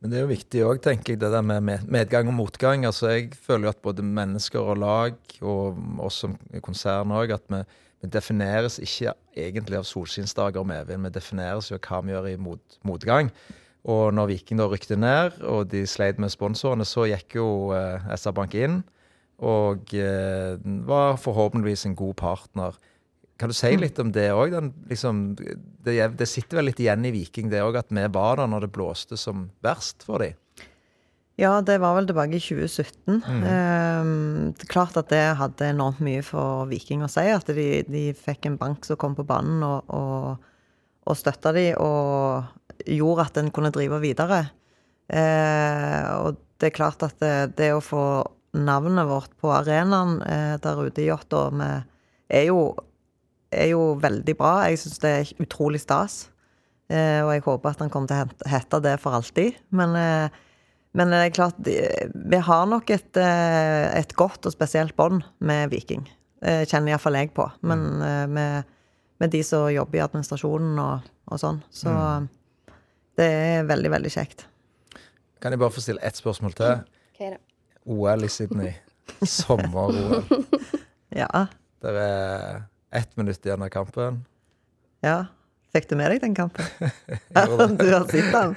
Men 0.00 0.10
det 0.12 0.16
er 0.16 0.22
jo 0.24 0.30
viktig 0.30 0.60
òg, 0.64 0.78
tenker 0.80 1.12
jeg, 1.12 1.20
det 1.20 1.28
der 1.32 1.42
med 1.44 1.60
med- 1.62 1.84
medgang 1.92 2.28
og 2.28 2.34
motgang. 2.34 2.86
Altså, 2.86 3.08
Jeg 3.08 3.34
føler 3.34 3.64
jo 3.64 3.68
at 3.68 3.82
både 3.82 4.02
mennesker 4.02 4.60
og 4.60 4.78
lag, 4.78 5.14
og 5.42 5.76
oss 5.98 6.14
som 6.24 6.38
konsern 6.62 7.12
òg, 7.12 7.34
at 7.34 7.42
vi, 7.48 7.62
vi 8.02 8.08
defineres 8.08 8.78
ikke 8.78 9.12
egentlig 9.36 9.76
av 9.76 9.84
solskinnsdager 9.84 10.56
og 10.60 10.66
medvind. 10.66 11.04
Vi 11.04 11.10
defineres 11.10 11.68
jo 11.70 11.76
av 11.76 11.80
hva 11.84 12.00
vi 12.02 12.12
gjør 12.14 12.28
i 12.32 12.36
mot, 12.36 12.78
motgang. 12.82 13.30
Og 13.84 14.12
når 14.14 14.26
Viking 14.28 14.58
da 14.60 14.66
rykte 14.68 14.96
ned, 14.96 15.42
og 15.42 15.68
de 15.68 15.86
sleit 15.86 16.18
med 16.18 16.30
sponsorene, 16.32 16.84
så 16.84 17.04
gikk 17.08 17.36
jo 17.36 17.72
eh, 17.72 18.00
SR-Bank 18.16 18.54
inn 18.54 18.82
og 19.40 19.94
eh, 19.96 20.56
var 20.84 21.16
forhåpentligvis 21.16 21.86
en 21.88 21.94
god 21.96 22.14
partner. 22.20 22.76
Kan 23.40 23.48
du 23.48 23.56
si 23.56 23.70
litt 23.80 23.98
om 24.02 24.10
det 24.12 24.28
òg? 24.36 24.52
Liksom, 24.90 25.22
det, 25.86 25.96
det 26.18 26.28
sitter 26.28 26.60
vel 26.60 26.68
litt 26.68 26.82
igjen 26.82 27.06
i 27.08 27.12
Viking, 27.14 27.48
det 27.52 27.62
òg, 27.64 27.78
at 27.80 27.88
vi 27.88 28.04
var 28.12 28.36
der 28.42 28.50
når 28.52 28.66
det 28.66 28.74
blåste 28.74 29.16
som 29.20 29.48
verst 29.64 30.04
for 30.04 30.20
dem. 30.24 30.36
ja, 31.40 31.54
det 31.64 31.78
var 31.80 31.94
vel 31.96 32.08
tilbake 32.10 32.36
i 32.36 32.42
2017. 32.42 33.22
Ehm, 33.48 34.50
det 34.52 34.66
er 34.66 34.72
klart 34.74 34.98
at 35.00 35.08
det 35.08 35.22
hadde 35.40 35.70
enormt 35.72 36.02
mye 36.04 36.20
for 36.26 36.68
Viking 36.68 37.00
å 37.06 37.08
si. 37.08 37.24
At 37.32 37.48
de, 37.48 37.68
de 37.88 38.10
fikk 38.12 38.50
en 38.50 38.58
bank 38.60 38.84
som 38.84 39.00
kom 39.00 39.16
på 39.16 39.24
banen 39.24 39.64
og, 39.64 39.88
og, 39.88 40.50
og 41.08 41.16
støtta 41.16 41.54
de, 41.56 41.70
og 41.80 42.84
gjorde 42.84 43.24
at 43.30 43.40
en 43.40 43.48
kunne 43.56 43.72
drive 43.72 44.02
videre. 44.04 44.42
Eh, 45.08 46.04
og 46.20 46.36
det 46.60 46.68
er 46.68 46.76
klart 46.76 47.08
at 47.08 47.16
det, 47.24 47.56
det 47.56 47.72
å 47.72 47.80
få 47.80 48.04
navnet 48.60 49.08
vårt 49.08 49.32
på 49.40 49.50
arenaen 49.54 50.20
eh, 50.26 50.54
der 50.60 50.84
ute 50.84 51.02
i 51.02 51.08
Jåttå 51.08 51.46
er 51.56 52.44
jo, 52.46 52.60
er 53.50 53.72
jo 53.72 53.94
veldig 54.00 54.36
bra. 54.38 54.52
Jeg 54.70 54.80
syns 54.82 55.02
det 55.02 55.10
er 55.14 55.32
utrolig 55.42 55.80
stas. 55.82 56.22
Eh, 56.90 57.20
og 57.22 57.32
jeg 57.34 57.44
håper 57.46 57.70
at 57.70 57.82
han 57.84 57.90
kommer 57.92 58.10
til 58.10 58.22
å 58.22 58.50
hete 58.50 58.80
det 58.82 58.96
for 59.02 59.16
alltid. 59.18 59.58
Men, 59.74 59.94
eh, 59.98 60.40
men 60.98 61.12
det 61.12 61.20
er 61.22 61.34
klart, 61.34 61.58
vi 61.62 62.40
har 62.42 62.66
nok 62.66 62.90
et, 62.90 63.16
eh, 63.16 63.98
et 63.98 64.14
godt 64.18 64.46
og 64.46 64.52
spesielt 64.52 64.96
bånd 64.96 65.22
med 65.38 65.70
Viking. 65.70 66.08
Eh, 66.42 66.64
kjenner 66.64 66.94
iallfall 66.94 67.18
jeg 67.18 67.34
på. 67.36 67.46
Men 67.62 68.02
eh, 68.02 68.26
med, 68.26 68.64
med 69.20 69.30
de 69.30 69.42
som 69.46 69.68
jobber 69.70 70.00
i 70.00 70.04
administrasjonen 70.06 70.78
og, 70.82 71.10
og 71.30 71.42
sånn. 71.42 71.62
Så 71.70 71.92
det 73.20 73.28
er 73.28 73.68
veldig, 73.68 73.90
veldig 73.90 74.10
kjekt. 74.10 74.46
Kan 75.40 75.52
jeg 75.54 75.60
bare 75.60 75.72
få 75.72 75.82
stille 75.84 76.02
ett 76.04 76.18
spørsmål 76.18 76.56
til? 76.56 76.82
Det? 77.20 77.36
OL 77.86 78.24
i 78.24 78.28
Sydney. 78.28 78.74
Sommer-OL. 79.22 80.22
Ja. 81.10 81.26
Der 81.82 81.96
er 81.98 82.60
ett 82.90 83.16
minutt 83.16 83.46
igjen 83.46 83.62
av 83.62 83.70
kampen. 83.72 84.24
Ja. 85.04 85.24
Fikk 85.70 85.86
du 85.90 85.94
med 85.98 86.10
deg 86.10 86.24
den 86.24 86.34
kampen? 86.34 86.66
du 87.78 87.88
har 87.92 88.06
sett 88.10 88.32
den? 88.34 88.56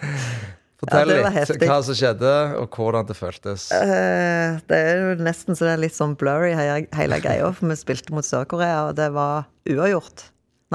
Fortell 0.84 1.14
Ja, 1.14 1.30
litt 1.32 1.64
hva 1.64 1.78
som 1.86 1.96
skjedde, 1.96 2.32
og 2.60 2.76
hvordan 2.76 3.08
det 3.08 3.16
føltes. 3.16 3.70
Uh, 3.72 4.60
det 4.68 4.80
er 4.80 4.98
jo 5.00 5.14
nesten 5.24 5.56
så 5.56 5.70
det 5.70 5.78
er 5.78 5.84
litt 5.86 5.96
sånn 5.96 6.18
blurry 6.20 6.52
hele, 6.58 7.20
greia, 7.24 7.52
for 7.56 7.72
vi 7.72 7.78
spilte 7.80 8.16
mot 8.16 8.28
Sør-Korea, 8.28 8.90
og 8.90 8.98
det 9.00 9.08
var 9.16 9.48
uavgjort. 9.70 10.26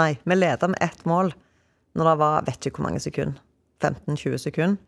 Nei, 0.00 0.14
vi 0.24 0.38
leda 0.38 0.70
med 0.70 0.80
ett 0.84 1.04
mål 1.08 1.34
når 1.98 2.12
det 2.12 2.18
var 2.22 2.46
vet 2.46 2.68
ikke 2.68 2.78
hvor 2.78 2.88
mange 2.88 3.02
sekunder. 3.02 3.42
15-20 3.82 4.40
sekunder. 4.46 4.78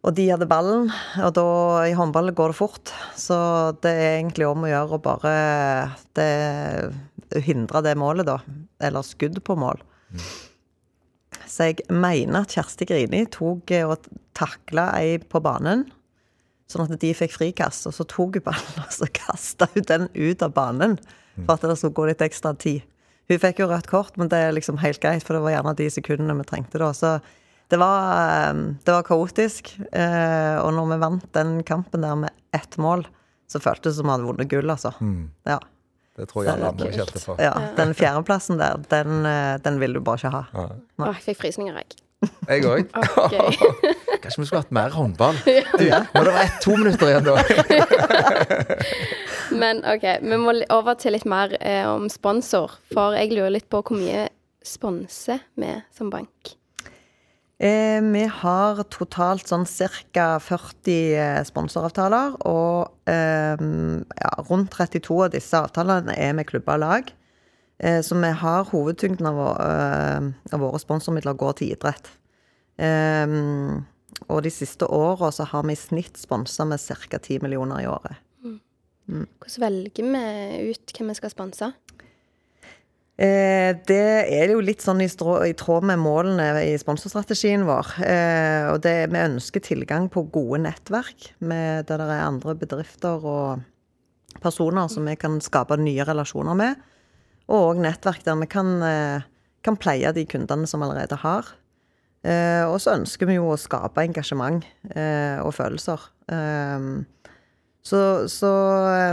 Og 0.00 0.14
de 0.16 0.30
hadde 0.30 0.48
ballen, 0.48 0.88
og 1.20 1.32
da 1.36 1.48
i 1.84 1.96
håndball 1.96 2.32
går 2.36 2.52
det 2.52 2.56
fort. 2.56 2.92
Så 3.20 3.36
det 3.84 3.90
er 3.92 4.14
egentlig 4.14 4.46
om 4.48 4.64
å 4.64 4.70
gjøre 4.70 4.96
å 4.96 5.02
bare 5.04 5.32
det, 6.16 6.28
hindre 7.44 7.82
det 7.86 7.96
målet, 8.00 8.26
da. 8.26 8.38
Eller 8.82 9.02
skudd 9.06 9.38
på 9.46 9.56
mål. 9.58 9.80
Så 11.50 11.70
jeg 11.70 11.84
mener 11.90 12.44
at 12.44 12.52
Kjersti 12.54 12.86
Grini 12.86 13.24
tok 13.30 13.70
eh, 13.74 13.86
og 13.86 14.06
takla 14.38 14.88
ei 14.98 15.16
på 15.18 15.40
banen, 15.42 15.86
sånn 16.70 16.86
at 16.86 17.00
de 17.02 17.10
fikk 17.16 17.34
frikast. 17.36 17.88
Og 17.90 17.94
så 17.96 18.06
tok 18.08 18.38
hun 18.38 18.46
ballen 18.46 18.82
og 18.84 18.92
så 18.94 19.08
kasta 19.14 19.66
hun 19.74 19.86
den 19.88 20.08
ut 20.14 20.42
av 20.46 20.54
banen 20.54 20.98
for 21.46 21.54
at 21.56 21.64
det 21.66 21.76
skulle 21.80 21.96
gå 21.96 22.06
litt 22.10 22.22
ekstra 22.26 22.52
tid. 22.58 22.82
Hun 23.30 23.38
fikk 23.38 23.60
jo 23.62 23.68
rødt 23.70 23.86
kort, 23.90 24.16
men 24.18 24.28
det 24.30 24.38
er 24.42 24.52
liksom 24.56 24.78
helt 24.82 25.00
greit, 25.02 25.22
for 25.22 25.36
det 25.38 25.42
var 25.44 25.54
gjerne 25.54 25.76
de 25.78 25.86
sekundene 25.94 26.34
vi 26.40 26.46
trengte 26.50 26.80
da. 26.82 26.90
Så 26.94 27.12
det 27.70 27.78
var, 27.78 28.50
eh, 28.50 28.62
det 28.84 28.94
var 28.94 29.06
kaotisk. 29.06 29.70
eh, 29.92 30.56
Og 30.58 30.72
når 30.74 30.88
vi 30.94 30.98
vant 31.06 31.28
den 31.32 31.62
kampen 31.62 32.02
der 32.02 32.16
med 32.16 32.30
ett 32.52 32.76
mål, 32.76 33.06
så 33.50 33.58
føltes 33.62 33.94
det 33.94 33.98
som 33.98 34.06
vi 34.06 34.14
hadde 34.16 34.26
vunnet 34.26 34.50
gull, 34.50 34.70
altså. 34.70 34.92
Ja. 35.46 35.58
Det 36.20 36.28
tror 36.28 36.44
jeg 36.44 36.52
alle 36.52 36.68
andre 36.74 36.90
kult. 36.90 36.98
kjente 37.00 37.24
på. 37.24 37.36
ja. 37.40 37.52
Den 37.78 37.94
fjerdeplassen 37.96 38.60
der, 38.60 38.82
den, 38.92 39.24
eh, 39.24 39.56
den 39.64 39.80
vil 39.80 39.96
du 39.96 40.00
bare 40.04 40.20
ikke 40.20 40.32
ha. 40.34 40.44
Ja. 40.52 40.68
Jeg 41.06 41.22
fikk 41.30 41.40
frysninger, 41.46 41.80
jeg. 41.80 42.00
Jeg 42.48 42.66
òg. 42.68 42.90
Okay. 43.24 43.56
Kanskje 44.22 44.42
vi 44.42 44.46
skulle 44.50 44.60
hatt 44.66 44.74
mer 44.76 44.92
håndball? 44.92 45.38
Du, 45.80 45.86
må 45.88 46.24
det 46.26 46.34
var 46.34 46.42
ett, 46.44 46.58
to 46.60 46.76
minutter 46.76 47.08
igjen, 47.08 47.24
da. 47.24 47.32
Men 49.62 49.80
OK, 49.88 50.04
vi 50.20 50.38
må 50.38 50.54
over 50.76 50.98
til 51.00 51.16
litt 51.16 51.24
mer 51.28 51.56
eh, 51.60 51.86
om 51.88 52.08
sponsor. 52.12 52.76
For 52.92 53.16
jeg 53.16 53.32
lurer 53.32 53.56
litt 53.56 53.70
på 53.72 53.80
hvor 53.80 53.96
mye 53.96 54.28
sponser 54.60 55.40
vi 55.56 55.72
som 55.96 56.12
bank? 56.12 56.59
Eh, 57.60 58.00
vi 58.00 58.22
har 58.24 58.78
totalt 58.88 59.50
sånn 59.50 59.66
ca. 59.68 60.38
40 60.40 60.94
eh, 61.12 61.40
sponsoravtaler, 61.44 62.38
og 62.48 63.10
eh, 63.10 63.60
ja, 63.60 64.30
rundt 64.48 64.72
32 64.72 65.18
av 65.26 65.34
disse 65.34 65.60
avtalene 65.60 66.14
er 66.16 66.32
med 66.38 66.48
klubber 66.48 66.78
og 66.78 66.84
lag. 66.86 67.10
Eh, 67.84 68.00
så 68.00 68.16
vi 68.16 68.32
har 68.42 68.64
hovedtyngden 68.72 69.28
av, 69.28 69.42
eh, 69.60 70.30
av 70.56 70.64
våre 70.64 70.80
sponsormidler 70.80 71.36
går 71.36 71.58
til 71.60 71.74
idrett. 71.76 72.08
Eh, 72.80 73.28
og 74.28 74.40
de 74.44 74.52
siste 74.52 74.88
åra 74.88 75.28
så 75.32 75.44
har 75.52 75.68
vi 75.68 75.76
i 75.76 75.80
snitt 75.80 76.16
sponsa 76.16 76.64
med 76.64 76.80
ca. 76.80 77.18
10 77.20 77.44
millioner 77.44 77.84
i 77.84 77.88
året. 77.92 78.24
Hvordan 79.10 79.62
velger 79.66 80.06
vi 80.06 80.70
ut 80.70 80.92
hvem 80.96 81.10
vi 81.10 81.18
skal 81.18 81.32
sponse? 81.32 81.72
Eh, 83.20 83.74
det 83.84 84.04
er 84.32 84.48
jo 84.48 84.62
litt 84.64 84.80
sånn 84.80 85.02
i, 85.04 85.08
tråd 85.12 85.84
med 85.90 86.00
målene 86.00 86.62
i 86.64 86.72
sponsorstrategien 86.80 87.66
vår. 87.68 87.90
Eh, 88.06 88.68
og 88.72 88.80
det, 88.86 88.94
vi 89.12 89.20
ønsker 89.20 89.64
tilgang 89.64 90.08
på 90.12 90.24
gode 90.32 90.62
nettverk 90.64 91.34
der 91.40 91.84
det 91.84 91.98
er 92.00 92.24
andre 92.24 92.54
bedrifter 92.56 93.20
og 93.20 94.40
personer 94.40 94.88
som 94.88 95.04
vi 95.04 95.18
kan 95.20 95.36
skape 95.44 95.76
nye 95.76 96.06
relasjoner 96.08 96.56
med. 96.56 96.80
Og 97.50 97.74
òg 97.74 97.82
nettverk 97.84 98.24
der 98.24 98.40
vi 98.40 98.48
kan, 98.48 98.72
eh, 98.88 99.28
kan 99.60 99.76
pleie 99.76 100.14
de 100.16 100.24
kundene 100.24 100.70
som 100.70 100.80
allerede 100.86 101.20
har. 101.20 101.56
Og 102.20 102.74
så 102.84 102.98
ønsker 102.98 103.24
vi 103.30 103.38
jo 103.38 103.46
å 103.48 103.56
skape 103.56 104.02
engasjement 104.04 104.60
og 105.40 105.54
følelser. 105.56 106.02
Så, 107.82 108.28
så, 108.28 108.50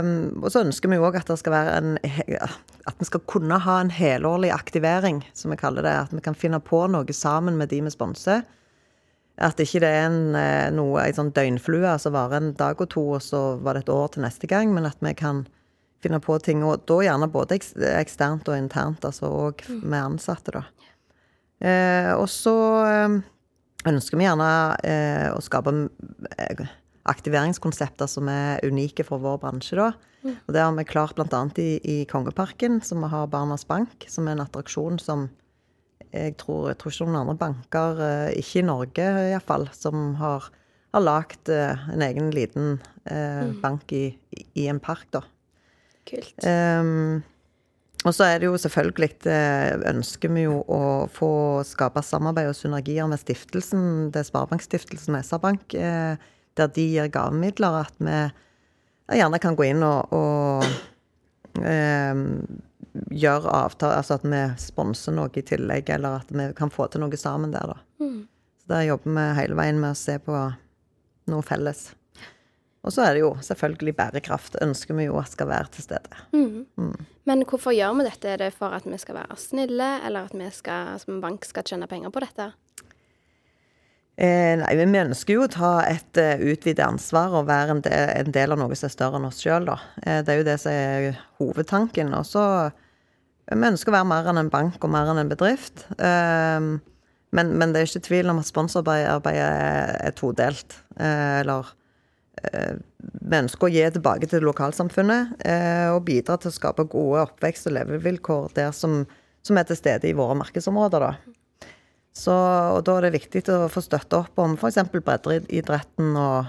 um, 0.04 0.42
og 0.42 0.52
så 0.52 0.60
ønsker 0.60 0.90
vi 0.92 0.98
òg 1.00 1.16
at 1.16 1.30
At 1.32 2.98
vi 2.98 3.04
skal 3.08 3.20
kunne 3.26 3.58
ha 3.58 3.80
en 3.80 3.90
helårlig 3.90 4.52
aktivering, 4.52 5.24
som 5.32 5.50
vi 5.50 5.56
kaller 5.56 5.82
det. 5.82 5.96
At 6.06 6.12
vi 6.12 6.20
kan 6.20 6.34
finne 6.34 6.60
på 6.60 6.86
noe 6.88 7.12
sammen 7.12 7.56
med 7.56 7.68
de 7.68 7.80
vi 7.82 7.90
sponser. 7.90 8.44
At 9.38 9.60
ikke 9.60 9.80
det 9.80 9.88
er 9.88 10.06
en, 10.08 10.34
eh, 10.34 10.70
noe, 10.74 11.04
en 11.04 11.14
sånn 11.14 11.32
døgnflue 11.32 11.98
som 11.98 12.12
varer 12.12 12.40
en 12.40 12.54
dag 12.58 12.80
og 12.80 12.88
to, 12.90 13.04
og 13.14 13.22
så 13.22 13.60
var 13.62 13.74
det 13.74 13.86
et 13.86 13.94
år 13.94 14.08
til 14.08 14.22
neste 14.22 14.46
gang. 14.50 14.72
Men 14.74 14.86
at 14.86 14.98
vi 15.00 15.14
kan 15.14 15.46
finne 16.02 16.20
på 16.20 16.38
ting, 16.42 16.64
og 16.64 16.86
da 16.86 17.00
gjerne 17.02 17.30
både 17.30 17.58
eksternt 17.98 18.48
og 18.48 18.56
internt, 18.56 19.04
altså 19.04 19.30
òg 19.30 19.64
med 19.82 20.00
ansatte, 20.00 20.54
da. 20.54 20.64
Eh, 21.58 22.12
og 22.14 22.28
så 22.30 22.56
eh, 22.86 23.16
ønsker 23.90 24.18
vi 24.18 24.26
gjerne 24.26 24.50
eh, 24.86 25.28
å 25.34 25.40
skape 25.42 25.74
aktiveringskonsepter 27.10 28.10
som 28.10 28.28
er 28.32 28.62
unike 28.66 29.06
for 29.06 29.22
vår 29.22 29.40
bransje, 29.42 29.78
da. 29.78 29.92
Og 30.28 30.54
det 30.54 30.62
har 30.62 30.74
vi 30.74 30.84
klart 30.88 31.16
bl.a. 31.16 31.42
I, 31.62 31.68
i 31.82 31.96
Kongeparken, 32.10 32.80
som 32.84 33.04
vi 33.04 33.10
har 33.12 33.30
Barnas 33.32 33.64
Bank, 33.68 34.06
som 34.10 34.26
er 34.26 34.36
en 34.36 34.44
attraksjon 34.44 34.98
som 35.02 35.28
jeg 36.08 36.38
tror, 36.40 36.70
jeg 36.70 36.78
tror 36.80 36.94
ikke 36.94 37.06
noen 37.08 37.20
andre 37.20 37.36
banker, 37.36 37.98
eh, 38.00 38.38
ikke 38.40 38.62
i 38.62 38.66
Norge 38.66 39.08
iallfall, 39.28 39.66
som 39.76 40.14
har, 40.20 40.46
har 40.96 41.04
lagd 41.04 41.50
eh, 41.52 41.88
en 41.92 42.04
egen 42.06 42.30
liten 42.32 42.78
eh, 43.04 43.50
bank 43.60 43.92
i, 43.92 44.06
i 44.56 44.68
en 44.72 44.80
park, 44.80 45.04
da. 45.12 45.20
Kult. 46.08 46.32
Um, 46.40 47.20
og 48.06 48.14
så 48.14 48.28
er 48.28 48.40
det 48.40 48.46
jo 48.46 48.58
selvfølgelig 48.62 49.10
eh, 49.28 49.74
ønsker 49.90 50.30
vi 50.32 50.46
jo 50.46 50.60
å 50.70 50.82
få 51.10 51.30
skape 51.66 52.02
samarbeid 52.06 52.52
og 52.52 52.56
synergier 52.56 53.08
med 53.10 53.20
stiftelsen, 53.20 54.08
det 54.14 54.22
Sparebankstiftelsen 54.28 55.18
og 55.18 55.26
SR-Bank, 55.26 55.74
eh, 55.74 56.28
der 56.58 56.70
de 56.74 56.86
gir 56.92 57.10
gavemidler, 57.14 57.82
at 57.86 57.98
vi 58.02 59.18
gjerne 59.18 59.40
kan 59.42 59.56
gå 59.56 59.68
inn 59.70 59.84
og, 59.86 60.12
og 60.12 61.62
ehm, 61.64 62.24
gjøre 63.14 63.52
avtale, 63.54 64.00
altså 64.00 64.18
at 64.18 64.26
vi 64.28 64.42
sponser 64.60 65.14
noe 65.16 65.32
i 65.36 65.44
tillegg, 65.46 65.90
eller 65.94 66.20
at 66.22 66.32
vi 66.34 66.50
kan 66.58 66.72
få 66.74 66.88
til 66.92 67.04
noe 67.04 67.20
sammen 67.20 67.54
der, 67.54 67.74
da. 67.74 67.78
Så 68.62 68.72
der 68.74 68.88
jobber 68.88 69.14
vi 69.16 69.28
hele 69.40 69.56
veien 69.58 69.80
med 69.80 69.94
å 69.94 69.98
se 69.98 70.18
på 70.22 70.34
noe 71.28 71.46
felles. 71.46 71.88
Og 72.86 72.94
så 72.94 73.04
er 73.04 73.16
det 73.16 73.24
jo 73.24 73.32
selvfølgelig 73.44 73.96
bærekraft, 73.98 74.56
ønsker 74.64 74.96
vi 74.96 75.08
jo 75.08 75.18
at 75.20 75.32
skal 75.32 75.50
være 75.50 75.72
til 75.74 75.84
stede. 75.88 76.20
Men 77.28 77.42
hvorfor 77.44 77.74
gjør 77.74 77.98
vi 77.98 78.06
dette? 78.06 78.30
Er 78.32 78.40
det 78.40 78.54
for 78.56 78.72
at 78.72 78.86
vi 78.88 78.98
skal 79.00 79.18
være 79.18 79.36
snille, 79.36 79.88
eller 80.06 80.30
at 80.30 80.36
vi 80.38 80.48
skal, 80.54 80.94
som 81.02 81.20
bank 81.20 81.44
skal 81.44 81.66
tjene 81.68 81.88
penger 81.90 82.14
på 82.14 82.22
dette? 82.24 82.52
Eh, 84.18 84.56
nei, 84.58 84.72
vi 84.74 84.98
ønsker 84.98 85.36
jo 85.36 85.44
å 85.44 85.50
ta 85.52 85.76
et 85.86 86.18
uh, 86.18 86.40
utvidet 86.50 86.82
ansvar 86.82 87.36
og 87.38 87.46
være 87.46 87.76
en 87.76 88.32
del, 88.34 88.50
av 88.50 88.58
noe 88.58 88.74
som 88.74 88.88
er 88.88 88.94
større 88.96 89.20
enn 89.20 89.28
oss 89.28 89.38
sjøl. 89.44 89.68
Eh, 90.02 90.24
det 90.26 90.32
er 90.34 90.40
jo 90.40 90.46
det 90.48 90.56
som 90.58 90.74
er 90.74 91.20
hovedtanken. 91.38 92.10
Og 92.18 92.26
så 92.26 92.44
Vi 93.48 93.64
ønsker 93.64 93.92
å 93.92 93.96
være 94.00 94.08
mer 94.10 94.26
enn 94.28 94.42
en 94.42 94.50
bank 94.50 94.82
og 94.82 94.90
mer 94.90 95.08
enn 95.12 95.22
en 95.22 95.30
bedrift. 95.30 95.86
Eh, 96.02 96.66
men, 97.30 97.54
men 97.60 97.72
det 97.72 97.80
er 97.80 97.92
ikke 97.92 98.08
tvil 98.08 98.32
om 98.32 98.42
at 98.42 98.50
sponsorarbeidet 98.50 99.38
er, 100.02 100.12
todelt. 100.18 100.80
Eh, 100.98 101.38
eller 101.44 101.70
eh, 102.42 102.74
Vi 102.98 103.42
ønsker 103.44 103.68
å 103.68 103.72
gi 103.72 103.86
tilbake 103.94 104.26
til 104.34 104.46
lokalsamfunnet 104.50 105.46
eh, 105.46 105.88
og 105.94 106.02
bidra 106.10 106.40
til 106.42 106.50
å 106.50 106.58
skape 106.58 106.90
gode 106.90 107.28
oppvekst- 107.28 107.70
og 107.70 107.78
levevilkår 107.78 108.50
der 108.58 108.74
som, 108.74 109.04
som 109.46 109.62
er 109.62 109.70
til 109.70 109.78
stede 109.78 110.10
i 110.10 110.16
våre 110.18 110.40
markedsområder, 110.42 111.06
da. 111.06 111.37
Så, 112.18 112.34
og 112.34 112.82
da 112.86 112.96
er 112.98 113.06
det 113.06 113.14
viktig 113.14 113.44
å 113.54 113.68
få 113.70 113.82
støtte 113.84 114.24
opp 114.24 114.40
om 114.42 114.56
f.eks. 114.58 114.80
breddeidretten 114.90 116.16
og 116.18 116.48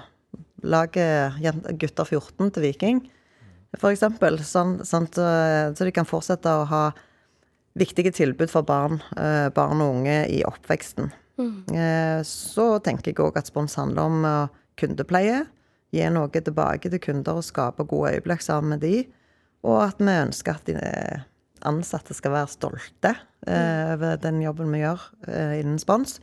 laget 0.65 1.37
gutter 1.79 2.09
14 2.09 2.49
til 2.55 2.65
Viking, 2.65 3.03
f.eks. 3.77 4.01
Sånn, 4.49 4.79
sånn, 4.87 5.07
eh, 5.21 5.69
så 5.77 5.85
de 5.85 5.93
kan 5.93 6.09
fortsette 6.09 6.49
å 6.49 6.65
ha 6.71 6.83
viktige 7.77 8.11
tilbud 8.17 8.49
for 8.51 8.65
barn, 8.65 8.97
eh, 9.15 9.47
barn 9.53 9.85
og 9.85 9.99
unge 9.99 10.23
i 10.33 10.41
oppveksten. 10.47 11.13
Mm. 11.39 12.25
Så 12.27 12.65
tenker 12.83 13.13
jeg 13.13 13.21
òg 13.23 13.37
at 13.39 13.47
spons 13.47 13.77
handler 13.79 14.09
om 14.09 14.25
eh, 14.27 14.57
kundepleie. 14.79 15.45
Gi 15.95 16.09
noe 16.13 16.29
tilbake 16.29 16.91
til 16.91 17.01
kunder 17.01 17.39
og 17.39 17.47
skape 17.47 17.85
gode 17.89 18.17
øyeblikk 18.17 18.43
sammen 18.45 18.75
med 18.75 18.83
de. 18.83 19.05
Og 19.67 19.81
at 19.83 20.01
vi 20.01 20.13
ønsker 20.13 20.59
at 20.59 20.67
de 20.69 20.75
eh, 20.77 21.23
ansatte 21.67 22.15
skal 22.17 22.33
være 22.35 22.51
stolte 22.51 23.13
eh, 23.47 23.93
over 23.95 24.19
den 24.21 24.41
jobben 24.43 24.71
vi 24.73 24.83
gjør 24.83 25.05
eh, 25.27 25.59
innen 25.61 25.79
spons. 25.81 26.19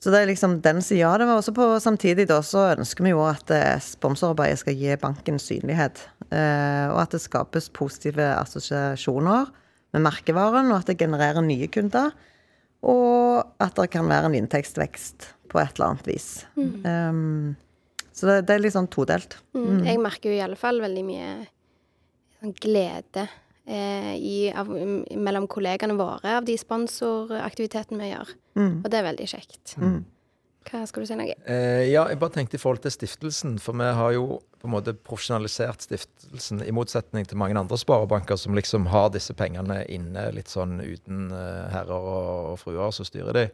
Så 0.00 0.08
det 0.12 0.22
er 0.22 0.30
liksom 0.30 0.60
den 0.64 0.80
sida 0.80 1.10
av 1.10 1.18
det. 1.20 1.26
Men 1.28 1.36
også 1.36 1.52
på, 1.56 1.66
samtidig 1.82 2.24
da, 2.30 2.38
så 2.44 2.70
ønsker 2.72 3.04
vi 3.04 3.12
jo 3.12 3.20
at 3.28 3.52
eh, 3.52 3.76
sponsorarbeidet 3.84 4.62
skal 4.62 4.78
gi 4.80 4.96
banken 5.00 5.40
synlighet. 5.42 6.00
Eh, 6.30 6.86
og 6.88 7.02
at 7.02 7.16
det 7.16 7.20
skapes 7.20 7.68
positive 7.76 8.30
assosiasjoner 8.38 9.50
med 9.92 10.04
merkevaren, 10.06 10.70
og 10.72 10.80
at 10.80 10.92
det 10.92 11.00
genererer 11.02 11.44
nye 11.44 11.68
kunder. 11.72 12.14
Og 12.80 13.44
at 13.60 13.76
det 13.76 13.90
kan 13.92 14.08
være 14.08 14.30
en 14.30 14.38
inntektsvekst 14.40 15.34
på 15.52 15.60
et 15.60 15.74
eller 15.76 15.90
annet 15.90 16.08
vis. 16.08 16.28
Um, 16.56 17.56
så 18.14 18.28
det, 18.28 18.36
det 18.48 18.54
er 18.54 18.62
litt 18.62 18.76
sånn 18.76 18.88
todelt. 18.88 19.36
Mm. 19.52 19.82
Jeg 19.84 20.00
merker 20.00 20.32
jo 20.32 20.38
i 20.38 20.44
alle 20.44 20.56
fall 20.56 20.80
veldig 20.80 21.02
mye 21.04 21.30
sånn 22.40 22.54
glede 22.62 23.26
i, 23.66 24.50
av, 24.56 24.68
mellom 25.16 25.46
kollegene 25.50 25.94
våre 25.98 26.38
av 26.38 26.44
de 26.48 26.56
sponsoraktivitetene 26.58 28.00
vi 28.00 28.08
gjør. 28.12 28.32
Mm. 28.58 28.72
Og 28.84 28.88
det 28.90 28.98
er 28.98 29.06
veldig 29.10 29.28
kjekt. 29.30 29.76
Mm. 29.78 30.00
Hva 30.70 30.82
skal 30.86 31.02
du 31.02 31.08
si 31.08 31.16
noe? 31.16 31.34
Eh, 31.48 31.86
ja, 31.88 32.02
jeg 32.10 32.18
bare 32.20 32.34
tenkte 32.34 32.58
i 32.58 32.60
forhold 32.60 32.82
til 32.84 32.92
stiftelsen, 32.92 33.58
for 33.62 33.72
vi 33.80 33.86
har 33.96 34.12
jo 34.12 34.40
på 34.60 34.68
en 34.68 34.74
måte 34.74 34.92
profesjonalisert 34.92 35.86
stiftelsen, 35.86 36.60
i 36.66 36.74
motsetning 36.76 37.24
til 37.26 37.38
mange 37.40 37.56
andre 37.56 37.78
sparebanker 37.80 38.36
som 38.36 38.54
liksom 38.54 38.90
har 38.92 39.08
disse 39.14 39.32
pengene 39.34 39.80
inne 39.88 40.26
litt 40.36 40.52
sånn 40.52 40.76
uten 40.82 41.30
eh, 41.32 41.70
herrer 41.72 41.96
og, 41.96 42.50
og 42.52 42.58
fruer 42.60 42.92
som 42.92 43.08
styrer 43.08 43.38
de. 43.38 43.46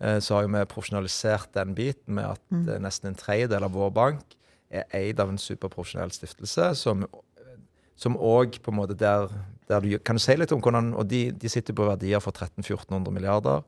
Eh, 0.00 0.18
så 0.24 0.38
har 0.38 0.46
jo 0.46 0.54
vi 0.54 0.64
profesjonalisert 0.72 1.52
den 1.58 1.76
biten 1.76 2.16
med 2.16 2.32
at 2.32 2.42
Mm. 2.48 2.64
eh, 2.68 2.80
nesten 2.80 3.12
en 3.12 3.20
tredjedel 3.20 3.64
av 3.68 3.72
vår 3.76 3.92
bank 3.92 4.36
er 4.70 4.84
eid 4.92 5.20
av 5.20 5.28
en 5.28 5.38
superprofesjonell 5.40 6.10
stiftelse, 6.12 6.74
som 6.76 7.04
som 7.98 8.16
òg 8.16 8.60
på 8.62 8.72
en 8.72 8.78
måte 8.78 8.96
der, 8.98 9.32
der 9.68 9.82
du 9.82 9.98
Kan 9.98 10.18
du 10.18 10.22
si 10.22 10.36
litt 10.38 10.52
om 10.54 10.62
hvordan 10.62 10.92
Og 10.94 11.08
de, 11.10 11.28
de 11.34 11.50
sitter 11.50 11.74
på 11.74 11.88
verdier 11.88 12.22
for 12.22 12.32
1300-1400 12.32 13.10
milliarder. 13.14 13.66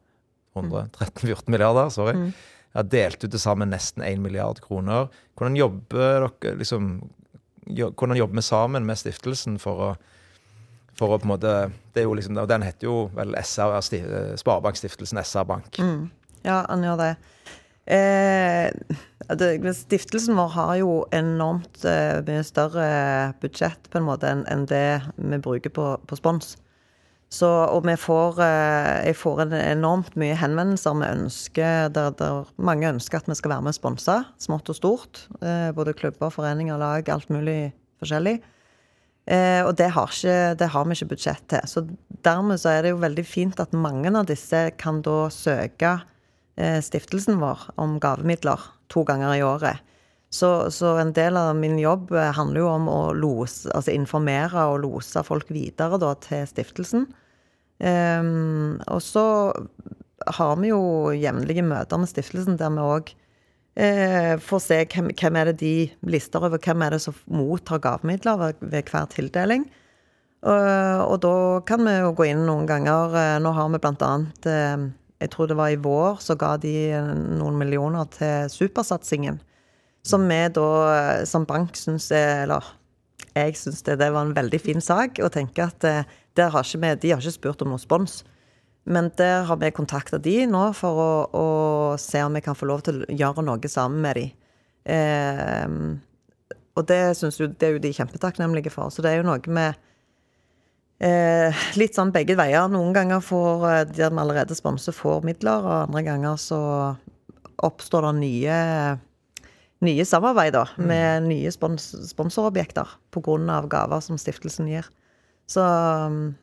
100, 0.57 0.89
13-14 0.99 1.51
milliarder, 1.51 1.91
sorry. 1.95 2.17
Mm. 2.17 2.33
Har 2.75 2.87
delt 2.91 3.25
ut 3.25 3.31
til 3.31 3.43
sammen 3.43 3.71
nesten 3.71 4.03
1 4.03 4.23
milliard 4.23 4.61
kroner. 4.63 5.11
Hvordan 5.39 5.59
jobber 5.59 6.27
dere 6.27 6.57
liksom, 6.59 6.89
hvordan 7.67 8.19
jobber 8.19 8.41
vi 8.41 8.43
sammen 8.43 8.87
med 8.87 8.99
stiftelsen 8.99 9.59
for 9.63 9.85
å, 9.85 9.91
for 10.99 11.15
å 11.15 11.21
på 11.21 11.29
en 11.29 11.33
måte 11.35 11.55
det 11.95 12.03
er 12.03 12.09
jo 12.09 12.17
liksom, 12.19 12.39
Den 12.51 12.67
heter 12.67 12.87
jo 12.87 12.97
vel 13.15 13.35
SR, 13.39 13.79
Sparebankstiftelsen 14.39 15.23
SR 15.23 15.47
Bank. 15.47 15.79
Mm. 15.79 16.11
Ja, 16.43 16.65
han 16.69 16.87
gjør 16.87 16.99
det. 16.99 17.11
Eh. 17.87 18.71
Stiftelsen 19.31 20.35
vår 20.35 20.49
har 20.57 20.73
jo 20.81 20.95
enormt 21.15 21.85
eh, 21.87 22.19
mye 22.27 22.43
større 22.47 22.89
budsjett 23.43 23.87
på 23.91 24.01
en 24.01 24.09
måte 24.09 24.27
enn 24.27 24.43
en 24.51 24.67
det 24.67 25.01
vi 25.17 25.39
bruker 25.39 25.71
på, 25.71 25.93
på 26.03 26.19
spons. 26.19 26.57
Så, 27.31 27.47
og 27.47 27.85
vi 27.87 27.95
får, 27.95 28.41
eh, 28.43 29.07
jeg 29.07 29.17
får 29.21 29.45
en 29.45 29.53
enormt 29.55 30.17
mye 30.19 30.35
henvendelser 30.35 30.97
med 30.99 31.21
ønsker 31.21 31.93
der, 31.95 32.11
der 32.19 32.49
mange 32.59 32.89
ønsker 32.91 33.21
at 33.21 33.31
vi 33.31 33.37
skal 33.39 33.55
være 33.55 33.67
med 33.69 33.77
og 33.77 33.79
sponse, 33.79 34.17
smått 34.43 34.73
og 34.73 34.79
stort. 34.79 35.21
Eh, 35.39 35.71
både 35.77 35.95
klubber, 35.95 36.33
foreninger, 36.35 36.81
lag, 36.81 37.07
alt 37.07 37.31
mulig 37.31 37.71
forskjellig. 38.03 38.41
Eh, 39.31 39.63
og 39.63 39.77
det 39.79 39.93
har, 39.95 40.11
ikke, 40.11 40.57
det 40.59 40.73
har 40.75 40.89
vi 40.89 40.97
ikke 40.99 41.13
budsjett 41.13 41.47
til. 41.53 41.71
Så 41.71 41.85
dermed 42.27 42.59
så 42.59 42.75
er 42.75 42.83
det 42.83 42.97
jo 42.97 43.05
veldig 43.05 43.27
fint 43.29 43.63
at 43.63 43.79
mange 43.79 44.11
av 44.11 44.27
disse 44.27 44.67
kan 44.81 44.99
da 45.07 45.29
søke 45.31 46.01
stiftelsen 46.59 47.39
vår 47.41 47.63
om 47.81 47.95
gavemidler 48.03 48.61
to 48.93 49.05
ganger 49.09 49.35
i 49.37 49.43
året. 49.47 49.81
Så, 50.31 50.71
så 50.71 50.95
en 51.03 51.13
del 51.13 51.37
av 51.37 51.57
min 51.59 51.79
jobb 51.79 52.13
eh, 52.15 52.31
handler 52.37 52.63
jo 52.63 52.69
om 52.71 52.87
å 52.91 52.99
lose, 53.19 53.67
altså 53.75 53.91
informere 53.91 54.69
og 54.71 54.85
lose 54.85 55.25
folk 55.27 55.51
videre 55.51 55.99
da, 55.99 56.13
til 56.23 56.45
stiftelsen. 56.47 57.09
Um, 57.81 58.77
og 58.93 59.01
så 59.03 59.25
har 60.37 60.59
vi 60.61 60.71
jo 60.71 61.11
jevnlige 61.17 61.65
møter 61.65 61.99
med 61.99 62.11
stiftelsen 62.11 62.59
der 62.61 62.71
vi 62.75 62.85
òg 62.85 63.11
uh, 63.17 64.35
får 64.45 64.63
se 64.63 64.79
hvem, 64.93 65.09
hvem 65.17 65.39
er 65.41 65.51
det 65.51 65.57
de 65.65 65.75
lister 66.13 66.45
over 66.45 66.61
hvem 66.61 66.85
er 66.85 66.95
det 66.95 67.01
som 67.07 67.17
mottar 67.33 67.81
gavemidler 67.83 68.39
ved, 68.39 68.63
ved 68.63 68.93
hver 68.93 69.11
tildeling. 69.11 69.67
Og, 70.47 70.67
og 71.11 71.17
da 71.25 71.35
kan 71.69 71.83
vi 71.85 71.99
jo 71.99 72.15
gå 72.17 72.31
inn 72.31 72.47
noen 72.47 72.71
ganger. 72.71 73.19
Uh, 73.19 73.37
Nå 73.43 73.57
har 73.57 73.75
vi 73.75 73.83
blant 73.83 74.07
annet 74.07 74.47
eh, 74.49 74.87
Jeg 75.21 75.33
tror 75.35 75.51
det 75.51 75.57
var 75.59 75.73
i 75.73 75.81
vår, 75.81 76.21
så 76.25 76.37
ga 76.41 76.55
de 76.61 76.75
eh, 76.97 77.15
noen 77.41 77.59
millioner 77.61 78.09
til 78.15 78.51
supersatsingen. 78.53 79.41
Som 80.07 80.25
vi 80.31 80.41
da 80.57 80.69
eh, 80.95 81.25
som 81.29 81.45
bank 81.45 81.77
syns 81.77 82.09
er 82.17 82.47
Eller 82.47 82.65
jeg 83.37 83.57
syns 83.61 83.83
det, 83.85 83.99
det 84.01 84.11
var 84.15 84.25
en 84.25 84.35
veldig 84.37 84.61
fin 84.61 84.81
sak. 84.81 85.21
Og 85.21 85.33
tenker 85.35 85.69
at 85.69 85.85
eh, 85.85 86.19
der 86.37 86.53
har 86.55 86.65
ikke 86.65 86.83
vi, 86.83 86.95
de 87.03 87.15
har 87.15 87.21
ikke 87.23 87.37
spurt 87.37 87.65
om 87.65 87.75
noe 87.75 87.83
spons. 87.83 88.23
Men 88.89 89.11
der 89.21 89.45
har 89.45 89.59
vi 89.61 89.71
kontakta 89.77 90.19
de 90.19 90.47
nå 90.49 90.71
for 90.75 91.01
å, 91.05 91.11
å 91.37 91.49
se 92.01 92.23
om 92.25 92.35
vi 92.35 92.43
kan 92.45 92.57
få 92.57 92.71
lov 92.71 92.87
til 92.87 93.03
å 93.03 93.11
gjøre 93.13 93.45
noe 93.45 93.71
sammen 93.71 94.01
med 94.07 94.17
de. 94.17 94.27
Eh, 94.97 95.69
og 96.79 96.87
det, 96.89 97.03
synes 97.19 97.37
jo, 97.41 97.51
det 97.51 97.69
er 97.69 97.77
jo 97.77 97.85
de 97.85 97.93
kjempetakknemlige 97.93 98.73
for. 98.73 98.89
Så 98.89 99.05
det 99.05 99.13
er 99.13 99.21
jo 99.21 99.29
noe 99.29 99.53
med 99.53 99.77
eh, 101.01 101.61
litt 101.81 101.97
sånn 101.97 102.13
begge 102.15 102.37
veier. 102.39 102.69
Noen 102.73 102.95
ganger 102.97 103.23
får 103.25 103.67
eh, 103.71 103.85
de 103.91 104.09
vi 104.09 104.23
allerede 104.23 104.57
sponser, 104.57 104.97
får 104.97 105.25
midler, 105.27 105.65
og 105.65 105.89
andre 105.89 106.05
ganger 106.07 106.41
så 106.41 106.61
oppstår 107.61 108.09
det 108.09 108.15
nye, 108.21 108.61
nye 109.85 110.07
samarbeid 110.09 110.55
da, 110.57 110.65
med 110.81 111.27
nye 111.29 111.53
spons 111.53 111.91
sponsorobjekter 112.09 112.97
pga. 113.13 113.61
gaver 113.69 114.01
som 114.05 114.21
stiftelsen 114.21 114.71
gir. 114.71 114.89
Så, 115.51 115.65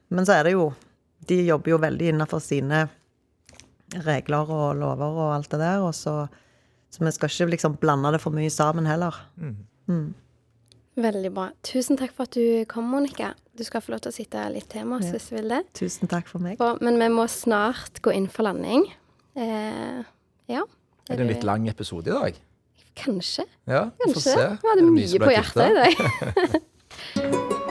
men 0.10 0.28
så 0.28 0.36
er 0.36 0.43
det 0.43 0.58
jo 0.58 0.74
De 1.28 1.38
jobber 1.45 1.72
jo 1.72 1.78
veldig 1.80 2.10
innenfor 2.12 2.41
sine 2.43 2.82
regler 4.03 4.49
og 4.51 4.76
lover 4.80 5.18
og 5.18 5.32
alt 5.34 5.49
det 5.51 5.60
der. 5.60 5.82
Og 5.84 5.95
så, 5.95 6.28
så 6.93 7.03
vi 7.03 7.12
skal 7.12 7.32
ikke 7.32 7.51
liksom 7.55 7.78
blande 7.82 8.12
det 8.16 8.22
for 8.24 8.36
mye 8.36 8.51
sammen 8.53 8.88
heller. 8.88 9.16
Mm. 9.36 9.58
Veldig 10.98 11.30
bra. 11.36 11.50
Tusen 11.68 11.98
takk 12.00 12.14
for 12.18 12.26
at 12.26 12.34
du 12.34 12.66
kom, 12.70 12.88
Monica. 12.89 13.34
Du 13.58 13.64
skal 13.66 13.84
få 13.86 13.93
lov 13.93 14.02
til 14.06 14.10
å 14.14 14.16
sitte 14.16 14.41
litt 14.54 14.68
til 14.72 14.86
med 14.89 15.00
oss 15.00 15.06
Ja. 15.10 15.12
hvis 15.14 15.28
du 15.30 15.36
vil 15.36 15.50
det. 15.54 15.62
Tusen 15.78 16.10
takk 16.10 16.28
for 16.30 16.39
meg. 16.41 16.58
For, 16.58 16.78
men 16.82 16.98
vi 17.02 17.08
må 17.14 17.28
snart 17.30 18.02
gå 18.02 18.14
inn 18.18 18.28
for 18.28 18.43
landing. 18.50 18.88
Eh, 19.38 20.02
ja. 20.50 20.64
Er 21.10 21.16
det 21.16 21.20
en 21.22 21.28
litt 21.32 21.43
lang 21.45 21.68
episode 21.70 22.10
i 22.10 22.14
dag? 22.18 22.34
Kanskje. 22.98 23.45
Ja, 23.70 23.91
Kanskje. 24.02 24.58
Vi 24.64 24.72
hadde 24.72 24.88
mye, 24.89 25.06
mye 25.06 25.20
på 25.22 25.34
hjertet 25.36 25.70
i 25.70 25.74
dag. 25.78 26.62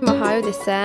Vi 0.00 0.16
har 0.18 0.34
jo 0.36 0.42
disse 0.46 0.78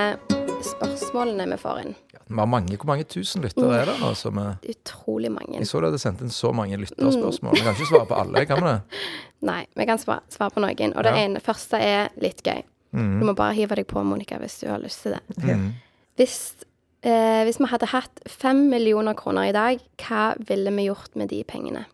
spørsmålene 1.08 1.46
vi 1.50 1.56
får 1.60 1.80
inn. 1.82 1.94
Vi 2.28 2.36
har 2.38 2.46
mange, 2.46 2.76
Hvor 2.76 2.86
mange 2.90 3.04
tusen 3.08 3.42
lyttere 3.42 3.80
er 3.80 3.86
det 3.88 3.94
nå? 4.00 4.10
Som 4.16 4.38
er, 4.38 4.56
Utrolig 4.68 5.30
mange. 5.32 5.58
jeg 5.58 5.66
så 5.66 5.80
du 5.80 5.86
hadde 5.88 5.98
sendt 6.02 6.20
inn 6.20 6.28
så 6.30 6.52
mange 6.54 6.76
lytterspørsmål. 6.76 7.54
Vi 7.56 7.60
kan 7.64 7.74
ikke 7.74 7.88
svare 7.88 8.06
på 8.10 8.18
alle, 8.20 8.44
kan 8.46 8.60
vi 8.62 8.68
det? 8.68 8.80
Nei, 9.50 9.66
vi 9.76 9.86
kan 9.88 9.98
svare, 9.98 10.22
svare 10.28 10.50
på 10.54 10.60
noen. 10.60 10.94
Og 10.96 11.02
det 11.04 11.12
Ja. 11.14 11.24
ene 11.24 11.40
første 11.40 11.80
er 11.80 12.08
litt 12.20 12.42
gøy. 12.42 12.62
Du 12.92 13.24
må 13.24 13.34
bare 13.36 13.52
hive 13.54 13.76
deg 13.76 13.86
på, 13.86 14.02
Monica, 14.04 14.38
hvis 14.38 14.60
du 14.60 14.68
har 14.68 14.78
lyst 14.80 15.02
til 15.04 15.12
det. 15.12 15.20
Mm. 15.44 15.74
Hvis, 16.16 16.54
eh, 17.02 17.44
hvis 17.44 17.58
vi 17.60 17.66
hadde 17.68 17.86
hatt 17.92 18.20
fem 18.26 18.68
millioner 18.70 19.14
kroner 19.14 19.48
i 19.48 19.52
dag, 19.52 19.78
hva 19.98 20.34
ville 20.48 20.70
vi 20.74 20.86
gjort 20.88 21.14
med 21.16 21.28
de 21.28 21.42
pengene? 21.44 21.84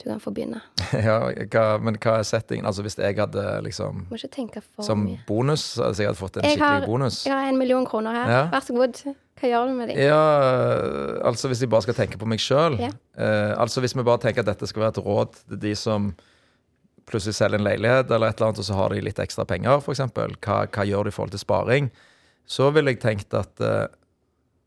Du 0.00 0.06
kan 0.08 0.20
få 0.20 0.32
begynne. 0.32 0.62
Ja, 1.06 1.18
hva, 1.52 1.64
men 1.84 1.94
hva 2.00 2.14
er 2.18 2.24
settingen? 2.24 2.64
Altså 2.66 2.82
Hvis 2.86 2.96
jeg 2.98 3.16
hadde 3.18 3.42
liksom 3.66 4.06
Må 4.10 4.16
ikke 4.16 4.30
tenke 4.32 4.62
for 4.64 4.82
Som 4.86 5.04
mye. 5.04 5.18
bonus? 5.28 5.64
Altså 5.78 6.02
jeg 6.02 6.08
hadde 6.10 6.20
fått 6.22 6.38
en 6.40 6.48
Jeg 6.48 6.58
har- 6.58 6.86
bonus? 6.88 7.18
Jeg 7.28 7.34
har 7.36 7.48
en 7.52 7.58
million 7.60 7.84
kroner 7.86 8.16
her. 8.16 8.30
Ja. 8.32 8.40
Vær 8.54 8.64
så 8.64 8.74
god. 8.78 9.02
Hva 9.40 9.48
gjør 9.52 9.68
du 9.70 9.74
med 9.76 9.88
dem? 9.92 10.00
Ja, 10.00 10.20
altså 11.28 11.48
hvis 11.48 11.60
jeg 11.62 11.70
bare 11.72 11.84
skal 11.86 11.96
tenke 11.96 12.18
på 12.20 12.26
meg 12.28 12.40
sjøl. 12.42 12.76
Ja. 12.80 12.90
Eh, 13.16 13.52
altså 13.60 13.80
hvis 13.84 13.94
vi 13.96 14.02
bare 14.04 14.20
tenker 14.24 14.42
at 14.44 14.50
dette 14.50 14.66
skal 14.68 14.82
være 14.86 14.96
et 14.98 15.04
råd 15.04 15.36
til 15.48 15.60
de 15.62 15.74
som 15.78 16.10
plutselig 17.10 17.34
selger 17.38 17.58
en 17.58 17.64
leilighet, 17.66 18.10
eller 18.12 18.30
et 18.30 18.36
eller 18.38 18.50
annet, 18.50 18.60
og 18.62 18.66
så 18.68 18.74
har 18.78 18.92
de 18.92 19.00
litt 19.02 19.18
ekstra 19.22 19.46
penger, 19.48 19.80
f.eks. 19.82 20.02
Hva, 20.14 20.58
hva 20.70 20.84
gjør 20.86 21.08
du 21.08 21.10
i 21.10 21.14
forhold 21.16 21.32
til 21.34 21.42
sparing? 21.42 21.88
Så 22.50 22.68
ville 22.74 22.92
jeg 22.92 23.00
tenkt 23.02 23.34
at 23.34 23.60
eh, 23.64 23.86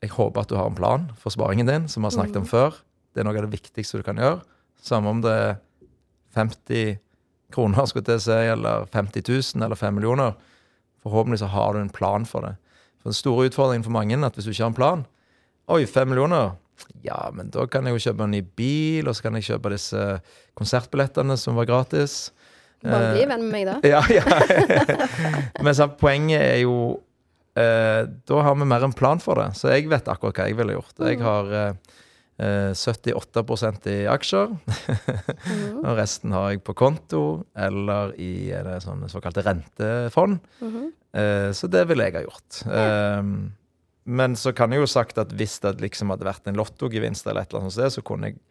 jeg 0.03 0.11
håper 0.17 0.41
at 0.43 0.49
du 0.51 0.57
har 0.59 0.67
en 0.71 0.75
plan 0.75 1.05
for 1.21 1.31
sparingen 1.31 1.69
din, 1.69 1.85
som 1.87 2.03
vi 2.03 2.09
har 2.09 2.17
snakket 2.17 2.41
om 2.41 2.47
før. 2.49 2.81
Det 3.13 3.21
er 3.21 3.27
noe 3.29 3.37
av 3.39 3.45
det 3.47 3.53
viktigste 3.59 4.01
du 4.01 4.03
kan 4.07 4.19
gjøre. 4.19 4.41
Samme 4.83 5.11
om 5.13 5.21
det 5.23 5.31
er 5.31 5.53
50 6.35 6.97
kroner, 7.53 7.85
skulle 7.87 8.07
til 8.07 8.19
å 8.19 8.23
si, 8.25 8.39
eller 8.55 8.87
50 8.91 9.23
000 9.55 9.63
eller 9.65 9.79
5 9.79 9.95
millioner. 9.95 10.35
Forhåpentlig 11.03 11.39
så 11.43 11.51
har 11.53 11.75
du 11.75 11.81
en 11.83 11.93
plan 11.93 12.25
for 12.27 12.47
det. 12.47 12.55
For 13.01 13.11
Den 13.11 13.17
store 13.19 13.47
utfordringen 13.49 13.85
for 13.85 13.95
mange 13.95 14.15
er 14.17 14.25
at 14.27 14.35
hvis 14.37 14.47
du 14.47 14.53
ikke 14.53 14.63
har 14.63 14.73
en 14.73 14.79
plan 14.79 15.05
Oi, 15.71 15.85
5 15.87 16.09
millioner? 16.11 16.57
Ja, 17.05 17.29
men 17.31 17.47
da 17.53 17.63
kan 17.71 17.85
jeg 17.87 17.95
jo 17.95 18.01
kjøpe 18.09 18.25
en 18.25 18.33
ny 18.35 18.41
bil, 18.57 19.07
og 19.07 19.15
så 19.15 19.27
kan 19.27 19.37
jeg 19.37 19.45
kjøpe 19.47 19.71
disse 19.71 20.01
konsertbillettene 20.59 21.37
som 21.39 21.55
var 21.55 21.69
gratis. 21.69 22.33
Bare 22.83 23.13
Eh, 23.13 23.15
bli 23.15 23.25
venn 23.29 23.45
med 23.47 23.53
meg, 23.53 23.67
da. 23.69 23.75
ja, 23.93 24.01
ja. 24.11 24.23
Men 25.63 25.75
så 25.77 25.87
poenget 25.99 26.41
er 26.41 26.59
jo 26.65 26.75
eh, 27.55 28.03
Da 28.27 28.41
har 28.43 28.57
vi 28.59 28.67
mer 28.67 28.83
en 28.83 28.95
plan 28.95 29.21
for 29.23 29.39
det. 29.39 29.53
Så 29.59 29.71
jeg 29.71 29.87
vet 29.91 30.09
akkurat 30.11 30.35
hva 30.35 30.49
jeg 30.49 30.57
ville 30.59 30.75
gjort. 30.75 30.95
Jeg 31.07 31.21
har 31.23 31.53
eh, 31.53 31.69
eh, 31.69 32.01
78% 32.37 33.87
i 33.91 33.97
aksjer. 34.09 34.53
Mm. 34.53 35.81
Og 35.87 35.91
resten 35.99 36.33
har 36.33 36.49
jeg 36.51 36.63
på 36.65 36.73
konto 36.77 37.43
eller 37.53 38.15
i 38.17 38.49
eh, 38.51 38.71
sånne 38.83 39.09
såkalte 39.11 39.43
rentefond. 39.45 40.39
Mm. 40.63 40.87
Eh, 41.13 41.49
så 41.53 41.69
det 41.69 41.85
ville 41.89 42.07
jeg 42.07 42.17
ha 42.17 42.23
gjort. 42.25 42.63
Eh, 42.65 43.21
men 44.03 44.35
så 44.35 44.51
kan 44.55 44.73
jeg 44.73 44.83
jo 44.83 44.89
sagt 44.89 45.21
at 45.21 45.31
hvis 45.37 45.59
det 45.63 45.77
liksom 45.83 46.11
hadde 46.11 46.27
vært 46.27 46.49
en 46.49 46.57
lottogevinst, 46.59 47.27
eller 47.27 47.45
et 47.45 47.53
eller 47.53 47.63
annet 47.63 47.77
sånt, 47.77 47.95
så 47.95 48.03
kunne 48.05 48.31
jeg 48.31 48.41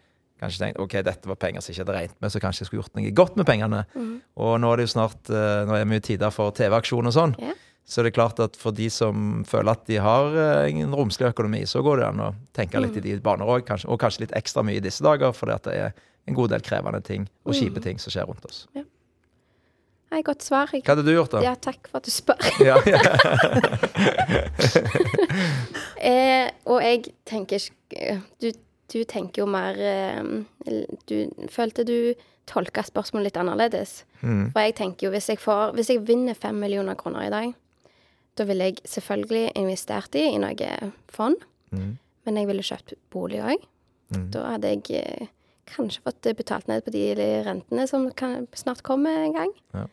kanskje 0.43 0.65
tenkt 0.65 0.81
ok, 0.83 0.97
dette 1.07 1.31
var 1.31 1.39
penger 1.39 1.63
som 1.63 1.71
jeg 1.71 1.77
ikke 1.77 1.85
hadde 1.85 1.99
regnet 1.99 2.23
med, 2.23 2.33
så 2.33 2.41
kanskje 2.43 2.65
jeg 2.65 2.71
skulle 2.71 2.83
gjort 2.83 2.97
noe 2.99 3.13
godt 3.19 3.37
med 3.39 3.49
pengene. 3.49 3.83
Mm. 3.95 4.15
Og 4.47 4.55
nå 4.63 4.71
er 4.73 4.81
det 4.81 4.89
jo 4.89 4.95
snart 4.95 5.31
eh, 5.31 5.61
Nå 5.69 5.77
er 5.77 5.91
vi 5.91 6.01
i 6.01 6.07
tider 6.09 6.35
for 6.35 6.55
TV-aksjon 6.57 7.11
og 7.11 7.15
sånn. 7.15 7.37
Ja. 7.43 7.55
Så 7.85 8.05
det 8.05 8.13
er 8.13 8.17
klart 8.17 8.39
at 8.41 8.57
for 8.57 8.75
de 8.77 8.87
som 8.93 9.43
føler 9.49 9.75
at 9.75 9.85
de 9.91 9.99
har 10.01 10.37
eh, 10.39 10.71
en 10.71 10.95
romslig 10.97 11.29
økonomi, 11.33 11.65
så 11.69 11.83
går 11.85 12.01
det 12.01 12.09
an 12.13 12.25
å 12.25 12.31
tenke 12.57 12.81
litt 12.81 12.97
i 13.01 13.05
de 13.05 13.19
baner 13.25 13.49
òg, 13.49 13.69
og 13.85 14.01
kanskje 14.01 14.27
litt 14.27 14.35
ekstra 14.39 14.65
mye 14.65 14.79
i 14.79 14.85
disse 14.85 15.05
dager, 15.05 15.35
fordi 15.37 15.57
at 15.57 15.69
det 15.69 15.77
er 15.89 15.93
en 16.31 16.39
god 16.39 16.55
del 16.55 16.63
krevende 16.65 17.03
ting 17.05 17.27
og 17.45 17.57
kjipe 17.59 17.83
ting 17.83 17.99
som 17.99 18.15
skjer 18.15 18.29
rundt 18.31 18.47
oss. 18.47 18.65
Nei, 20.13 20.21
godt 20.27 20.45
svar. 20.45 20.69
Jeg, 20.75 20.85
Hva 20.85 20.93
hadde 20.93 21.07
du 21.07 21.15
gjort, 21.15 21.33
da? 21.33 21.41
ja, 21.41 21.55
takk 21.57 21.89
for 21.89 22.03
at 22.03 22.09
du 22.09 22.13
spør. 22.13 22.37
Ja, 22.69 22.77
ja. 22.87 23.01
Eh, 26.03 26.49
og 26.67 26.81
jeg 26.83 27.13
tenker 27.31 27.63
du, 28.43 28.49
du 28.91 28.97
tenker 29.07 29.45
jo 29.45 29.47
mer 29.47 29.77
eh, 29.79 30.89
Du 31.07 31.47
følte 31.47 31.85
du 31.87 31.95
tolka 32.51 32.83
spørsmålet 32.83 33.31
litt 33.31 33.39
annerledes. 33.39 33.93
Mm. 34.19 34.51
For 34.51 34.67
jeg 34.67 34.75
tenker 34.81 35.07
jo 35.07 35.13
hvis 35.15 35.31
jeg, 35.31 35.39
får, 35.39 35.77
hvis 35.79 35.93
jeg 35.93 36.03
vinner 36.09 36.35
fem 36.35 36.59
millioner 36.59 36.99
kroner 36.99 37.29
i 37.29 37.31
dag, 37.31 37.55
da 38.39 38.47
ville 38.49 38.71
jeg 38.71 38.81
selvfølgelig 38.89 39.53
investert 39.61 40.17
i, 40.17 40.25
i 40.33 40.41
noe 40.41 40.93
fond. 41.13 41.37
Mm. 41.73 41.95
Men 42.27 42.39
jeg 42.39 42.49
ville 42.49 42.65
kjøpt 42.67 42.95
bolig 43.13 43.43
òg. 43.45 43.65
Mm. 44.13 44.29
Da 44.35 44.45
hadde 44.55 44.75
jeg 44.75 45.01
eh, 45.03 45.31
kanskje 45.73 46.05
fått 46.05 46.29
betalt 46.39 46.69
ned 46.71 46.85
på 46.85 46.93
de 46.95 47.07
rentene 47.47 47.87
som 47.91 48.07
kan, 48.17 48.47
snart 48.57 48.85
kommer 48.87 49.25
en 49.27 49.37
gang. 49.37 49.57
Ja. 49.75 49.89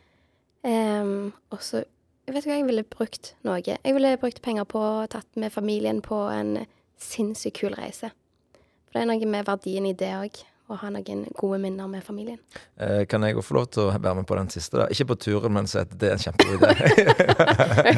Um, 0.59 1.31
og 1.55 1.61
så 1.63 1.85
jeg 2.29 2.35
vet 2.35 2.43
ikke 2.43 2.51
hva 2.51 2.57
jeg 2.59 2.67
ville 2.67 2.85
brukt 2.85 3.27
noe. 3.47 3.61
Jeg 3.65 3.93
ville 3.95 4.17
brukt 4.21 4.41
penger 4.45 4.67
på 4.69 4.81
tatt 5.09 5.39
med 5.39 5.49
familien 5.49 5.97
på 6.05 6.17
en 6.29 6.59
sinnssykt 7.01 7.57
kul 7.57 7.73
reise. 7.73 8.11
For 8.85 8.99
det 8.99 9.01
er 9.01 9.09
noe 9.09 9.29
med 9.31 9.47
verdien 9.47 9.87
i 9.89 9.95
det 9.97 10.11
òg. 10.13 10.37
Å 10.69 10.75
ha 10.77 10.89
noen 10.93 11.23
gode 11.33 11.57
minner 11.63 11.87
med 11.89 12.03
familien. 12.05 12.37
Eh, 12.77 13.01
Kan 13.09 13.23
jeg 13.25 13.33
også 13.35 13.47
få 13.47 13.55
lov 13.57 13.69
til 13.73 13.83
å 13.87 13.93
være 13.95 14.13
med 14.19 14.27
på 14.29 14.35
den 14.37 14.49
siste? 14.53 14.77
da? 14.77 14.85
Ikke 14.93 15.07
på 15.09 15.15
turen, 15.17 15.51
men 15.55 15.65
at 15.65 15.95
det 15.97 16.11
er 16.11 16.13
en 16.13 16.21
kjempegod 16.21 16.61
idé. 16.61 16.69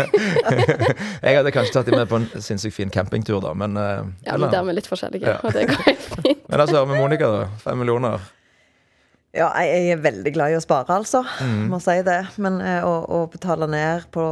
jeg 1.28 1.36
hadde 1.36 1.52
kanskje 1.52 1.74
tatt 1.76 1.90
dem 1.92 2.00
med 2.00 2.08
på 2.08 2.16
en 2.22 2.30
sinnssykt 2.40 2.76
fin 2.78 2.90
campingtur, 2.94 3.42
da, 3.44 3.52
men 3.54 3.76
eh, 3.76 4.06
Ja, 4.28 4.38
men 4.40 4.48
der 4.54 4.62
er 4.62 4.70
vi 4.70 4.78
litt 4.80 4.88
forskjellige, 4.88 5.28
Ja. 5.28 5.40
og 5.44 5.52
det 5.56 5.68
går 5.68 5.84
helt 5.90 6.08
fint. 6.16 6.46
Men 6.48 6.60
la 6.64 6.68
hører 6.72 6.86
vi 6.88 6.94
med 6.96 7.02
Monica, 7.04 7.32
da. 7.36 7.44
Fem 7.66 7.78
millioner. 7.84 8.24
Ja, 9.32 9.48
jeg 9.64 9.94
er 9.94 10.00
veldig 10.04 10.32
glad 10.36 10.52
i 10.52 10.56
å 10.58 10.62
spare, 10.64 10.92
altså. 10.92 11.22
Mm. 11.40 11.70
Må 11.72 11.78
si 11.80 11.94
det. 12.04 12.18
Men 12.44 12.58
eh, 12.60 12.84
å, 12.84 12.98
å 13.08 13.20
betale 13.32 13.64
ned 13.72 14.10
på, 14.12 14.24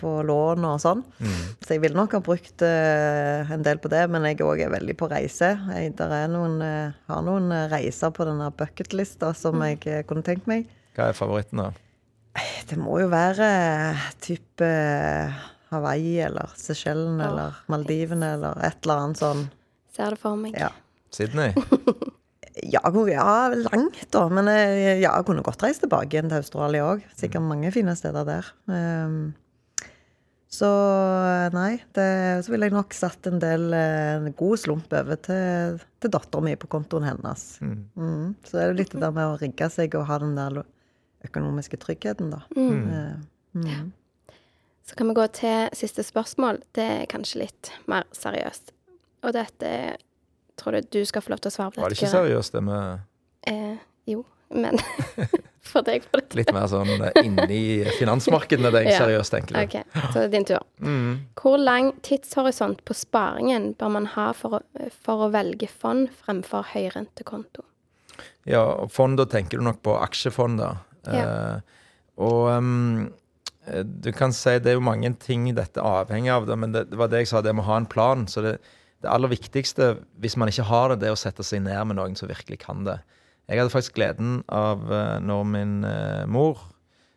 på 0.00 0.14
lån 0.26 0.66
og 0.66 0.80
sånn. 0.82 1.04
Mm. 1.22 1.36
Så 1.62 1.76
jeg 1.76 1.82
ville 1.84 1.94
nok 1.94 2.16
ha 2.16 2.20
brukt 2.26 2.64
uh, 2.66 3.52
en 3.54 3.62
del 3.62 3.78
på 3.78 3.92
det, 3.92 4.02
men 4.10 4.26
jeg 4.26 4.40
òg 4.42 4.64
er 4.66 4.72
veldig 4.74 4.96
på 4.98 5.06
reise. 5.12 5.52
Jeg 5.76 5.94
der 6.00 6.16
er 6.18 6.32
noen, 6.32 6.58
uh, 6.66 6.96
har 7.12 7.22
noen 7.22 7.46
reiser 7.70 8.10
på 8.16 8.26
denne 8.26 8.50
bucketlista 8.58 9.30
som 9.38 9.60
Mm. 9.62 9.66
jeg 9.70 10.06
kunne 10.10 10.26
tenkt 10.26 10.50
meg. 10.50 10.66
Hva 10.98 11.12
er 11.12 11.14
favoritten, 11.18 11.62
da? 11.62 11.70
Det 12.66 12.74
må 12.80 12.98
jo 13.04 13.06
være 13.12 13.46
type 14.24 14.66
Hawaii 15.70 16.16
eller 16.26 16.50
Seychellen 16.58 17.20
oh, 17.20 17.26
eller 17.28 17.60
Maldivene 17.70 18.32
eller 18.34 18.58
et 18.66 18.82
eller 18.82 19.04
annet 19.04 19.22
sånn. 19.22 19.44
Ser 19.94 20.16
det 20.16 20.18
for 20.18 20.34
meg. 20.42 20.58
Ja. 20.58 20.72
Sydney? 21.14 21.54
Ja, 22.74 22.82
ja, 23.08 23.30
langt, 23.54 24.04
da. 24.14 24.26
Men 24.32 24.50
eh, 24.50 24.98
ja, 25.00 25.14
jeg 25.14 25.26
kunne 25.28 25.44
godt 25.46 25.62
reist 25.64 25.84
tilbake 25.84 26.16
igjen 26.16 26.30
til 26.32 26.42
Australia 26.42 26.90
òg. 26.92 27.06
Sikkert 27.18 27.46
mange 27.46 27.70
fine 27.74 27.94
steder 27.98 28.26
der. 28.28 28.50
Ehm, 28.72 29.18
så 30.54 30.68
nei, 31.54 31.80
det, 31.96 32.06
så 32.46 32.52
ville 32.52 32.68
jeg 32.68 32.76
nok 32.76 32.94
satt 32.94 33.26
en 33.30 33.40
del 33.42 33.72
eh, 33.74 34.20
en 34.20 34.36
god 34.38 34.60
slump 34.62 34.92
over 34.94 35.18
til, 35.22 35.80
til 36.02 36.14
dattera 36.14 36.44
mi 36.46 36.54
på 36.58 36.70
kontoen 36.70 37.08
hennes. 37.08 37.42
Mm. 37.64 37.80
Mm. 37.98 38.30
Så 38.46 38.56
det 38.56 38.62
er 38.62 38.70
jo 38.70 38.78
litt 38.78 38.94
det 38.94 39.02
der 39.02 39.16
med 39.16 39.32
å 39.32 39.40
rigge 39.40 39.70
seg 39.74 39.98
og 39.98 40.08
ha 40.10 40.20
den 40.22 40.38
der 40.38 40.62
økonomiske 41.24 41.80
tryggheten, 41.82 42.34
da. 42.34 42.42
Mm. 42.54 43.22
mm. 43.58 43.92
Så 44.84 44.98
kan 44.98 45.08
vi 45.08 45.16
gå 45.16 45.24
til 45.32 45.70
siste 45.72 46.04
spørsmål. 46.04 46.58
Det 46.76 46.84
er 47.00 47.06
kanskje 47.08 47.46
litt 47.46 47.70
mer 47.88 48.04
seriøst. 48.12 48.74
Og 49.24 49.32
dette 49.32 49.70
tror 50.60 50.76
du 50.78 50.86
du 50.98 51.02
skal 51.08 51.22
få 51.24 51.34
lov 51.34 51.42
til 51.44 51.50
å 51.52 51.54
svare 51.56 51.72
på 51.72 51.80
dette. 51.80 51.82
Var 51.86 51.94
det 51.94 51.98
ikke 52.02 52.12
seriøst, 52.14 52.52
det 52.58 52.62
med 52.68 53.02
Eh, 53.44 53.74
jo, 54.08 54.22
men 54.56 54.78
for 55.68 55.84
deg 55.84 56.06
var 56.12 56.22
det 56.22 56.38
litt 56.38 56.52
mer 56.56 56.64
sånn 56.70 56.88
eh, 57.04 57.18
inni 57.26 57.58
finansmarkedene, 57.98 58.70
det 58.72 58.80
er 58.84 58.88
Ja. 58.94 59.02
seriøst, 59.02 59.34
egentlig. 59.36 59.64
OK, 59.66 59.76
så 60.06 60.14
det 60.14 60.22
er 60.22 60.32
din 60.32 60.46
tur. 60.48 60.64
Mm. 60.80 61.10
Hvor 61.36 61.58
lang 61.60 61.90
tidshorisont 62.06 62.80
på 62.88 62.96
sparingen 62.96 63.74
bør 63.80 63.92
man 63.98 64.06
ha 64.14 64.30
for 64.32 64.56
å, 64.56 64.62
for 65.04 65.26
å 65.26 65.28
velge 65.34 65.68
fond 65.68 66.08
fremfor 66.24 66.70
høyrentekonto? 66.72 67.66
Ja, 68.48 68.62
fond, 68.92 69.18
da 69.20 69.26
tenker 69.28 69.60
du 69.60 69.64
nok 69.68 69.82
på 69.84 69.98
aksjefond, 70.00 70.60
da. 70.62 70.72
Eh, 71.04 71.60
og 72.24 72.48
eh, 72.54 73.82
du 73.84 74.10
kan 74.16 74.32
si 74.36 74.56
det 74.60 74.72
er 74.72 74.78
jo 74.78 74.84
mange 74.88 75.10
ting 75.20 75.46
dette 75.56 75.84
avhenger 75.84 76.38
av, 76.38 76.48
da, 76.48 76.56
men 76.56 76.72
det, 76.72 76.86
det 76.92 76.96
var 77.00 77.12
det 77.12 77.24
jeg 77.24 77.32
sa, 77.32 77.44
det 77.44 77.52
med 77.56 77.64
å 77.64 77.70
ha 77.72 77.78
en 77.82 77.88
plan. 77.92 78.24
Så 78.30 78.44
det, 78.44 78.54
det 79.04 79.12
aller 79.12 79.32
viktigste, 79.32 79.94
hvis 80.22 80.38
man 80.40 80.50
ikke 80.50 80.66
har 80.68 80.92
det, 80.92 81.02
det 81.02 81.10
er 81.10 81.16
å 81.16 81.20
sette 81.20 81.44
seg 81.46 81.62
ned 81.64 81.90
med 81.90 82.00
noen 82.00 82.16
som 82.18 82.30
virkelig 82.30 82.62
kan 82.64 82.86
det. 82.86 82.98
Jeg 83.44 83.60
hadde 83.60 83.72
faktisk 83.72 83.98
gleden 83.98 84.38
av 84.48 84.86
eh, 84.88 85.18
når 85.20 85.42
min 85.48 85.74
eh, 85.84 86.22
mor 86.30 86.62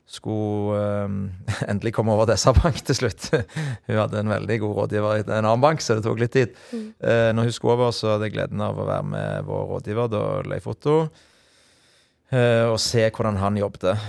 skulle 0.07 0.75
eh, 0.75 1.61
endelig 1.71 1.93
komme 1.95 2.15
over 2.15 2.27
til 2.27 2.39
SR-Bank 2.41 2.81
til 2.89 2.99
slutt. 2.99 3.29
hun 3.87 4.01
hadde 4.01 4.19
en 4.19 4.33
veldig 4.35 4.59
god 4.65 4.75
rådgiver 4.81 5.21
i 5.21 5.23
en 5.23 5.37
annen 5.39 5.63
bank, 5.63 5.83
så 5.83 5.95
det 5.95 6.03
tok 6.07 6.19
litt 6.19 6.35
tid. 6.35 6.53
Mm. 6.73 6.91
når 7.37 7.47
hun 7.47 7.55
skulle 7.55 7.77
over, 7.77 7.95
så 7.95 8.15
hadde 8.15 8.27
jeg 8.27 8.35
gleden 8.35 8.63
av 8.63 8.75
å 8.79 8.89
være 8.89 9.07
med 9.13 9.47
vår 9.47 9.65
rådgiver, 9.71 10.11
da, 10.11 10.27
Leif 10.51 10.67
Otto. 10.67 10.99
og 12.27 12.79
se 12.83 13.05
hvordan 13.07 13.37
han 13.39 13.55
jobbet, 13.55 14.07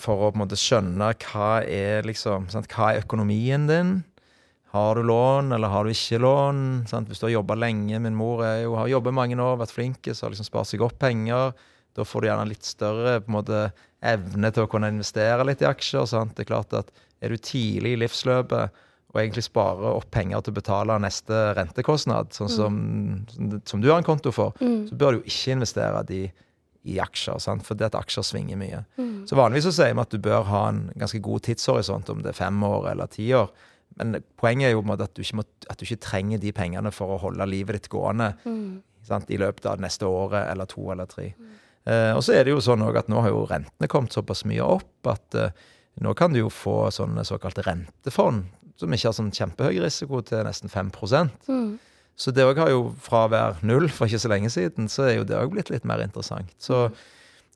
for 0.00 0.22
å 0.22 0.30
på 0.30 0.38
en 0.38 0.40
måte 0.40 0.56
skjønne 0.56 1.10
hva 1.20 1.50
er 1.68 2.06
liksom, 2.08 2.48
sant? 2.48 2.70
Hva 2.72 2.94
er 2.94 3.04
økonomien 3.04 3.68
din? 3.68 3.98
Har 4.74 4.98
du 4.98 5.02
lån, 5.08 5.52
eller 5.56 5.72
har 5.72 5.84
du 5.84 5.94
ikke 5.94 6.20
lån? 6.20 6.62
Sant? 6.90 7.08
Hvis 7.08 7.22
du 7.22 7.26
har 7.28 7.38
jobba 7.38 7.56
lenge 7.56 7.98
Min 8.04 8.16
mor 8.18 8.42
jo, 8.44 8.74
har 8.76 8.90
jobbet 8.92 9.16
mange 9.16 9.38
år, 9.40 9.56
vært 9.62 9.72
flink, 9.72 10.08
så 10.12 10.26
har 10.26 10.34
liksom 10.34 10.48
spart 10.48 10.68
seg 10.68 10.84
opp 10.84 10.98
penger. 11.00 11.54
Da 11.96 12.04
får 12.04 12.20
du 12.20 12.28
gjerne 12.28 12.50
litt 12.50 12.66
større 12.68 13.14
måte, 13.32 13.70
evne 14.04 14.50
til 14.54 14.66
å 14.66 14.70
kunne 14.70 14.90
investere 14.92 15.46
litt 15.48 15.64
i 15.64 15.66
aksjer. 15.70 16.04
Sant? 16.06 16.36
Det 16.36 16.44
er 16.44 16.52
klart 16.52 16.76
at 16.76 16.92
Er 17.20 17.32
du 17.34 17.36
tidlig 17.42 17.96
i 17.96 17.98
livsløpet 17.98 18.84
og 19.08 19.16
egentlig 19.18 19.42
sparer 19.48 19.88
opp 19.88 20.10
penger 20.14 20.42
til 20.44 20.52
å 20.52 20.58
betale 20.60 20.98
neste 21.02 21.34
rentekostnad, 21.56 22.28
sånn 22.36 22.50
som, 22.52 22.76
som 23.66 23.80
du 23.80 23.88
har 23.90 23.98
en 23.98 24.06
konto 24.06 24.30
for, 24.30 24.52
så 24.86 24.94
bør 24.94 25.16
du 25.16 25.18
jo 25.18 25.24
ikke 25.32 25.56
investere 25.56 26.02
de 26.06 26.20
i 26.84 26.98
aksjer, 27.02 27.40
sant? 27.42 27.64
fordi 27.66 27.84
at 27.88 27.96
aksjer 27.98 28.22
svinger 28.22 28.60
mye. 28.60 28.84
Så 29.26 29.34
vanligvis 29.34 29.64
så 29.66 29.72
sier 29.80 29.96
vi 29.96 30.04
at 30.04 30.12
du 30.14 30.18
bør 30.22 30.44
ha 30.46 30.68
en 30.68 30.84
ganske 30.94 31.18
god 31.24 31.42
tidshorisont, 31.48 32.12
om 32.12 32.22
det 32.22 32.30
er 32.30 32.38
fem 32.38 32.62
år 32.62 32.92
eller 32.92 33.10
ti 33.10 33.32
år. 33.34 33.50
Men 33.98 34.20
poenget 34.38 34.70
er 34.70 34.76
jo 34.76 34.84
at 34.94 35.14
du, 35.16 35.22
ikke 35.24 35.40
må, 35.40 35.44
at 35.70 35.80
du 35.80 35.86
ikke 35.86 36.02
trenger 36.04 36.42
de 36.42 36.52
pengene 36.54 36.92
for 36.94 37.14
å 37.14 37.22
holde 37.22 37.46
livet 37.50 37.78
ditt 37.78 37.90
gående 37.92 38.32
sant? 39.06 39.30
i 39.30 39.40
løpet 39.40 39.66
av 39.66 39.82
neste 39.82 40.06
året 40.06 40.46
eller 40.50 40.68
to 40.70 40.86
eller 40.94 41.08
tre. 41.10 41.32
Eh, 41.88 42.12
og 42.14 42.22
så 42.24 42.36
er 42.36 42.46
det 42.46 42.54
jo 42.54 42.62
sånn 42.62 42.84
at 42.90 43.10
nå 43.10 43.24
har 43.24 43.32
jo 43.32 43.46
rentene 43.48 43.90
kommet 43.90 44.14
såpass 44.14 44.44
mye 44.48 44.64
opp 44.64 45.10
at 45.10 45.38
eh, 45.38 45.66
nå 46.04 46.14
kan 46.18 46.34
du 46.34 46.42
jo 46.42 46.52
få 46.52 46.92
sånne 46.94 47.24
såkalte 47.26 47.64
rentefond 47.66 48.46
som 48.78 48.94
ikke 48.94 49.10
har 49.10 49.16
sånn 49.16 49.34
kjempehøy 49.34 49.80
risiko 49.82 50.20
til 50.22 50.44
nesten 50.46 50.70
5 50.70 50.92
mm. 50.94 51.70
Så 52.18 52.34
det 52.34 52.44
òg 52.46 52.58
har 52.58 52.70
jo 52.70 52.92
fra 53.02 53.24
å 53.26 53.30
være 53.32 53.66
null 53.66 53.88
for 53.94 54.06
ikke 54.06 54.22
så 54.22 54.30
lenge 54.30 54.50
siden, 54.50 54.88
så 54.90 55.06
er 55.06 55.16
jo 55.18 55.26
det 55.26 55.38
òg 55.38 55.52
blitt 55.54 55.70
litt 55.70 55.86
mer 55.86 56.02
interessant. 56.02 56.50
Så, 56.58 56.88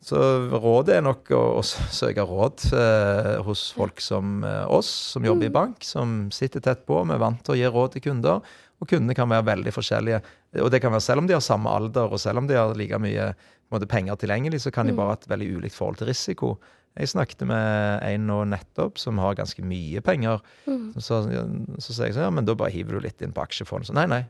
så 0.03 0.19
rådet 0.51 0.97
er 0.97 1.05
nok 1.07 1.31
å, 1.31 1.41
å 1.61 1.63
søke 1.63 2.25
råd 2.27 2.65
eh, 2.75 3.37
hos 3.47 3.69
folk 3.77 4.03
som 4.03 4.43
eh, 4.47 4.65
oss, 4.67 4.91
som 5.15 5.23
jobber 5.27 5.47
i 5.47 5.55
bank, 5.55 5.87
som 5.87 6.27
sitter 6.35 6.65
tett 6.65 6.83
på. 6.89 6.99
Vi 7.07 7.15
er 7.15 7.23
vant 7.23 7.39
til 7.47 7.55
å 7.55 7.59
gi 7.61 7.71
råd 7.71 7.95
til 7.95 8.05
kunder, 8.09 8.43
og 8.83 8.91
kundene 8.91 9.15
kan 9.15 9.31
være 9.31 9.47
veldig 9.53 9.75
forskjellige. 9.77 10.19
Og 10.59 10.73
det 10.75 10.83
kan 10.83 10.91
være 10.95 11.07
selv 11.07 11.23
om 11.23 11.31
de 11.31 11.37
har 11.39 11.45
samme 11.45 11.71
alder, 11.71 12.11
og 12.11 12.19
selv 12.19 12.43
om 12.43 12.51
de 12.51 12.59
har 12.59 12.75
like 12.79 12.99
mye 12.99 13.31
måte, 13.71 13.87
penger 13.89 14.19
tilgjengelig, 14.19 14.65
så 14.67 14.75
kan 14.75 14.91
de 14.91 14.97
bare 14.99 15.15
ha 15.15 15.21
et 15.21 15.31
veldig 15.31 15.51
ulikt 15.55 15.79
forhold 15.79 16.03
til 16.03 16.11
risiko. 16.11 16.57
Jeg 16.99 17.15
snakket 17.15 17.47
med 17.49 18.03
en 18.05 18.27
nå 18.29 18.43
nettopp 18.51 18.99
som 19.01 19.23
har 19.23 19.39
ganske 19.39 19.63
mye 19.65 20.03
penger. 20.05 20.43
Så, 20.99 21.23
så 21.79 21.95
sier 21.95 22.11
jeg 22.11 22.19
sånn, 22.19 22.27
ja, 22.27 22.35
men 22.35 22.45
da 22.49 22.59
bare 22.59 22.75
hiver 22.75 22.99
du 22.99 23.07
litt 23.07 23.23
inn 23.23 23.33
på 23.33 23.47
aksjefond. 23.47 23.87
Så 23.89 23.95
nei, 23.97 24.09
nei. 24.11 24.25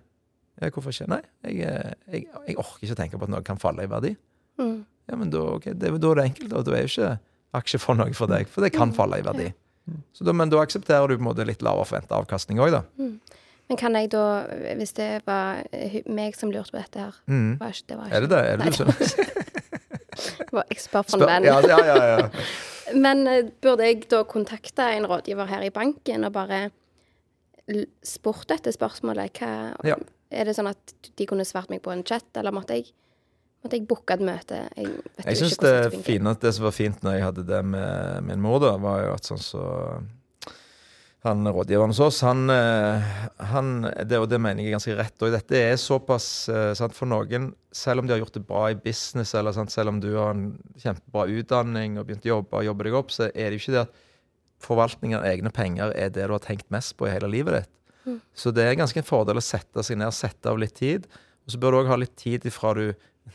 Hvorfor 0.68 0.92
ikke? 0.92 1.08
Nei, 1.10 1.22
jeg, 1.48 1.64
eh, 1.64 1.94
jeg, 2.12 2.28
jeg 2.46 2.60
orker 2.60 2.84
ikke 2.86 3.00
tenke 3.00 3.18
på 3.18 3.26
at 3.26 3.32
noe 3.32 3.42
kan 3.46 3.58
falle 3.58 3.88
i 3.88 3.90
verdi. 3.90 4.12
Mm. 4.60 4.82
Ja, 5.10 5.16
men 5.18 5.30
da, 5.34 5.40
okay, 5.56 5.72
det, 5.74 5.90
da 6.00 6.10
er 6.12 6.20
det 6.20 6.24
enkelt. 6.30 6.50
Da, 6.52 6.62
da 6.62 6.76
er 6.78 6.84
jo 6.86 6.90
ikke 6.92 7.10
aksjefond 7.58 8.00
noe 8.00 8.14
for 8.16 8.30
deg, 8.30 8.48
for 8.48 8.64
det 8.64 8.72
kan 8.74 8.92
falle 8.96 9.18
i 9.20 9.24
verdi. 9.26 9.48
Så 10.14 10.24
da, 10.24 10.32
men 10.32 10.48
da 10.52 10.60
aksepterer 10.62 11.08
du 11.10 11.16
på 11.18 11.24
en 11.24 11.28
måte 11.32 11.44
litt 11.48 11.62
lavere 11.66 11.88
forventa 11.88 12.16
avkastning 12.20 12.60
òg, 12.62 12.70
da. 12.76 12.82
Men 13.68 13.78
kan 13.80 13.94
jeg 13.98 14.10
da, 14.12 14.22
hvis 14.78 14.92
det 14.98 15.08
var 15.26 15.62
meg 16.06 16.36
som 16.38 16.52
lurte 16.54 16.74
på 16.74 16.78
dette 16.80 17.00
her 17.02 17.14
Mm. 17.26 17.56
var 17.60 17.72
ikke, 17.74 17.86
det 17.88 17.96
var 17.98 18.06
ikke, 18.06 18.16
Er 18.16 18.20
det 18.20 18.30
det? 18.30 18.38
Er 18.38 18.56
det 18.56 18.64
Nei, 18.64 18.70
du 18.70 18.76
som 18.76 18.86
det 18.86 20.52
var, 20.56 20.64
ekspert 20.70 21.10
for 21.10 21.22
en 21.24 21.28
venn. 21.30 21.46
Ja, 21.48 21.58
ja, 21.66 21.78
ja, 21.88 22.06
ja. 22.18 22.28
Men 23.04 23.26
eh, 23.26 23.46
burde 23.64 23.86
jeg 23.88 24.04
da 24.12 24.22
kontakte 24.28 24.84
en 24.96 25.06
rådgiver 25.08 25.48
her 25.48 25.62
i 25.66 25.70
banken 25.72 26.24
og 26.28 26.32
bare 26.34 26.66
spurt 28.04 28.48
dette 28.50 28.72
spørsmålet? 28.74 29.38
Hva, 29.38 29.52
Ja. 29.86 29.96
Er 30.32 30.46
det 30.48 30.54
sånn 30.56 30.70
at 30.70 30.94
de 31.18 31.26
kunne 31.28 31.44
svart 31.44 31.68
meg 31.68 31.82
på 31.84 31.92
en 31.92 32.00
chat, 32.08 32.24
eller 32.40 32.54
måtte 32.56 32.72
jeg, 32.78 32.86
måtte 33.62 33.78
jeg 33.78 33.86
booke 33.88 34.16
et 34.16 34.24
møte? 34.24 34.64
Jeg, 34.76 34.96
vet 35.16 35.28
Jeg 35.28 35.40
syns 35.42 35.60
det, 35.62 35.76
det, 35.92 36.00
fine, 36.06 36.34
det 36.42 36.52
som 36.56 36.66
var 36.66 36.74
fint 36.76 37.04
når 37.04 37.16
jeg 37.16 37.28
hadde 37.28 37.46
det 37.48 37.60
med 37.66 38.26
min 38.26 38.42
mor, 38.42 38.58
da, 38.62 38.74
var 38.82 39.06
jo 39.06 39.14
at 39.14 39.30
sånn 39.30 39.42
så 39.42 39.64
Han 41.22 41.46
rådgiveren 41.46 41.92
hos 41.94 42.00
oss, 42.02 42.16
han, 42.26 42.50
eh, 42.50 43.10
han, 43.52 43.68
det, 44.10 44.18
og 44.18 44.26
det 44.26 44.40
mener 44.42 44.64
jeg 44.64 44.74
ganske 44.74 44.96
rett. 44.98 45.14
Og 45.22 45.30
dette 45.30 45.54
er 45.54 45.76
såpass 45.78 46.48
eh, 46.50 46.72
sant, 46.74 46.96
For 46.98 47.06
noen, 47.06 47.52
selv 47.70 48.02
om 48.02 48.08
de 48.08 48.16
har 48.16 48.18
gjort 48.24 48.34
det 48.40 48.42
bra 48.48 48.64
i 48.72 48.78
business, 48.78 49.36
eller 49.38 49.54
sant, 49.54 49.70
selv 49.70 49.92
om 49.92 50.00
du 50.02 50.08
har 50.16 50.32
en 50.34 50.48
kjempebra 50.82 51.28
utdanning 51.30 52.00
og 52.00 52.08
begynt 52.08 52.26
å 52.26 52.32
jobbe 52.32 52.58
og 52.58 52.66
jobbe 52.66 52.88
deg 52.88 52.98
opp, 52.98 53.14
så 53.14 53.28
er 53.30 53.52
det 53.52 53.60
jo 53.60 53.62
ikke 53.62 53.76
det 53.76 53.84
at 53.84 54.02
forvaltningen 54.62 55.20
av 55.20 55.28
egne 55.30 55.54
penger 55.54 55.94
er 55.98 56.10
det 56.14 56.26
du 56.26 56.34
har 56.34 56.42
tenkt 56.42 56.68
mest 56.74 56.96
på 56.98 57.06
i 57.06 57.14
hele 57.14 57.30
livet 57.30 57.60
ditt. 57.60 57.72
Mm. 58.02 58.18
Så 58.34 58.50
det 58.54 58.66
er 58.66 58.78
ganske 58.78 58.98
en 58.98 59.06
fordel 59.06 59.38
å 59.38 59.44
sette 59.44 59.84
seg 59.86 59.98
ned 60.00 60.14
sette 60.16 60.50
av 60.50 60.58
litt 60.58 60.74
tid. 60.78 61.06
Og 61.46 61.54
så 61.54 61.58
bør 61.62 61.74
du 61.74 61.80
òg 61.82 61.90
ha 61.90 61.98
litt 61.98 62.14
tid 62.18 62.46
ifra 62.48 62.74
du 62.78 62.84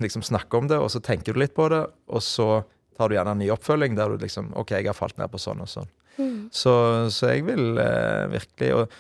liksom 0.02 0.26
snakker 0.26 0.62
om 0.62 0.72
det, 0.72 0.80
og 0.82 0.92
så 0.94 1.02
tenker 1.04 1.34
du 1.34 1.42
litt 1.42 1.56
på 1.58 1.68
det, 1.74 1.84
og 2.12 2.24
så 2.24 2.64
tar 2.98 3.10
du 3.10 3.18
gjerne 3.18 3.36
en 3.36 3.42
ny 3.42 3.50
oppfølging 3.54 3.98
der 3.98 4.14
du 4.14 4.22
liksom 4.22 4.52
OK, 4.58 4.74
jeg 4.78 4.90
har 4.90 4.98
falt 4.98 5.18
ned 5.20 5.30
på 5.32 5.42
sånn 5.42 5.62
og 5.64 5.70
sånn. 5.72 5.90
Mm. 6.18 6.48
Så, 6.54 6.74
så 7.14 7.34
jeg 7.34 7.46
vil 7.46 7.78
eh, 7.82 8.26
virkelig 8.32 8.72
og 8.74 8.96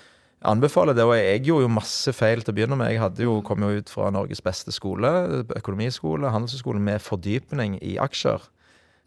anbefale 0.45 0.93
det. 0.93 1.05
Og 1.05 1.15
jeg 1.17 1.45
gjorde 1.47 1.65
jo 1.65 1.73
masse 1.73 2.13
feil 2.15 2.43
til 2.43 2.53
å 2.53 2.57
begynne 2.57 2.77
med. 2.79 2.91
Jeg 2.93 3.01
hadde 3.01 3.25
jo, 3.25 3.39
kom 3.45 3.65
jo 3.65 3.79
ut 3.79 3.91
fra 3.91 4.11
Norges 4.13 4.43
beste 4.45 4.73
skole, 4.75 5.09
økonomiskole, 5.57 6.29
handelshøyskole, 6.33 6.81
med 6.83 7.03
fordypning 7.03 7.79
i 7.81 7.97
aksjer. 8.01 8.45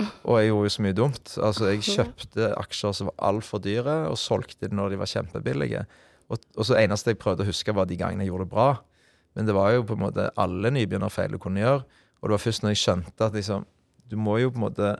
Og 0.01 0.39
jeg 0.41 0.51
gjorde 0.51 0.68
jo 0.68 0.74
så 0.74 0.85
mye 0.87 0.97
dumt. 0.97 1.35
Altså, 1.39 1.70
jeg 1.70 1.87
kjøpte 1.87 2.53
aksjer 2.59 2.95
som 2.97 3.11
var 3.11 3.18
altfor 3.31 3.62
dyre, 3.62 3.99
og 4.11 4.18
solgte 4.20 4.66
dem 4.66 4.78
når 4.81 4.95
de 4.95 5.03
var 5.03 5.12
kjempebillige. 5.12 5.85
Og, 6.31 6.41
og 6.57 6.66
så 6.66 6.78
eneste 6.81 7.12
jeg 7.12 7.20
prøvde 7.20 7.45
å 7.45 7.51
huske, 7.51 7.74
var 7.76 7.89
de 7.91 7.99
gangene 8.01 8.24
jeg 8.24 8.33
gjorde 8.33 8.49
det 8.49 8.55
bra. 8.55 8.70
Men 9.37 9.47
det 9.47 9.55
var 9.55 9.74
jo 9.74 9.85
på 9.87 9.97
en 9.97 10.05
måte 10.05 10.31
alle 10.41 10.72
nybegynnerfeil 10.74 11.37
du 11.37 11.41
kunne 11.43 11.62
gjøre. 11.62 11.85
Og 12.20 12.28
det 12.28 12.37
var 12.37 12.43
først 12.43 12.64
når 12.64 12.74
jeg 12.74 12.83
skjønte 12.83 13.26
at 13.26 13.37
liksom, 13.37 13.66
du 14.11 14.16
må 14.20 14.39
jo 14.41 14.51
på 14.53 14.61
en 14.61 14.66
måte 14.66 14.95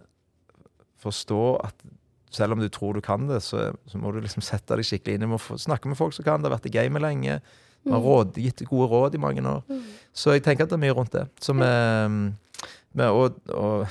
forstå 1.01 1.43
at 1.64 1.89
selv 2.31 2.55
om 2.55 2.62
du 2.62 2.68
tror 2.70 2.95
du 2.95 3.03
kan 3.03 3.26
det, 3.26 3.41
så, 3.43 3.72
så 3.91 3.99
må 3.99 4.12
du 4.14 4.20
liksom 4.22 4.45
sette 4.45 4.76
deg 4.78 4.87
skikkelig 4.87 5.18
inn. 5.18 5.26
Du 5.26 5.33
må 5.33 5.41
få, 5.43 5.59
snakke 5.59 5.91
med 5.91 5.99
folk 5.99 6.14
som 6.14 6.26
kan 6.26 6.43
det, 6.43 6.51
har 6.51 6.59
vært 6.59 6.70
i 6.70 6.74
gamet 6.76 7.03
lenge. 7.03 7.41
Du 7.83 7.95
Har 7.95 8.05
råd, 8.05 8.39
gitt 8.39 8.62
gode 8.68 8.91
råd 8.93 9.16
i 9.16 9.22
mange 9.22 9.43
år. 9.49 9.64
Så 10.12 10.37
jeg 10.37 10.45
tenker 10.45 10.66
at 10.66 10.72
det 10.72 10.76
er 10.76 10.85
mye 10.85 10.95
rundt 10.95 11.16
det. 11.16 11.24
Med, 11.57 12.61
med, 12.93 13.07
og, 13.09 13.41
og 13.51 13.87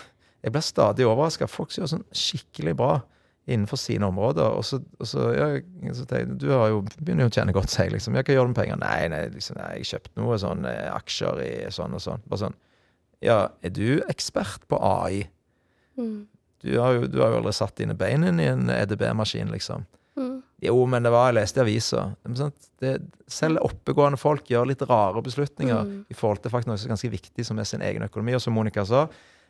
jeg 0.46 0.54
blir 0.56 0.64
stadig 0.64 1.08
overraska. 1.10 1.50
Folk 1.52 1.74
som 1.74 1.84
gjør 1.84 1.94
sånn 1.98 2.06
skikkelig 2.16 2.76
bra 2.80 3.00
innenfor 3.50 3.80
sine 3.82 4.06
områder. 4.08 4.56
Og 4.60 4.64
så, 4.68 4.80
og 5.00 5.08
så, 5.10 5.26
ja, 5.36 5.48
så 5.98 6.06
tenker 6.10 6.38
Du 6.40 6.48
har 6.54 6.70
jo, 6.72 6.82
begynner 7.00 7.26
jo 7.28 7.32
å 7.32 7.36
tjene 7.36 7.56
godt, 7.56 7.70
sier 7.74 7.88
jeg. 7.90 7.98
Liksom. 7.98 8.16
Ja, 8.16 8.24
hva 8.24 8.36
gjør 8.38 8.48
du 8.50 8.54
med 8.54 8.60
penger? 8.62 8.80
Nei, 8.84 9.08
nei, 9.12 9.22
liksom, 9.34 9.58
nei 9.60 9.70
jeg 9.80 9.90
kjøpte 9.94 10.22
noe 10.22 10.38
sånn 10.42 10.66
eh, 10.70 10.90
aksjer 10.94 11.42
i 11.46 11.52
sånn 11.76 11.98
og 11.98 12.04
sånn. 12.06 12.22
Bare 12.30 12.44
sånn. 12.46 12.58
Ja, 13.26 13.40
er 13.66 13.74
du 13.76 14.02
ekspert 14.08 14.68
på 14.72 14.80
AI? 14.80 15.24
Mm. 16.00 16.28
Du 16.64 16.74
har 16.80 16.94
jo, 16.98 17.08
du 17.08 17.22
har 17.24 17.32
jo 17.34 17.40
aldri 17.42 17.54
satt 17.56 17.76
dine 17.80 17.96
bein 17.96 18.24
inn 18.28 18.40
i 18.40 18.48
en 18.52 18.70
EDB-maskin, 18.72 19.50
liksom. 19.52 19.86
Mm. 20.20 20.38
Jo, 20.68 20.76
men 20.92 21.06
det 21.06 21.12
var 21.14 21.30
jeg 21.30 21.38
leste 21.38 21.62
i 21.62 21.64
avisa. 21.64 22.02
Det- 22.80 22.98
Selv 23.32 23.62
oppegående 23.64 24.20
folk 24.20 24.48
gjør 24.52 24.68
litt 24.68 24.82
rare 24.90 25.22
beslutninger 25.24 25.84
Mm. 25.86 26.06
i 26.10 26.14
forhold 26.14 26.42
til 26.44 26.52
faktisk 26.52 26.68
noe 26.68 26.78
som 26.78 26.90
er 26.90 26.96
ganske 26.96 27.12
viktig, 27.14 27.46
som 27.46 27.60
er 27.60 27.64
sin 27.64 27.82
egen 27.82 28.04
økonomi. 28.04 28.36
Og 28.36 28.42
som 28.42 28.54
Monica 28.54 28.84
sa, 28.86 29.08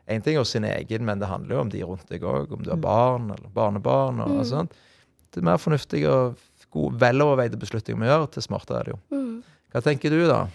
én 0.09 0.23
ting 0.25 0.37
er 0.37 0.43
sin 0.43 0.63
egen, 0.65 1.05
men 1.05 1.19
det 1.21 1.27
handler 1.29 1.55
jo 1.55 1.61
om 1.61 1.69
de 1.69 1.83
rundt 1.85 2.09
deg 2.09 2.21
òg. 2.21 2.51
Om 2.51 2.63
du 2.63 2.69
har 2.71 2.77
Mm. 2.77 2.81
barn 2.81 3.31
eller 3.31 3.49
barnebarn. 3.53 4.19
Og, 4.25 4.29
Mm. 4.39 4.45
sånt. 4.45 4.71
Det 5.31 5.37
er 5.41 5.45
mer 5.45 5.57
fornuftige 5.57 6.09
og 6.09 6.35
gode, 6.71 6.99
veloverveide 6.99 7.57
beslutninger 7.59 7.99
vi 7.99 8.07
gjør, 8.09 8.31
til 8.31 8.41
smartere 8.43 8.79
er 8.79 8.83
det 8.83 8.93
jo. 8.95 8.99
Mm. 9.15 9.43
Hva 9.73 9.81
tenker 9.83 10.09
du, 10.09 10.27
da? 10.27 10.47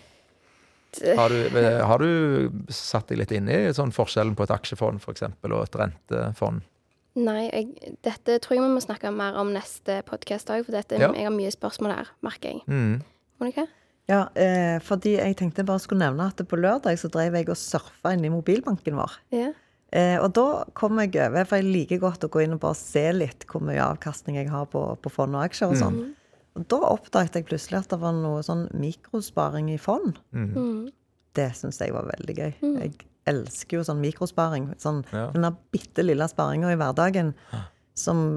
Har 1.17 1.29
du, 1.29 1.49
har 1.83 1.99
du 1.99 2.51
satt 2.71 3.09
deg 3.09 3.19
litt 3.19 3.33
inn 3.33 3.49
i 3.49 3.73
sånn 3.75 3.91
forskjellen 3.93 4.37
på 4.37 4.45
et 4.47 4.51
aksjefond 4.55 5.01
for 5.01 5.13
eksempel, 5.13 5.53
og 5.53 5.65
et 5.65 5.75
rentefond? 5.81 6.63
Nei, 7.17 7.49
jeg, 7.51 7.97
dette 8.03 8.39
tror 8.43 8.57
jeg 8.57 8.63
vi 8.63 8.69
må 8.75 8.83
snakke 8.83 9.11
mer 9.15 9.35
om 9.39 9.53
neste 9.55 10.03
podkast 10.07 10.51
òg, 10.51 10.65
for 10.67 10.73
dette, 10.73 10.99
Ja. 10.99 11.13
jeg 11.13 11.25
har 11.25 11.31
mye 11.35 11.51
spørsmål 11.51 11.95
her, 11.97 12.07
merker 12.23 12.49
jeg. 12.53 12.63
Mm. 12.69 13.03
Monica? 13.41 13.67
Ja, 14.11 14.27
eh, 14.37 14.79
fordi 14.85 15.15
jeg 15.17 15.37
tenkte 15.39 15.63
jeg 15.63 15.69
bare 15.71 15.81
skulle 15.81 16.05
nevne 16.05 16.27
at 16.29 16.41
på 16.49 16.59
lørdag 16.61 16.99
så 17.01 17.09
drev 17.13 17.39
jeg 17.39 17.49
og 17.49 17.57
surfa 17.57 18.13
inn 18.13 18.25
i 18.27 18.33
mobilbanken 18.33 18.99
vår. 19.01 19.15
Ja. 19.33 19.53
Eh, 19.95 20.19
og 20.21 20.33
da 20.37 20.65
kom 20.77 20.99
jeg 21.01 21.15
over, 21.23 21.47
for 21.49 21.57
jeg 21.61 21.71
liker 21.71 22.03
godt 22.03 22.27
å 22.27 22.31
gå 22.35 22.43
inn 22.45 22.57
og 22.57 22.61
bare 22.65 22.77
se 22.77 23.05
litt 23.15 23.47
hvor 23.49 23.63
mye 23.65 23.81
avkastning 23.81 24.37
jeg 24.41 24.51
har 24.53 24.67
på, 24.73 24.83
på 25.01 25.13
fond 25.13 25.39
og 25.39 25.47
aksjer 25.47 25.71
og 25.73 25.79
sånn. 25.81 25.99
Og 26.59 26.67
da 26.71 26.81
oppdaget 26.91 27.39
jeg 27.41 27.47
plutselig 27.49 27.81
at 27.81 27.91
det 27.95 28.01
var 28.03 28.13
noe 28.15 28.43
sånn 28.47 28.67
mikrosparing 28.79 29.73
i 29.73 29.79
fond. 29.81 30.19
Mm. 30.35 30.91
Det 31.35 31.49
syns 31.59 31.81
jeg 31.83 31.95
var 31.95 32.07
veldig 32.13 32.35
gøy. 32.37 32.53
Jeg 32.83 32.93
elsker 33.31 33.79
jo 33.81 33.87
sånn 33.87 34.03
mikrosparing. 34.05 34.69
Sånn 34.79 35.01
Ja. 35.11 35.31
den 35.33 35.43
der 35.47 35.57
bitte 35.73 36.05
lille 36.05 36.29
sparinga 36.29 36.71
i 36.75 36.77
hverdagen 36.79 37.33
som 37.95 38.37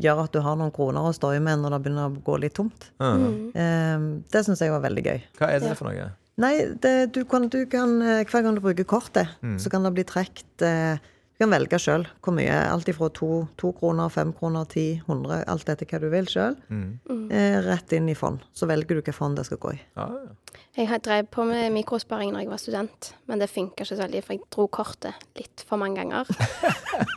gjør 0.00 0.22
at 0.24 0.32
du 0.32 0.40
har 0.40 0.56
noen 0.56 0.72
kroner 0.72 1.04
å 1.04 1.12
stå 1.14 1.34
i 1.36 1.40
med 1.44 1.60
når 1.60 1.76
det 1.76 1.80
begynner 1.84 2.08
å 2.08 2.22
gå 2.24 2.38
litt 2.40 2.54
tomt. 2.56 2.90
Mm. 3.02 3.50
Eh, 3.54 4.04
det 4.32 4.44
syns 4.46 4.62
jeg 4.64 4.72
var 4.72 4.80
veldig 4.86 5.04
gøy. 5.04 5.18
Hva 5.38 5.50
er 5.52 5.60
det 5.64 5.74
for 5.78 5.90
noe? 5.90 6.10
Nei, 6.40 6.54
det, 6.82 7.12
du 7.14 7.20
kan, 7.30 7.44
du 7.52 7.60
kan, 7.70 7.92
eh, 8.02 8.24
hver 8.26 8.42
gang 8.42 8.56
du 8.56 8.62
bruker 8.64 8.84
kortet, 8.90 9.28
Mm. 9.44 9.58
så 9.62 9.70
kan 9.70 9.84
det 9.86 9.92
bli 9.94 10.04
trukket 10.08 10.62
eh, 10.66 10.96
Du 11.34 11.42
kan 11.44 11.50
velge 11.50 11.78
sjøl 11.82 12.04
hvor 12.22 12.30
mye. 12.36 12.54
Alt 12.70 12.86
ifra 12.88 13.08
to, 13.10 13.48
to 13.58 13.72
kroner, 13.74 14.08
fem 14.08 14.32
kroner, 14.32 14.64
ti, 14.70 15.00
hundre, 15.08 15.40
alt 15.50 15.68
etter 15.68 15.84
hva 15.90 15.98
du 16.00 16.06
vil 16.12 16.26
sjøl. 16.30 16.54
Mm. 16.70 17.00
Eh, 17.30 17.56
rett 17.66 17.92
inn 17.92 18.06
i 18.08 18.14
fond. 18.14 18.38
Så 18.54 18.68
velger 18.70 18.86
du 18.94 19.00
hvilket 19.00 19.16
fond 19.18 19.34
det 19.36 19.44
skal 19.48 19.58
gå 19.58 19.72
i. 19.74 19.80
Ja, 19.98 20.06
ja. 20.14 20.54
Jeg 20.78 21.02
drev 21.06 21.26
på 21.34 21.44
med 21.46 21.72
mikrosparing 21.74 22.30
når 22.34 22.44
jeg 22.44 22.50
var 22.50 22.62
student, 22.62 23.10
men 23.26 23.42
det 23.42 23.50
funka 23.50 23.82
ikke 23.82 23.90
så 23.92 23.98
veldig, 23.98 24.22
for 24.26 24.34
jeg 24.36 24.46
dro 24.54 24.68
kortet 24.78 25.26
litt 25.38 25.62
for 25.68 25.76
mange 25.82 26.02
ganger. 26.02 26.30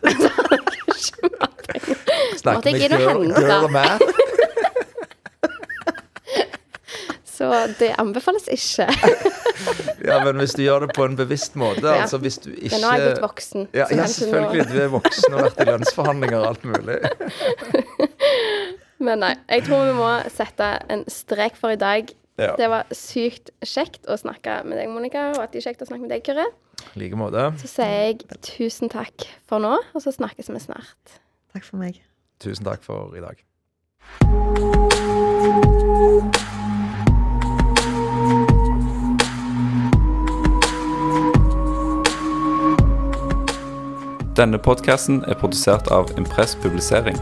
Snakker 0.08 0.58
Måtte 0.88 1.22
jeg 1.22 1.32
med 1.32 1.47
inn 2.46 2.64
med 2.64 2.82
girl, 2.82 3.26
girl 3.34 3.68
og 3.68 3.72
math. 3.72 4.04
Så 7.38 7.50
det 7.80 7.94
anbefales 8.02 8.48
ikke. 8.50 8.88
Ja, 10.08 10.20
men 10.24 10.38
hvis 10.40 10.54
du 10.56 10.62
gjør 10.62 10.86
det 10.86 10.94
på 10.96 11.04
en 11.04 11.16
bevisst 11.18 11.56
måte, 11.60 11.82
Ja. 11.84 12.04
altså 12.06 12.18
hvis 12.22 12.38
du 12.40 12.52
ikke 12.54 12.78
Men 12.78 12.82
nå 12.86 12.90
er 12.94 13.02
jeg 13.02 13.08
blitt 13.10 13.24
voksen. 13.24 13.66
Ja, 13.74 13.86
ja 13.90 14.06
selvfølgelig. 14.08 14.62
selvfølgelig. 14.64 14.68
Du 14.70 14.84
er 14.84 14.92
voksen 14.94 15.34
og 15.34 15.40
har 15.40 15.48
vært 15.50 15.60
i 15.60 15.66
lønnsforhandlinger 15.72 16.38
og 16.38 16.48
alt 16.48 16.64
mulig. 16.70 16.98
Men 19.10 19.20
nei, 19.26 19.34
jeg 19.50 19.66
tror 19.68 19.84
vi 19.90 19.96
må 19.98 20.12
sette 20.32 20.70
en 20.94 21.04
strek 21.12 21.58
for 21.60 21.76
i 21.76 21.80
dag. 21.82 22.14
Ja. 22.40 22.54
Det 22.62 22.70
var 22.72 22.88
sykt 22.96 23.52
kjekt 23.66 24.08
å 24.08 24.16
snakke 24.22 24.62
med 24.64 24.80
deg, 24.80 24.94
Monica, 24.94 25.32
og 25.36 25.42
at 25.44 25.52
det 25.52 25.64
er 25.64 25.68
kjekt 25.72 25.84
å 25.84 25.90
snakke 25.90 26.06
med 26.06 26.14
deg, 26.14 26.24
Kyrre. 26.26 26.48
Like 26.96 27.18
måte. 27.20 27.50
Så 27.66 27.74
sier 27.74 27.96
jeg 28.14 28.42
tusen 28.46 28.94
takk 28.94 29.28
for 29.50 29.60
nå, 29.62 29.76
og 29.82 30.06
så 30.06 30.14
snakkes 30.16 30.54
vi 30.54 30.64
snart. 30.64 31.18
Takk 31.52 31.66
for 31.68 31.82
meg. 31.82 32.00
Tusen 32.40 32.66
takk 32.66 32.84
for 32.84 33.16
i 33.18 33.22
dag. 33.24 33.44
Denne 44.38 44.60
podkasten 44.62 45.24
er 45.26 45.34
produsert 45.34 45.88
av 45.90 46.12
Impress 46.18 46.56
Publisering. 46.62 47.18